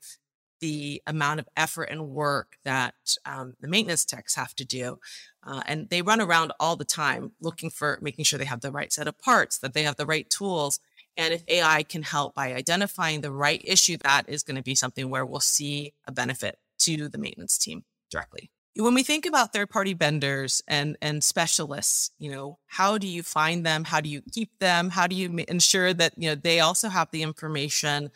the 0.59 1.01
amount 1.07 1.39
of 1.39 1.49
effort 1.57 1.85
and 1.85 2.09
work 2.09 2.57
that 2.65 2.95
um, 3.25 3.55
the 3.61 3.69
maintenance 3.69 4.05
techs 4.05 4.35
have 4.35 4.53
to 4.57 4.65
do. 4.65 4.99
Uh, 5.47 5.63
and 5.67 5.89
they 5.89 6.03
run 6.03 6.21
around 6.21 6.53
all 6.59 6.75
the 6.75 6.85
time 6.85 7.31
looking 7.41 7.71
for 7.71 8.01
making 8.03 8.25
sure 8.25 8.37
they 8.37 8.45
have 8.47 8.63
the 8.63 8.73
right 8.73 8.93
set 8.93 9.07
of 9.07 9.17
parts, 9.17 9.59
that 9.59 9.75
they 9.75 9.85
have 9.85 9.95
the 9.95 10.07
right 10.07 10.29
tools. 10.29 10.81
And 11.17 11.33
if 11.33 11.45
AI 11.47 11.85
can 11.85 12.03
help 12.03 12.35
by 12.35 12.53
identifying 12.53 13.21
the 13.21 13.31
right 13.31 13.61
issue, 13.63 13.97
that 13.99 14.29
is 14.29 14.43
going 14.43 14.57
to 14.57 14.63
be 14.63 14.75
something 14.75 15.09
where 15.09 15.25
we'll 15.25 15.39
see 15.39 15.93
a 16.05 16.11
benefit 16.11 16.59
to 16.79 17.09
the 17.09 17.19
maintenance 17.19 17.59
team 17.59 17.85
directly. 18.11 18.51
When 18.77 18.95
we 18.95 19.03
think 19.03 19.25
about 19.25 19.53
third 19.53 19.71
party 19.71 19.95
vendors 19.95 20.63
and, 20.69 20.99
and 21.01 21.25
specialists, 21.25 22.11
you 22.19 22.31
know, 22.31 22.59
how 22.67 22.99
do 22.99 23.07
you 23.07 23.23
find 23.23 23.65
them? 23.65 23.85
How 23.85 24.03
do 24.03 24.09
you 24.11 24.23
keep 24.33 24.59
them? 24.59 24.91
How 24.91 25.07
do 25.07 25.17
you 25.17 25.45
ensure 25.49 25.95
that, 25.95 26.13
you 26.19 26.29
know, 26.29 26.35
they 26.35 26.61
also 26.61 26.89
have 26.91 27.11
the 27.11 27.23
information 27.23 28.11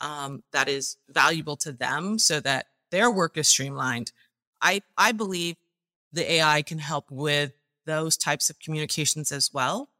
um, 0.00 0.42
that 0.52 0.68
is 0.68 0.96
valuable 1.10 1.56
to 1.58 1.72
them 1.72 2.18
so 2.18 2.40
that 2.40 2.66
their 2.90 3.10
work 3.10 3.36
is 3.36 3.48
streamlined? 3.48 4.12
I, 4.62 4.80
I 4.96 5.12
believe 5.12 5.56
the 6.12 6.32
AI 6.32 6.62
can 6.62 6.78
help 6.78 7.10
with 7.10 7.52
those 7.84 8.16
types 8.16 8.48
of 8.48 8.58
communications 8.58 9.30
as 9.30 9.52
well. 9.52 9.90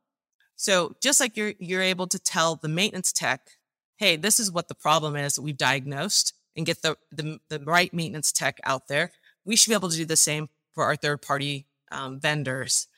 So 0.56 0.96
just 1.02 1.20
like 1.20 1.36
you're, 1.36 1.52
you're 1.58 1.82
able 1.82 2.06
to 2.06 2.18
tell 2.18 2.56
the 2.56 2.68
maintenance 2.68 3.12
tech, 3.12 3.50
hey, 3.96 4.16
this 4.16 4.40
is 4.40 4.50
what 4.50 4.68
the 4.68 4.74
problem 4.74 5.14
is 5.14 5.34
that 5.34 5.42
we've 5.42 5.56
diagnosed 5.56 6.32
and 6.56 6.66
get 6.66 6.82
the, 6.82 6.96
the, 7.12 7.38
the 7.48 7.60
right 7.60 7.92
maintenance 7.92 8.32
tech 8.32 8.58
out 8.64 8.88
there 8.88 9.12
we 9.46 9.56
should 9.56 9.70
be 9.70 9.74
able 9.74 9.88
to 9.88 9.96
do 9.96 10.04
the 10.04 10.16
same 10.16 10.50
for 10.74 10.84
our 10.84 10.96
third 10.96 11.22
party 11.22 11.64
um, 11.90 12.20
vendors. 12.20 12.88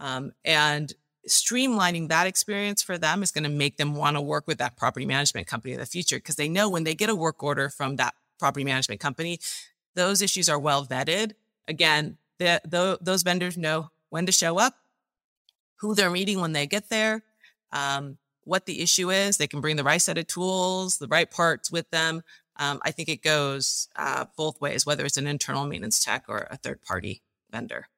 Um, 0.00 0.32
and 0.44 0.94
streamlining 1.28 2.08
that 2.08 2.26
experience 2.26 2.82
for 2.82 2.96
them 2.96 3.22
is 3.22 3.32
going 3.32 3.44
to 3.44 3.50
make 3.50 3.76
them 3.76 3.94
want 3.94 4.16
to 4.16 4.20
work 4.20 4.46
with 4.46 4.58
that 4.58 4.76
property 4.76 5.04
management 5.04 5.48
company 5.48 5.74
in 5.74 5.80
the 5.80 5.86
future 5.86 6.16
because 6.16 6.36
they 6.36 6.48
know 6.48 6.70
when 6.70 6.84
they 6.84 6.94
get 6.94 7.10
a 7.10 7.14
work 7.14 7.42
order 7.42 7.68
from 7.68 7.96
that 7.96 8.14
property 8.38 8.64
management 8.64 9.00
company, 9.00 9.40
those 9.94 10.22
issues 10.22 10.48
are 10.48 10.58
well 10.58 10.86
vetted. 10.86 11.32
Again, 11.66 12.16
the, 12.38 12.60
the, 12.64 12.98
those 13.00 13.22
vendors 13.22 13.58
know 13.58 13.90
when 14.08 14.26
to 14.26 14.32
show 14.32 14.58
up, 14.58 14.74
who 15.80 15.94
they're 15.94 16.10
meeting 16.10 16.40
when 16.40 16.52
they 16.52 16.66
get 16.66 16.88
there, 16.88 17.22
um, 17.72 18.16
what 18.44 18.66
the 18.66 18.80
issue 18.80 19.10
is. 19.10 19.36
They 19.36 19.48
can 19.48 19.60
bring 19.60 19.76
the 19.76 19.84
right 19.84 20.00
set 20.00 20.16
of 20.16 20.28
tools, 20.28 20.98
the 20.98 21.08
right 21.08 21.28
parts 21.28 21.72
with 21.72 21.90
them 21.90 22.22
um, 22.58 22.80
I 22.82 22.90
think 22.90 23.08
it 23.08 23.22
goes 23.22 23.88
uh, 23.96 24.26
both 24.36 24.60
ways, 24.60 24.86
whether 24.86 25.04
it's 25.04 25.16
an 25.16 25.26
internal 25.26 25.66
maintenance 25.66 26.02
tech 26.02 26.24
or 26.28 26.46
a 26.50 26.56
third 26.56 26.82
party 26.82 27.22
vendor. 27.50 27.88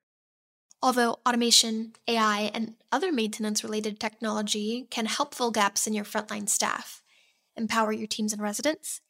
Although 0.82 1.18
automation, 1.26 1.94
AI, 2.06 2.50
and 2.54 2.74
other 2.92 3.10
maintenance 3.10 3.64
related 3.64 3.98
technology 3.98 4.86
can 4.90 5.06
help 5.06 5.34
fill 5.34 5.50
gaps 5.50 5.86
in 5.86 5.92
your 5.92 6.04
frontline 6.04 6.48
staff, 6.48 7.02
empower 7.56 7.92
your 7.92 8.06
teams 8.06 8.32
and 8.32 8.40
residents, 8.40 9.00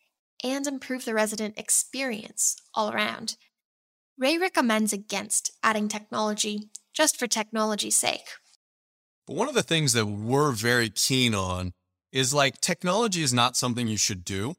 and 0.42 0.66
improve 0.66 1.04
the 1.04 1.14
resident 1.14 1.58
experience 1.58 2.56
all 2.74 2.90
around, 2.90 3.36
Ray 4.16 4.38
recommends 4.38 4.92
against 4.92 5.52
adding 5.62 5.88
technology 5.88 6.70
just 6.94 7.18
for 7.18 7.26
technology's 7.26 7.96
sake. 7.96 8.26
But 9.26 9.36
one 9.36 9.48
of 9.48 9.54
the 9.54 9.62
things 9.62 9.92
that 9.92 10.06
we're 10.06 10.52
very 10.52 10.88
keen 10.88 11.34
on 11.34 11.72
is 12.10 12.32
like 12.32 12.60
technology 12.60 13.22
is 13.22 13.34
not 13.34 13.56
something 13.56 13.86
you 13.86 13.98
should 13.98 14.24
do. 14.24 14.56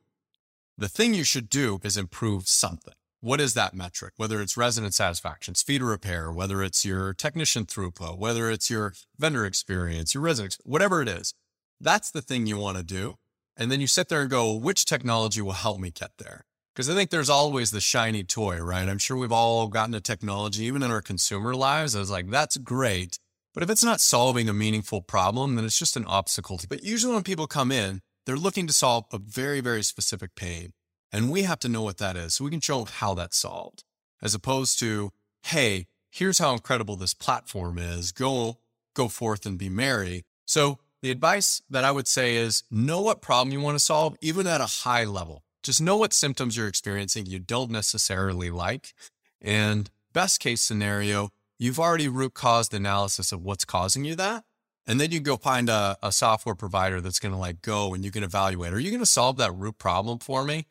The 0.80 0.88
thing 0.88 1.14
you 1.14 1.26
should 1.26 1.50
do 1.50 1.78
is 1.84 1.98
improve 1.98 2.48
something. 2.48 2.94
What 3.20 3.42
is 3.42 3.54
that 3.54 3.74
metric? 3.74 4.14
Whether 4.16 4.40
it's 4.40 4.56
resident 4.56 4.94
satisfaction, 4.94 5.56
speed 5.56 5.82
of 5.82 5.90
repair, 5.90 6.32
whether 6.32 6.64
it's 6.64 6.86
your 6.86 7.14
technician 7.14 7.66
throughput, 7.66 8.18
whether 8.18 8.50
it's 8.50 8.70
your 8.70 8.94
vendor 9.18 9.46
experience, 9.46 10.14
your 10.14 10.24
resident, 10.24 10.56
whatever 10.64 11.02
it 11.02 11.10
is, 11.10 11.34
that's 11.82 12.10
the 12.12 12.22
thing 12.22 12.46
you 12.46 12.56
want 12.56 12.78
to 12.78 12.84
do. 12.84 13.16
And 13.58 13.70
then 13.70 13.82
you 13.82 13.88
sit 13.88 14.08
there 14.08 14.22
and 14.22 14.30
go, 14.30 14.54
which 14.54 14.86
technology 14.86 15.42
will 15.42 15.52
help 15.52 15.82
me 15.82 15.92
get 15.92 16.12
there? 16.18 16.46
Because 16.74 16.90
I 16.90 16.94
think 16.94 17.10
there's 17.10 17.30
always 17.30 17.72
the 17.72 17.82
shiny 17.82 18.24
toy, 18.24 18.62
right? 18.62 18.88
I'm 18.88 19.00
sure 19.00 19.18
we've 19.18 19.34
all 19.34 19.68
gotten 19.68 19.94
a 19.96 20.00
technology, 20.00 20.64
even 20.64 20.82
in 20.82 20.92
our 20.92 21.02
consumer 21.02 21.56
lives. 21.56 21.94
I 21.94 22.00
was 22.00 22.10
like, 22.10 22.30
that's 22.30 22.56
great. 22.56 23.20
But 23.54 23.64
if 23.64 23.70
it's 23.70 23.84
not 23.84 24.00
solving 24.00 24.48
a 24.48 24.54
meaningful 24.54 25.02
problem, 25.02 25.58
then 25.58 25.66
it's 25.66 25.78
just 25.78 25.98
an 25.98 26.06
obstacle. 26.06 26.58
But 26.70 26.86
usually 26.86 27.16
when 27.16 27.24
people 27.24 27.48
come 27.48 27.70
in, 27.70 28.00
they're 28.30 28.38
looking 28.38 28.68
to 28.68 28.74
solve 28.74 29.06
a 29.12 29.18
very, 29.18 29.60
very 29.60 29.82
specific 29.82 30.36
pain. 30.36 30.72
And 31.12 31.32
we 31.32 31.42
have 31.42 31.58
to 31.62 31.68
know 31.68 31.82
what 31.82 31.98
that 31.98 32.16
is 32.16 32.36
so 32.36 32.46
we 32.46 32.52
can 32.52 32.62
show 32.62 32.78
them 32.78 32.94
how 32.98 33.16
that's 33.16 33.36
solved, 33.36 33.84
as 34.22 34.36
opposed 34.36 34.78
to, 34.82 35.12
hey, 35.48 35.88
here's 36.12 36.38
how 36.38 36.54
incredible 36.54 36.96
this 36.96 37.16
platform 37.16 37.80
is. 37.80 38.12
Go, 38.12 38.60
go 38.94 39.08
forth 39.08 39.48
and 39.48 39.58
be 39.58 39.68
merry. 39.68 40.26
So 40.46 40.78
the 41.02 41.10
advice 41.10 41.64
that 41.72 41.84
I 41.84 41.90
would 41.90 42.08
say 42.08 42.36
is 42.36 42.62
know 42.70 43.02
what 43.02 43.24
problem 43.24 43.52
you 43.52 43.62
want 43.62 43.74
to 43.74 43.84
solve, 43.84 44.16
even 44.22 44.46
at 44.46 44.62
a 44.62 44.84
high 44.84 45.06
level. 45.06 45.44
Just 45.64 45.82
know 45.82 45.98
what 45.98 46.14
symptoms 46.14 46.56
you're 46.56 46.68
experiencing 46.68 47.26
you 47.26 47.40
don't 47.40 47.72
necessarily 47.72 48.52
like. 48.52 48.94
And 49.42 49.90
best 50.14 50.40
case 50.40 50.62
scenario, 50.62 51.32
you've 51.58 51.80
already 51.80 52.08
root 52.08 52.36
caused 52.36 52.76
analysis 52.76 53.32
of 53.32 53.42
what's 53.42 53.66
causing 53.66 54.06
you 54.06 54.14
that. 54.18 54.44
And 54.90 55.00
then 55.00 55.12
you 55.12 55.20
go 55.20 55.38
find 55.38 55.70
a, 55.70 55.98
a 56.02 56.12
software 56.12 56.56
provider 56.56 57.00
that's 57.00 57.20
going 57.20 57.32
to 57.32 57.38
like 57.38 57.62
go 57.62 57.94
and 57.94 58.04
you 58.04 58.10
can 58.10 58.24
evaluate, 58.24 58.74
are 58.74 58.80
you 58.80 58.90
going 58.90 59.00
to 59.02 59.06
solve 59.06 59.38
that 59.38 59.52
root 59.56 59.78
problem 59.78 60.18
for 60.18 60.44
me? 60.44 60.66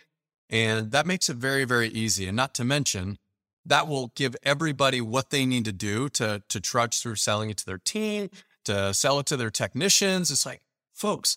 And 0.51 0.91
that 0.91 1.07
makes 1.07 1.29
it 1.29 1.37
very, 1.37 1.65
very 1.65 1.89
easy. 1.89 2.27
And 2.27 2.37
not 2.37 2.53
to 2.55 2.65
mention, 2.65 3.19
that 3.65 3.87
will 3.87 4.11
give 4.17 4.35
everybody 4.43 5.01
what 5.01 5.31
they 5.31 5.47
need 5.47 5.65
to 5.67 5.73
do 5.73 6.09
to, 6.09 6.43
to 6.49 6.61
trudge 6.61 7.01
through 7.01 7.15
selling 7.15 7.49
it 7.49 7.59
to 7.59 7.65
their 7.67 7.79
team, 7.79 8.29
to 8.65 8.93
sell 8.93 9.21
it 9.21 9.27
to 9.27 9.37
their 9.37 9.53
technicians. 9.53 10.33
It's 10.33 10.45
like, 10.45 10.63
folks, 10.93 11.37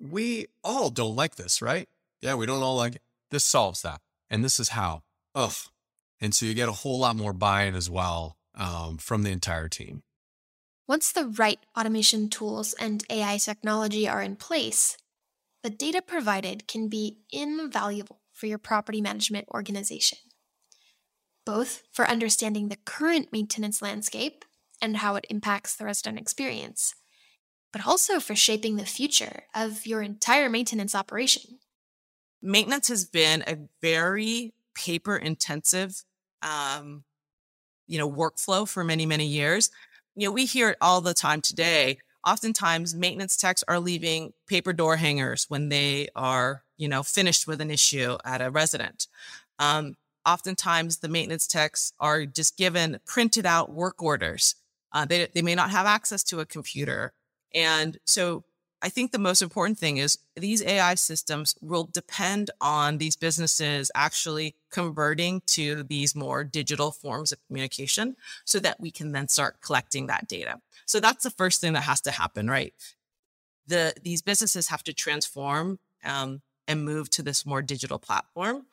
we 0.00 0.46
all 0.62 0.88
don't 0.88 1.16
like 1.16 1.34
this, 1.34 1.60
right? 1.60 1.90
Yeah, 2.22 2.36
we 2.36 2.46
don't 2.46 2.62
all 2.62 2.76
like 2.76 2.94
it. 2.94 3.02
This 3.32 3.44
solves 3.44 3.82
that. 3.82 4.00
And 4.30 4.42
this 4.42 4.58
is 4.58 4.70
how. 4.70 5.02
Ugh. 5.34 5.52
And 6.22 6.34
so 6.34 6.46
you 6.46 6.54
get 6.54 6.70
a 6.70 6.72
whole 6.72 7.00
lot 7.00 7.16
more 7.16 7.34
buy 7.34 7.64
in 7.64 7.74
as 7.74 7.90
well 7.90 8.38
um, 8.54 8.96
from 8.96 9.24
the 9.24 9.30
entire 9.30 9.68
team. 9.68 10.04
Once 10.86 11.12
the 11.12 11.26
right 11.26 11.60
automation 11.78 12.28
tools 12.28 12.74
and 12.74 13.04
AI 13.08 13.38
technology 13.38 14.06
are 14.06 14.20
in 14.20 14.36
place, 14.36 14.98
the 15.62 15.70
data 15.70 16.02
provided 16.02 16.68
can 16.68 16.88
be 16.88 17.18
invaluable 17.32 18.20
for 18.32 18.46
your 18.46 18.58
property 18.58 19.00
management 19.00 19.48
organization, 19.48 20.18
both 21.46 21.84
for 21.90 22.06
understanding 22.06 22.68
the 22.68 22.76
current 22.84 23.32
maintenance 23.32 23.80
landscape 23.80 24.44
and 24.82 24.98
how 24.98 25.16
it 25.16 25.24
impacts 25.30 25.74
the 25.74 25.86
resident 25.86 26.18
experience, 26.18 26.94
but 27.72 27.86
also 27.86 28.20
for 28.20 28.36
shaping 28.36 28.76
the 28.76 28.84
future 28.84 29.44
of 29.54 29.86
your 29.86 30.02
entire 30.02 30.50
maintenance 30.50 30.94
operation. 30.94 31.60
Maintenance 32.42 32.88
has 32.88 33.06
been 33.06 33.42
a 33.46 33.56
very 33.80 34.52
paper 34.74 35.16
intensive 35.16 36.04
um, 36.42 37.04
you 37.86 37.98
know 37.98 38.10
workflow 38.10 38.68
for 38.68 38.84
many 38.84 39.06
many 39.06 39.26
years 39.26 39.70
you 40.14 40.28
know, 40.28 40.32
we 40.32 40.46
hear 40.46 40.70
it 40.70 40.78
all 40.80 41.00
the 41.00 41.14
time 41.14 41.40
today. 41.40 41.98
Oftentimes, 42.26 42.94
maintenance 42.94 43.36
techs 43.36 43.62
are 43.68 43.78
leaving 43.78 44.32
paper 44.46 44.72
door 44.72 44.96
hangers 44.96 45.46
when 45.48 45.68
they 45.68 46.08
are, 46.16 46.62
you 46.76 46.88
know, 46.88 47.02
finished 47.02 47.46
with 47.46 47.60
an 47.60 47.70
issue 47.70 48.16
at 48.24 48.40
a 48.40 48.50
resident. 48.50 49.08
Um, 49.58 49.96
oftentimes, 50.26 50.98
the 50.98 51.08
maintenance 51.08 51.46
techs 51.46 51.92
are 52.00 52.24
just 52.24 52.56
given 52.56 52.98
printed 53.04 53.44
out 53.44 53.72
work 53.72 54.02
orders. 54.02 54.54
Uh, 54.92 55.04
they, 55.04 55.28
they 55.34 55.42
may 55.42 55.54
not 55.54 55.70
have 55.70 55.86
access 55.86 56.22
to 56.24 56.40
a 56.40 56.46
computer. 56.46 57.12
And 57.54 57.98
so 58.04 58.44
I 58.84 58.90
think 58.90 59.12
the 59.12 59.18
most 59.18 59.40
important 59.40 59.78
thing 59.78 59.96
is 59.96 60.18
these 60.36 60.62
AI 60.62 60.94
systems 60.96 61.54
will 61.62 61.84
depend 61.84 62.50
on 62.60 62.98
these 62.98 63.16
businesses 63.16 63.90
actually 63.94 64.56
converting 64.70 65.40
to 65.46 65.84
these 65.84 66.14
more 66.14 66.44
digital 66.44 66.90
forms 66.90 67.32
of 67.32 67.38
communication 67.46 68.14
so 68.44 68.58
that 68.58 68.78
we 68.78 68.90
can 68.90 69.12
then 69.12 69.28
start 69.28 69.62
collecting 69.62 70.08
that 70.08 70.28
data. 70.28 70.60
So 70.84 71.00
that's 71.00 71.22
the 71.22 71.30
first 71.30 71.62
thing 71.62 71.72
that 71.72 71.84
has 71.84 72.02
to 72.02 72.10
happen, 72.10 72.50
right? 72.50 72.74
The, 73.66 73.94
these 74.02 74.20
businesses 74.20 74.68
have 74.68 74.84
to 74.84 74.92
transform 74.92 75.78
um, 76.04 76.42
and 76.68 76.84
move 76.84 77.08
to 77.12 77.22
this 77.22 77.46
more 77.46 77.62
digital 77.62 77.98
platform. 77.98 78.66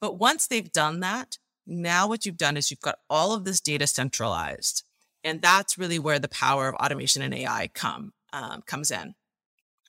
But 0.00 0.16
once 0.16 0.46
they've 0.46 0.70
done 0.70 1.00
that, 1.00 1.38
now 1.66 2.06
what 2.06 2.24
you've 2.24 2.36
done 2.36 2.56
is 2.56 2.70
you've 2.70 2.78
got 2.78 3.00
all 3.10 3.34
of 3.34 3.44
this 3.44 3.60
data 3.60 3.88
centralized. 3.88 4.84
And 5.24 5.42
that's 5.42 5.76
really 5.76 5.98
where 5.98 6.20
the 6.20 6.28
power 6.28 6.68
of 6.68 6.76
automation 6.76 7.20
and 7.20 7.34
AI 7.34 7.68
come, 7.74 8.12
um, 8.32 8.62
comes 8.62 8.92
in. 8.92 9.16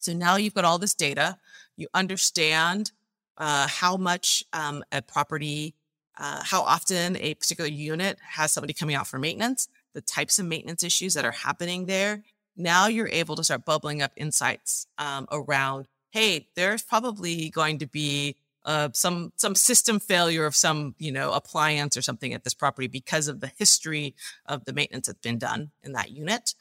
So 0.07 0.13
now 0.13 0.37
you've 0.37 0.53
got 0.53 0.63
all 0.63 0.77
this 0.77 0.93
data. 0.93 1.37
You 1.75 1.89
understand 1.93 2.93
uh, 3.37 3.67
how 3.67 3.97
much 3.97 4.45
um, 4.53 4.81
a 4.89 5.01
property, 5.01 5.75
uh, 6.17 6.41
how 6.45 6.61
often 6.61 7.17
a 7.17 7.33
particular 7.33 7.69
unit 7.69 8.17
has 8.21 8.53
somebody 8.53 8.71
coming 8.73 8.95
out 8.95 9.05
for 9.05 9.19
maintenance, 9.19 9.67
the 9.93 9.99
types 9.99 10.39
of 10.39 10.45
maintenance 10.45 10.81
issues 10.81 11.13
that 11.15 11.25
are 11.25 11.33
happening 11.33 11.87
there. 11.87 12.23
Now 12.55 12.87
you're 12.87 13.09
able 13.09 13.35
to 13.35 13.43
start 13.43 13.65
bubbling 13.65 14.01
up 14.01 14.13
insights 14.15 14.87
um, 14.97 15.27
around, 15.29 15.89
hey, 16.11 16.47
there's 16.55 16.83
probably 16.83 17.49
going 17.49 17.79
to 17.79 17.85
be 17.85 18.37
uh, 18.63 18.87
some 18.93 19.33
some 19.35 19.55
system 19.55 19.99
failure 19.99 20.45
of 20.45 20.55
some 20.55 20.95
you 20.99 21.11
know 21.11 21.33
appliance 21.33 21.97
or 21.97 22.01
something 22.01 22.33
at 22.33 22.43
this 22.45 22.53
property 22.53 22.87
because 22.87 23.27
of 23.27 23.39
the 23.41 23.51
history 23.57 24.15
of 24.45 24.63
the 24.65 24.73
maintenance 24.73 25.07
that's 25.07 25.19
been 25.19 25.37
done 25.37 25.71
in 25.83 25.91
that 25.93 26.11
unit. 26.11 26.53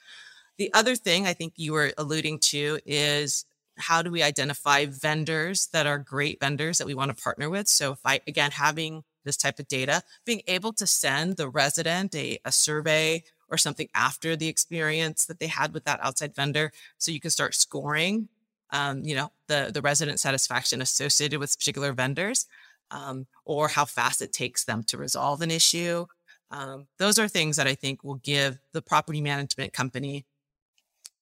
The 0.59 0.73
other 0.73 0.97
thing 0.97 1.27
I 1.27 1.35
think 1.35 1.55
you 1.57 1.73
were 1.73 1.93
alluding 1.99 2.39
to 2.39 2.79
is 2.87 3.45
how 3.79 4.03
do 4.03 4.11
we 4.11 4.23
identify 4.23 4.87
vendors 4.87 5.67
that 5.69 5.87
are 5.87 5.99
great 5.99 6.41
vendors 6.41 6.79
that 6.79 6.87
we 6.87 6.95
want 6.95 7.15
to 7.15 7.23
partner 7.23 7.51
with? 7.51 7.69
So 7.69 7.93
if 7.93 7.99
I, 8.05 8.21
again, 8.27 8.51
having 8.53 9.05
this 9.25 9.37
type 9.37 9.59
of 9.59 9.69
data, 9.69 10.03
being 10.25 10.41
able 10.47 10.73
to 10.75 10.87
send 10.87 11.37
the 11.37 11.49
resident 11.49 12.15
a, 12.15 12.39
a 12.45 12.53
survey 12.53 13.23
or 13.49 13.59
something 13.59 13.89
after 13.95 14.35
the 14.35 14.49
experience 14.49 15.27
that 15.27 15.39
they 15.39 15.47
had 15.47 15.75
with 15.75 15.85
that 15.85 16.01
outside 16.03 16.35
vendor. 16.35 16.73
So 16.99 17.13
you 17.13 17.21
can 17.21 17.31
start 17.31 17.55
scoring, 17.55 18.29
um, 18.71 19.05
you 19.05 19.15
know, 19.15 19.31
the, 19.49 19.71
the 19.73 19.83
resident 19.83 20.21
satisfaction 20.21 20.81
associated 20.81 21.39
with 21.39 21.59
particular 21.59 21.93
vendors 21.93 22.47
um, 22.91 23.27
or 23.45 23.69
how 23.69 23.85
fast 23.85 24.23
it 24.23 24.33
takes 24.33 24.65
them 24.65 24.83
to 24.85 24.97
resolve 24.97 25.43
an 25.43 25.51
issue. 25.51 26.07
Um, 26.51 26.87
those 26.99 27.19
are 27.19 27.29
things 27.29 27.57
that 27.57 27.67
I 27.67 27.75
think 27.75 28.03
will 28.03 28.17
give 28.17 28.59
the 28.73 28.83
property 28.83 29.21
management 29.21 29.73
company 29.73 30.25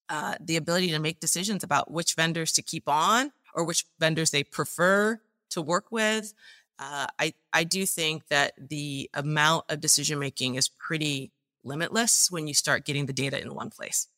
uh, 0.08 0.34
the 0.40 0.56
ability 0.56 0.90
to 0.90 0.98
make 0.98 1.20
decisions 1.20 1.64
about 1.64 1.90
which 1.90 2.14
vendors 2.14 2.52
to 2.52 2.62
keep 2.62 2.88
on 2.88 3.32
or 3.54 3.64
which 3.64 3.84
vendors 3.98 4.30
they 4.30 4.44
prefer 4.44 5.20
to 5.50 5.62
work 5.62 5.86
with. 5.90 6.34
Uh, 6.78 7.06
I 7.18 7.34
I 7.52 7.64
do 7.64 7.86
think 7.86 8.26
that 8.28 8.52
the 8.58 9.08
amount 9.14 9.66
of 9.68 9.80
decision 9.80 10.18
making 10.18 10.56
is 10.56 10.68
pretty 10.68 11.30
limitless 11.62 12.30
when 12.30 12.46
you 12.46 12.54
start 12.54 12.84
getting 12.84 13.06
the 13.06 13.12
data 13.12 13.40
in 13.40 13.54
one 13.54 13.70
place. 13.70 14.08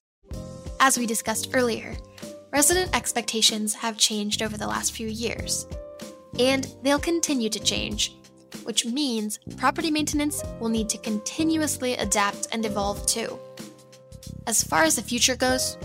As 0.81 0.99
we 0.99 1.07
discussed 1.07 1.51
earlier, 1.55 1.97
resident 2.53 2.95
expectations 2.97 3.75
have 3.75 3.99
changed 3.99 4.43
over 4.43 4.57
the 4.57 4.67
last 4.67 4.93
few 4.93 5.09
years, 5.09 5.67
and 6.39 6.67
they'll 6.83 6.99
continue 6.99 7.51
to 7.51 7.61
change, 7.61 8.15
which 8.65 8.87
means 8.87 9.39
property 9.57 9.91
maintenance 9.91 10.43
will 10.59 10.69
need 10.71 10.89
to 10.89 10.99
continuously 10.99 11.95
adapt 11.95 12.49
and 12.53 12.65
evolve 12.65 13.05
too. 13.07 13.39
As 14.47 14.63
far 14.63 14.83
as 14.83 14.97
the 14.97 15.03
future 15.03 15.37
goes, 15.37 15.79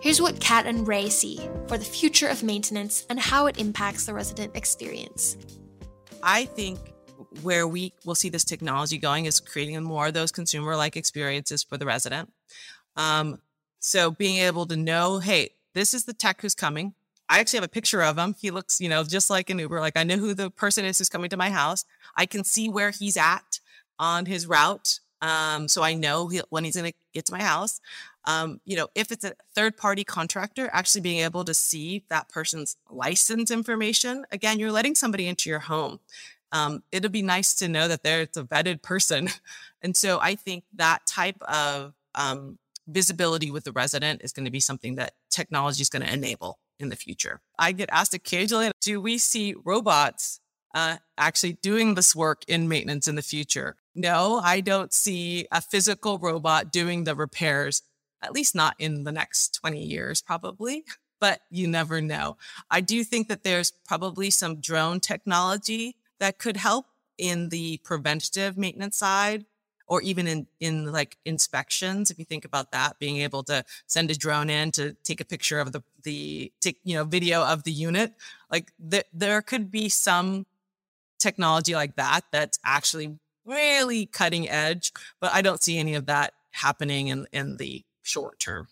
here's 0.00 0.20
what 0.20 0.40
Kat 0.40 0.66
and 0.66 0.86
Ray 0.86 1.08
see 1.08 1.40
for 1.66 1.78
the 1.78 1.84
future 1.84 2.28
of 2.28 2.42
maintenance 2.42 3.06
and 3.08 3.18
how 3.18 3.46
it 3.46 3.58
impacts 3.58 4.06
the 4.06 4.14
resident 4.14 4.56
experience. 4.56 5.36
I 6.22 6.46
think 6.46 6.78
where 7.42 7.66
we 7.66 7.92
will 8.04 8.14
see 8.14 8.28
this 8.28 8.44
technology 8.44 8.98
going 8.98 9.26
is 9.26 9.40
creating 9.40 9.82
more 9.82 10.06
of 10.06 10.14
those 10.14 10.32
consumer 10.32 10.76
like 10.76 10.96
experiences 10.96 11.62
for 11.62 11.76
the 11.76 11.86
resident. 11.86 12.32
Um, 12.96 13.40
so 13.80 14.10
being 14.10 14.38
able 14.38 14.66
to 14.66 14.76
know, 14.76 15.18
hey, 15.18 15.50
this 15.74 15.92
is 15.92 16.04
the 16.04 16.14
tech 16.14 16.40
who's 16.40 16.54
coming. 16.54 16.94
I 17.28 17.40
actually 17.40 17.58
have 17.58 17.64
a 17.64 17.68
picture 17.68 18.02
of 18.02 18.16
him. 18.16 18.34
He 18.38 18.50
looks, 18.50 18.80
you 18.80 18.88
know, 18.88 19.02
just 19.02 19.30
like 19.30 19.50
an 19.50 19.58
Uber. 19.58 19.80
Like 19.80 19.96
I 19.96 20.04
know 20.04 20.16
who 20.16 20.34
the 20.34 20.50
person 20.50 20.84
is 20.84 20.98
who's 20.98 21.08
coming 21.08 21.30
to 21.30 21.36
my 21.36 21.50
house. 21.50 21.84
I 22.16 22.26
can 22.26 22.44
see 22.44 22.68
where 22.68 22.90
he's 22.90 23.16
at 23.16 23.60
on 23.98 24.26
his 24.26 24.46
route. 24.46 25.00
Um, 25.24 25.68
so 25.68 25.82
I 25.82 25.94
know 25.94 26.28
he, 26.28 26.42
when 26.50 26.64
he's 26.64 26.76
going 26.76 26.92
to 26.92 26.98
get 27.14 27.24
to 27.26 27.32
my 27.32 27.42
house. 27.42 27.80
Um, 28.26 28.60
you 28.66 28.76
know, 28.76 28.88
if 28.94 29.10
it's 29.10 29.24
a 29.24 29.32
third 29.54 29.78
party 29.78 30.04
contractor, 30.04 30.68
actually 30.70 31.00
being 31.00 31.20
able 31.20 31.44
to 31.44 31.54
see 31.54 32.04
that 32.10 32.28
person's 32.28 32.76
license 32.90 33.50
information. 33.50 34.26
Again, 34.30 34.58
you're 34.58 34.70
letting 34.70 34.94
somebody 34.94 35.26
into 35.26 35.48
your 35.48 35.60
home. 35.60 36.00
Um, 36.52 36.82
it'll 36.92 37.10
be 37.10 37.22
nice 37.22 37.54
to 37.54 37.68
know 37.68 37.88
that 37.88 38.02
there's 38.02 38.36
a 38.36 38.44
vetted 38.44 38.82
person. 38.82 39.30
And 39.82 39.94
so 39.94 40.18
I 40.18 40.34
think 40.34 40.64
that 40.76 41.06
type 41.06 41.36
of 41.42 41.92
um, 42.14 42.58
visibility 42.88 43.50
with 43.50 43.64
the 43.64 43.72
resident 43.72 44.22
is 44.24 44.32
going 44.32 44.46
to 44.46 44.50
be 44.50 44.58
something 44.58 44.94
that 44.94 45.12
technology 45.28 45.82
is 45.82 45.90
going 45.90 46.00
to 46.06 46.10
enable 46.10 46.58
in 46.78 46.88
the 46.88 46.96
future. 46.96 47.42
I 47.58 47.72
get 47.72 47.90
asked 47.92 48.14
occasionally, 48.14 48.70
do 48.80 48.98
we 48.98 49.18
see 49.18 49.54
robots 49.62 50.40
uh, 50.74 50.96
actually 51.16 51.52
doing 51.62 51.94
this 51.94 52.14
work 52.14 52.42
in 52.48 52.68
maintenance 52.68 53.06
in 53.06 53.14
the 53.14 53.22
future. 53.22 53.76
No, 53.94 54.40
I 54.42 54.60
don't 54.60 54.92
see 54.92 55.46
a 55.52 55.60
physical 55.60 56.18
robot 56.18 56.72
doing 56.72 57.04
the 57.04 57.14
repairs, 57.14 57.82
at 58.22 58.32
least 58.32 58.54
not 58.54 58.74
in 58.78 59.04
the 59.04 59.12
next 59.12 59.54
20 59.54 59.82
years, 59.82 60.20
probably, 60.20 60.84
but 61.20 61.40
you 61.50 61.68
never 61.68 62.00
know. 62.00 62.36
I 62.70 62.80
do 62.80 63.04
think 63.04 63.28
that 63.28 63.44
there's 63.44 63.72
probably 63.86 64.30
some 64.30 64.60
drone 64.60 65.00
technology 65.00 65.96
that 66.18 66.38
could 66.38 66.56
help 66.56 66.86
in 67.18 67.50
the 67.50 67.78
preventative 67.84 68.58
maintenance 68.58 68.96
side 68.96 69.44
or 69.86 70.02
even 70.02 70.26
in 70.26 70.46
in 70.60 70.90
like 70.90 71.16
inspections 71.24 72.10
if 72.10 72.18
you 72.18 72.24
think 72.24 72.44
about 72.44 72.72
that 72.72 72.98
being 72.98 73.18
able 73.18 73.42
to 73.42 73.64
send 73.86 74.10
a 74.10 74.16
drone 74.16 74.50
in 74.50 74.70
to 74.72 74.94
take 75.04 75.20
a 75.20 75.24
picture 75.24 75.60
of 75.60 75.72
the 75.72 75.82
the 76.02 76.52
take 76.60 76.78
you 76.84 76.96
know 76.96 77.04
video 77.04 77.44
of 77.44 77.62
the 77.64 77.70
unit 77.70 78.14
like 78.50 78.72
th- 78.90 79.06
there 79.12 79.42
could 79.42 79.70
be 79.70 79.88
some 79.88 80.46
technology 81.18 81.74
like 81.74 81.96
that 81.96 82.22
that's 82.32 82.58
actually 82.64 83.18
really 83.44 84.06
cutting 84.06 84.48
edge, 84.48 84.92
but 85.20 85.32
I 85.32 85.42
don't 85.42 85.62
see 85.62 85.78
any 85.78 85.94
of 85.94 86.06
that 86.06 86.32
happening 86.52 87.08
in, 87.08 87.26
in 87.32 87.56
the 87.56 87.84
short 88.02 88.38
term. 88.38 88.68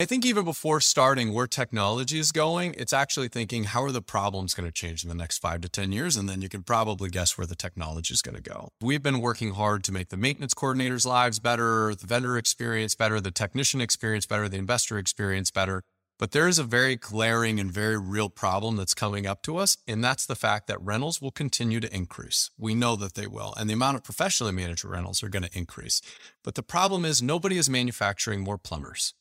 I 0.00 0.04
think 0.04 0.26
even 0.26 0.44
before 0.44 0.80
starting 0.80 1.32
where 1.32 1.46
technology 1.46 2.18
is 2.18 2.32
going, 2.32 2.74
it's 2.76 2.92
actually 2.92 3.28
thinking 3.28 3.64
how 3.64 3.84
are 3.84 3.92
the 3.92 4.02
problems 4.02 4.52
going 4.52 4.66
to 4.66 4.72
change 4.72 5.04
in 5.04 5.08
the 5.08 5.14
next 5.14 5.38
five 5.38 5.60
to 5.60 5.68
10 5.68 5.92
years? 5.92 6.16
And 6.16 6.28
then 6.28 6.42
you 6.42 6.48
can 6.48 6.64
probably 6.64 7.08
guess 7.08 7.38
where 7.38 7.46
the 7.46 7.54
technology 7.54 8.12
is 8.12 8.20
going 8.20 8.34
to 8.34 8.42
go. 8.42 8.70
We've 8.80 9.02
been 9.02 9.20
working 9.20 9.52
hard 9.52 9.84
to 9.84 9.92
make 9.92 10.08
the 10.08 10.16
maintenance 10.16 10.54
coordinators' 10.54 11.06
lives 11.06 11.38
better, 11.38 11.94
the 11.94 12.08
vendor 12.08 12.36
experience 12.36 12.96
better, 12.96 13.20
the 13.20 13.30
technician 13.30 13.80
experience 13.80 14.26
better, 14.26 14.48
the 14.48 14.56
investor 14.56 14.98
experience 14.98 15.52
better. 15.52 15.84
But 16.22 16.30
there 16.30 16.46
is 16.46 16.60
a 16.60 16.62
very 16.62 16.94
glaring 16.94 17.58
and 17.58 17.68
very 17.68 17.98
real 17.98 18.28
problem 18.28 18.76
that's 18.76 18.94
coming 18.94 19.26
up 19.26 19.42
to 19.42 19.56
us, 19.56 19.76
and 19.88 20.04
that's 20.04 20.24
the 20.24 20.36
fact 20.36 20.68
that 20.68 20.80
rentals 20.80 21.20
will 21.20 21.32
continue 21.32 21.80
to 21.80 21.92
increase. 21.92 22.52
We 22.56 22.76
know 22.76 22.94
that 22.94 23.14
they 23.14 23.26
will, 23.26 23.54
and 23.58 23.68
the 23.68 23.74
amount 23.74 23.96
of 23.96 24.04
professionally 24.04 24.52
managed 24.52 24.84
rentals 24.84 25.24
are 25.24 25.28
going 25.28 25.42
to 25.42 25.58
increase. 25.58 26.00
But 26.44 26.54
the 26.54 26.62
problem 26.62 27.04
is 27.04 27.22
nobody 27.22 27.58
is 27.58 27.68
manufacturing 27.68 28.40
more 28.40 28.56
plumbers. 28.56 29.14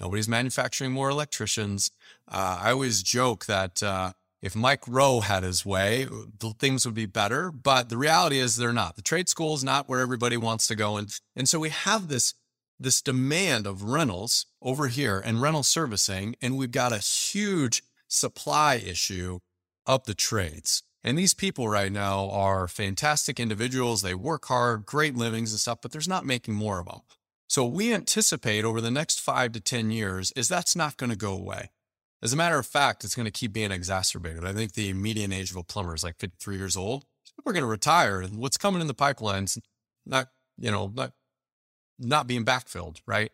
Nobody's 0.00 0.30
manufacturing 0.30 0.92
more 0.92 1.10
electricians. 1.10 1.90
Uh, 2.26 2.60
I 2.62 2.70
always 2.70 3.02
joke 3.02 3.44
that 3.44 3.82
uh, 3.82 4.14
if 4.40 4.56
Mike 4.56 4.88
Rowe 4.88 5.20
had 5.20 5.42
his 5.42 5.66
way, 5.66 6.08
things 6.58 6.86
would 6.86 6.94
be 6.94 7.04
better. 7.04 7.50
But 7.50 7.90
the 7.90 7.98
reality 7.98 8.38
is 8.38 8.56
they're 8.56 8.72
not. 8.72 8.96
The 8.96 9.02
trade 9.02 9.28
school 9.28 9.52
is 9.52 9.62
not 9.62 9.90
where 9.90 10.00
everybody 10.00 10.38
wants 10.38 10.66
to 10.68 10.74
go. 10.74 10.96
And, 10.96 11.14
and 11.36 11.46
so 11.50 11.58
we 11.58 11.68
have 11.68 12.08
this 12.08 12.32
this 12.78 13.00
demand 13.00 13.66
of 13.66 13.82
rentals 13.82 14.46
over 14.60 14.88
here 14.88 15.20
and 15.24 15.40
rental 15.40 15.62
servicing, 15.62 16.36
and 16.42 16.56
we've 16.56 16.70
got 16.70 16.92
a 16.92 16.98
huge 16.98 17.82
supply 18.08 18.74
issue 18.74 19.40
of 19.86 20.04
the 20.04 20.14
trades. 20.14 20.82
And 21.02 21.16
these 21.16 21.34
people 21.34 21.68
right 21.68 21.92
now 21.92 22.28
are 22.30 22.66
fantastic 22.66 23.38
individuals. 23.38 24.02
They 24.02 24.14
work 24.14 24.46
hard, 24.46 24.86
great 24.86 25.16
livings 25.16 25.52
and 25.52 25.60
stuff, 25.60 25.78
but 25.80 25.92
there's 25.92 26.08
not 26.08 26.26
making 26.26 26.54
more 26.54 26.80
of 26.80 26.86
them. 26.86 27.00
So 27.48 27.64
we 27.64 27.94
anticipate 27.94 28.64
over 28.64 28.80
the 28.80 28.90
next 28.90 29.20
five 29.20 29.52
to 29.52 29.60
10 29.60 29.92
years 29.92 30.32
is 30.32 30.48
that's 30.48 30.74
not 30.74 30.96
going 30.96 31.10
to 31.10 31.16
go 31.16 31.32
away. 31.32 31.70
As 32.22 32.32
a 32.32 32.36
matter 32.36 32.58
of 32.58 32.66
fact, 32.66 33.04
it's 33.04 33.14
going 33.14 33.26
to 33.26 33.30
keep 33.30 33.52
being 33.52 33.70
exacerbated. 33.70 34.44
I 34.44 34.52
think 34.52 34.72
the 34.72 34.92
median 34.94 35.32
age 35.32 35.52
of 35.52 35.56
a 35.56 35.62
plumber 35.62 35.94
is 35.94 36.02
like 36.02 36.18
53 36.18 36.56
years 36.56 36.76
old. 36.76 37.04
We're 37.44 37.52
going 37.52 37.62
to 37.62 37.68
retire 37.68 38.20
and 38.20 38.38
what's 38.38 38.56
coming 38.56 38.80
in 38.80 38.88
the 38.88 38.94
pipelines, 38.94 39.58
not, 40.04 40.28
you 40.58 40.72
know, 40.72 40.90
not 40.92 41.12
not 41.98 42.26
being 42.26 42.44
backfilled, 42.44 43.00
right? 43.06 43.32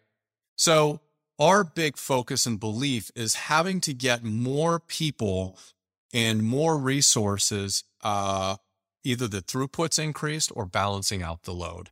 So 0.56 1.00
our 1.38 1.64
big 1.64 1.96
focus 1.96 2.46
and 2.46 2.60
belief 2.60 3.10
is 3.16 3.34
having 3.34 3.80
to 3.82 3.94
get 3.94 4.22
more 4.22 4.78
people 4.78 5.58
and 6.12 6.42
more 6.42 6.76
resources, 6.76 7.84
uh, 8.02 8.56
either 9.02 9.26
the 9.26 9.42
throughput's 9.42 9.98
increased 9.98 10.52
or 10.54 10.66
balancing 10.66 11.22
out 11.22 11.42
the 11.42 11.54
load. 11.54 11.90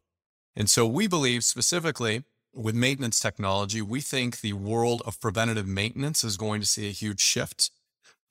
And 0.55 0.69
so 0.69 0.87
we 0.87 1.07
believe 1.07 1.45
specifically 1.45 2.25
with 2.55 2.75
maintenance 2.75 3.21
technology, 3.21 3.81
we 3.81 4.01
think 4.01 4.41
the 4.41 4.53
world 4.53 5.03
of 5.07 5.21
preventative 5.21 5.67
maintenance 5.67 6.25
is 6.25 6.37
going 6.37 6.61
to 6.61 6.67
see 6.67 6.89
a 6.89 6.93
huge 6.93 7.21
shift. 7.21 7.71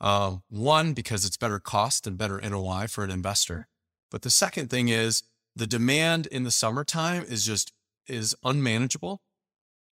Uh, 0.02 0.38
one, 0.50 0.94
because 0.94 1.26
it's 1.26 1.38
better 1.38 1.60
cost 1.60 2.08
and 2.08 2.18
better 2.18 2.40
NOI 2.40 2.88
for 2.88 3.04
an 3.04 3.12
investor. 3.12 3.68
But 4.12 4.22
the 4.22 4.30
second 4.30 4.70
thing 4.70 4.88
is 4.88 5.24
the 5.56 5.68
demand 5.68 6.26
in 6.28 6.44
the 6.44 6.52
summertime 6.52 7.24
is 7.24 7.46
just 7.46 7.74
is 8.10 8.36
unmanageable 8.44 9.22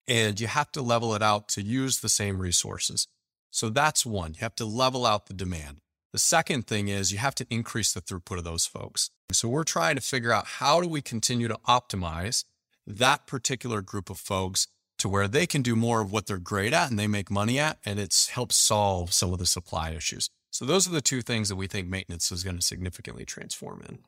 and 0.07 0.39
you 0.39 0.47
have 0.47 0.71
to 0.71 0.81
level 0.81 1.13
it 1.13 1.21
out 1.21 1.47
to 1.49 1.61
use 1.61 1.99
the 1.99 2.09
same 2.09 2.39
resources. 2.39 3.07
So 3.51 3.69
that's 3.69 4.05
one. 4.05 4.33
You 4.33 4.39
have 4.41 4.55
to 4.55 4.65
level 4.65 5.05
out 5.05 5.27
the 5.27 5.33
demand. 5.33 5.77
The 6.13 6.19
second 6.19 6.67
thing 6.67 6.87
is 6.87 7.11
you 7.11 7.17
have 7.17 7.35
to 7.35 7.47
increase 7.49 7.93
the 7.93 8.01
throughput 8.01 8.37
of 8.37 8.43
those 8.43 8.65
folks. 8.65 9.09
So 9.31 9.49
we're 9.49 9.63
trying 9.63 9.95
to 9.95 10.01
figure 10.01 10.31
out 10.31 10.45
how 10.45 10.81
do 10.81 10.87
we 10.87 11.01
continue 11.01 11.47
to 11.47 11.59
optimize 11.67 12.45
that 12.85 13.27
particular 13.27 13.81
group 13.81 14.09
of 14.09 14.17
folks 14.17 14.67
to 14.99 15.09
where 15.09 15.27
they 15.27 15.45
can 15.45 15.61
do 15.61 15.75
more 15.75 16.01
of 16.01 16.11
what 16.11 16.25
they're 16.25 16.37
great 16.37 16.73
at 16.73 16.89
and 16.89 16.97
they 16.97 17.07
make 17.07 17.29
money 17.29 17.59
at, 17.59 17.77
and 17.85 17.99
it's 17.99 18.29
helps 18.29 18.55
solve 18.55 19.13
some 19.13 19.33
of 19.33 19.39
the 19.39 19.45
supply 19.45 19.91
issues. 19.91 20.29
So 20.49 20.65
those 20.65 20.87
are 20.87 20.91
the 20.91 21.01
two 21.01 21.21
things 21.21 21.49
that 21.49 21.55
we 21.55 21.67
think 21.67 21.87
maintenance 21.87 22.31
is 22.31 22.43
going 22.43 22.55
to 22.55 22.61
significantly 22.61 23.25
transform 23.25 23.83
in. 23.87 23.99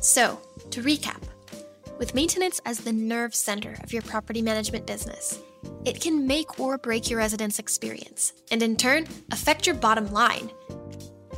So, 0.00 0.38
to 0.70 0.82
recap, 0.82 1.22
with 1.98 2.14
maintenance 2.14 2.60
as 2.64 2.78
the 2.78 2.92
nerve 2.92 3.34
center 3.34 3.76
of 3.82 3.92
your 3.92 4.02
property 4.02 4.42
management 4.42 4.86
business, 4.86 5.38
it 5.84 6.00
can 6.00 6.26
make 6.26 6.60
or 6.60 6.78
break 6.78 7.08
your 7.08 7.18
residents' 7.18 7.58
experience, 7.58 8.32
and 8.50 8.62
in 8.62 8.76
turn, 8.76 9.06
affect 9.32 9.66
your 9.66 9.76
bottom 9.76 10.12
line. 10.12 10.50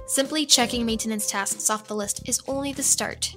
Simply 0.06 0.46
checking 0.46 0.84
maintenance 0.84 1.30
tasks 1.30 1.70
off 1.70 1.86
the 1.86 1.94
list 1.94 2.28
is 2.28 2.42
only 2.48 2.72
the 2.72 2.82
start. 2.82 3.34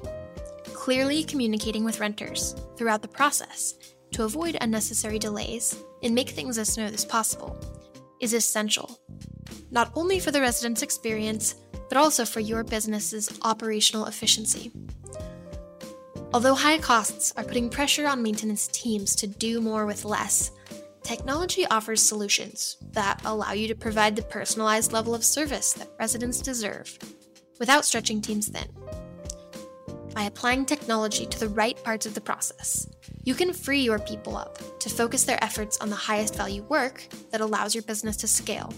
Clearly 0.74 1.24
communicating 1.24 1.84
with 1.84 2.00
renters 2.00 2.56
throughout 2.78 3.02
the 3.02 3.08
process 3.08 3.76
to 4.12 4.24
avoid 4.24 4.58
unnecessary 4.62 5.20
delays 5.20 5.78
and 6.04 6.16
make 6.16 6.30
things 6.30 6.58
as 6.58 6.74
smooth 6.74 6.94
as 6.94 7.06
possible 7.06 7.58
is 8.20 8.34
essential. 8.34 9.00
not 9.72 9.92
only 9.96 10.20
for 10.20 10.32
the 10.32 10.42
resident's 10.42 10.82
experience, 10.82 11.56
but 11.90 11.98
also 11.98 12.26
for 12.26 12.40
your 12.40 12.64
business's 12.64 13.30
operational 13.44 14.06
efficiency. 14.06 14.72
Although 16.34 16.56
high 16.56 16.78
costs 16.78 17.34
are 17.36 17.44
putting 17.44 17.70
pressure 17.70 18.08
on 18.08 18.24
maintenance 18.24 18.68
teams 18.68 19.16
to 19.18 19.28
do 19.28 19.60
more 19.60 19.86
with 19.86 20.06
less, 20.06 20.52
technology 21.04 21.66
offers 21.66 22.02
solutions 22.02 22.78
that 22.92 23.22
allow 23.26 23.52
you 23.52 23.68
to 23.68 23.76
provide 23.76 24.16
the 24.16 24.22
personalized 24.22 24.94
level 24.94 25.14
of 25.14 25.26
service 25.26 25.74
that 25.74 25.92
residents 26.00 26.40
deserve 26.40 26.98
without 27.60 27.84
stretching 27.84 28.22
teams 28.22 28.48
thin. 28.48 28.70
By 30.16 30.24
applying 30.24 30.66
technology 30.66 31.26
to 31.26 31.40
the 31.40 31.50
right 31.50 31.82
parts 31.84 32.06
of 32.06 32.14
the 32.14 32.22
process, 32.22 32.88
you 33.26 33.36
can 33.36 33.52
free 33.52 33.82
your 33.82 34.00
people 34.00 34.38
up 34.38 34.58
to 34.80 34.90
focus 34.90 35.26
their 35.26 35.44
efforts 35.44 35.80
on 35.80 35.90
the 35.90 35.96
highest 35.98 36.36
value 36.36 36.64
work 36.64 37.06
that 37.32 37.42
allows 37.42 37.76
your 37.76 37.84
business 37.84 38.16
to 38.18 38.28
scale. 38.28 38.72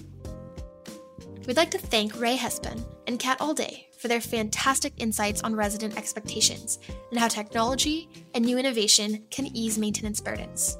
We'd 1.45 1.57
like 1.57 1.71
to 1.71 1.77
thank 1.77 2.19
Ray 2.19 2.35
Hespen 2.35 2.83
and 3.05 3.19
Kat 3.19 3.37
Alday 3.39 3.85
for 4.03 4.09
their 4.09 4.19
fantastic 4.19 4.91
insights 4.97 5.41
on 5.43 5.55
resident 5.55 5.97
expectations 5.97 6.77
and 7.09 7.17
how 7.17 7.29
technology 7.29 8.09
and 8.33 8.43
new 8.43 8.57
innovation 8.57 9.23
can 9.31 9.47
ease 9.55 9.77
maintenance 9.77 10.19
burdens. 10.19 10.77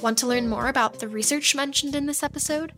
Want 0.00 0.16
to 0.16 0.26
learn 0.26 0.48
more 0.48 0.68
about 0.68 0.98
the 0.98 1.06
research 1.06 1.54
mentioned 1.54 1.94
in 1.94 2.06
this 2.06 2.22
episode? 2.22 2.72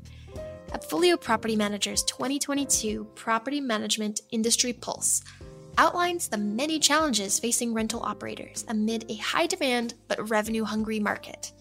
AppFolio 0.72 1.18
Property 1.18 1.54
Manager's 1.54 2.02
2022 2.02 3.04
Property 3.14 3.60
Management 3.60 4.22
Industry 4.32 4.72
Pulse 4.72 5.22
outlines 5.78 6.26
the 6.26 6.36
many 6.36 6.80
challenges 6.80 7.38
facing 7.38 7.72
rental 7.72 8.02
operators 8.02 8.64
amid 8.66 9.08
a 9.08 9.14
high 9.18 9.46
demand 9.46 9.94
but 10.08 10.28
revenue 10.28 10.64
hungry 10.64 10.98
market. 10.98 11.52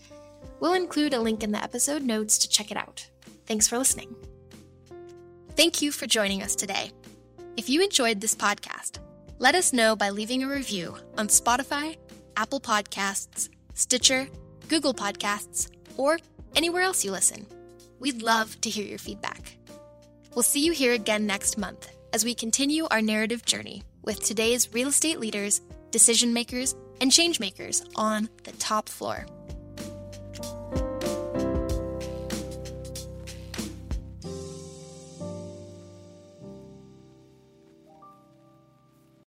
We'll 0.59 0.73
include 0.73 1.13
a 1.13 1.19
link 1.19 1.43
in 1.43 1.51
the 1.51 1.63
episode 1.63 2.01
notes 2.01 2.39
to 2.39 2.49
check 2.49 2.71
it 2.71 2.77
out. 2.77 3.07
Thanks 3.45 3.67
for 3.67 3.77
listening. 3.77 4.15
Thank 5.55 5.83
you 5.83 5.91
for 5.91 6.07
joining 6.07 6.41
us 6.41 6.55
today. 6.55 6.91
If 7.57 7.69
you 7.69 7.81
enjoyed 7.81 8.21
this 8.21 8.35
podcast, 8.35 8.99
let 9.39 9.55
us 9.55 9.73
know 9.73 9.95
by 9.95 10.11
leaving 10.11 10.43
a 10.43 10.47
review 10.47 10.95
on 11.17 11.27
Spotify, 11.27 11.97
Apple 12.37 12.59
Podcasts, 12.59 13.49
Stitcher, 13.73 14.27
Google 14.67 14.93
Podcasts, 14.93 15.67
or 15.97 16.19
anywhere 16.55 16.83
else 16.83 17.03
you 17.03 17.09
listen. 17.09 17.47
We'd 17.99 18.21
love 18.21 18.61
to 18.61 18.69
hear 18.69 18.85
your 18.85 18.99
feedback. 18.99 19.57
We'll 20.35 20.43
see 20.43 20.63
you 20.63 20.71
here 20.71 20.93
again 20.93 21.25
next 21.25 21.57
month 21.57 21.89
as 22.13 22.23
we 22.23 22.35
continue 22.35 22.85
our 22.91 23.01
narrative 23.01 23.43
journey 23.43 23.81
with 24.03 24.21
today's 24.21 24.71
real 24.71 24.89
estate 24.89 25.19
leaders, 25.19 25.61
decision 25.89 26.33
makers, 26.33 26.75
and 27.01 27.11
change 27.11 27.39
makers 27.39 27.83
on 27.95 28.29
the 28.43 28.51
top 28.51 28.87
floor. 28.87 29.25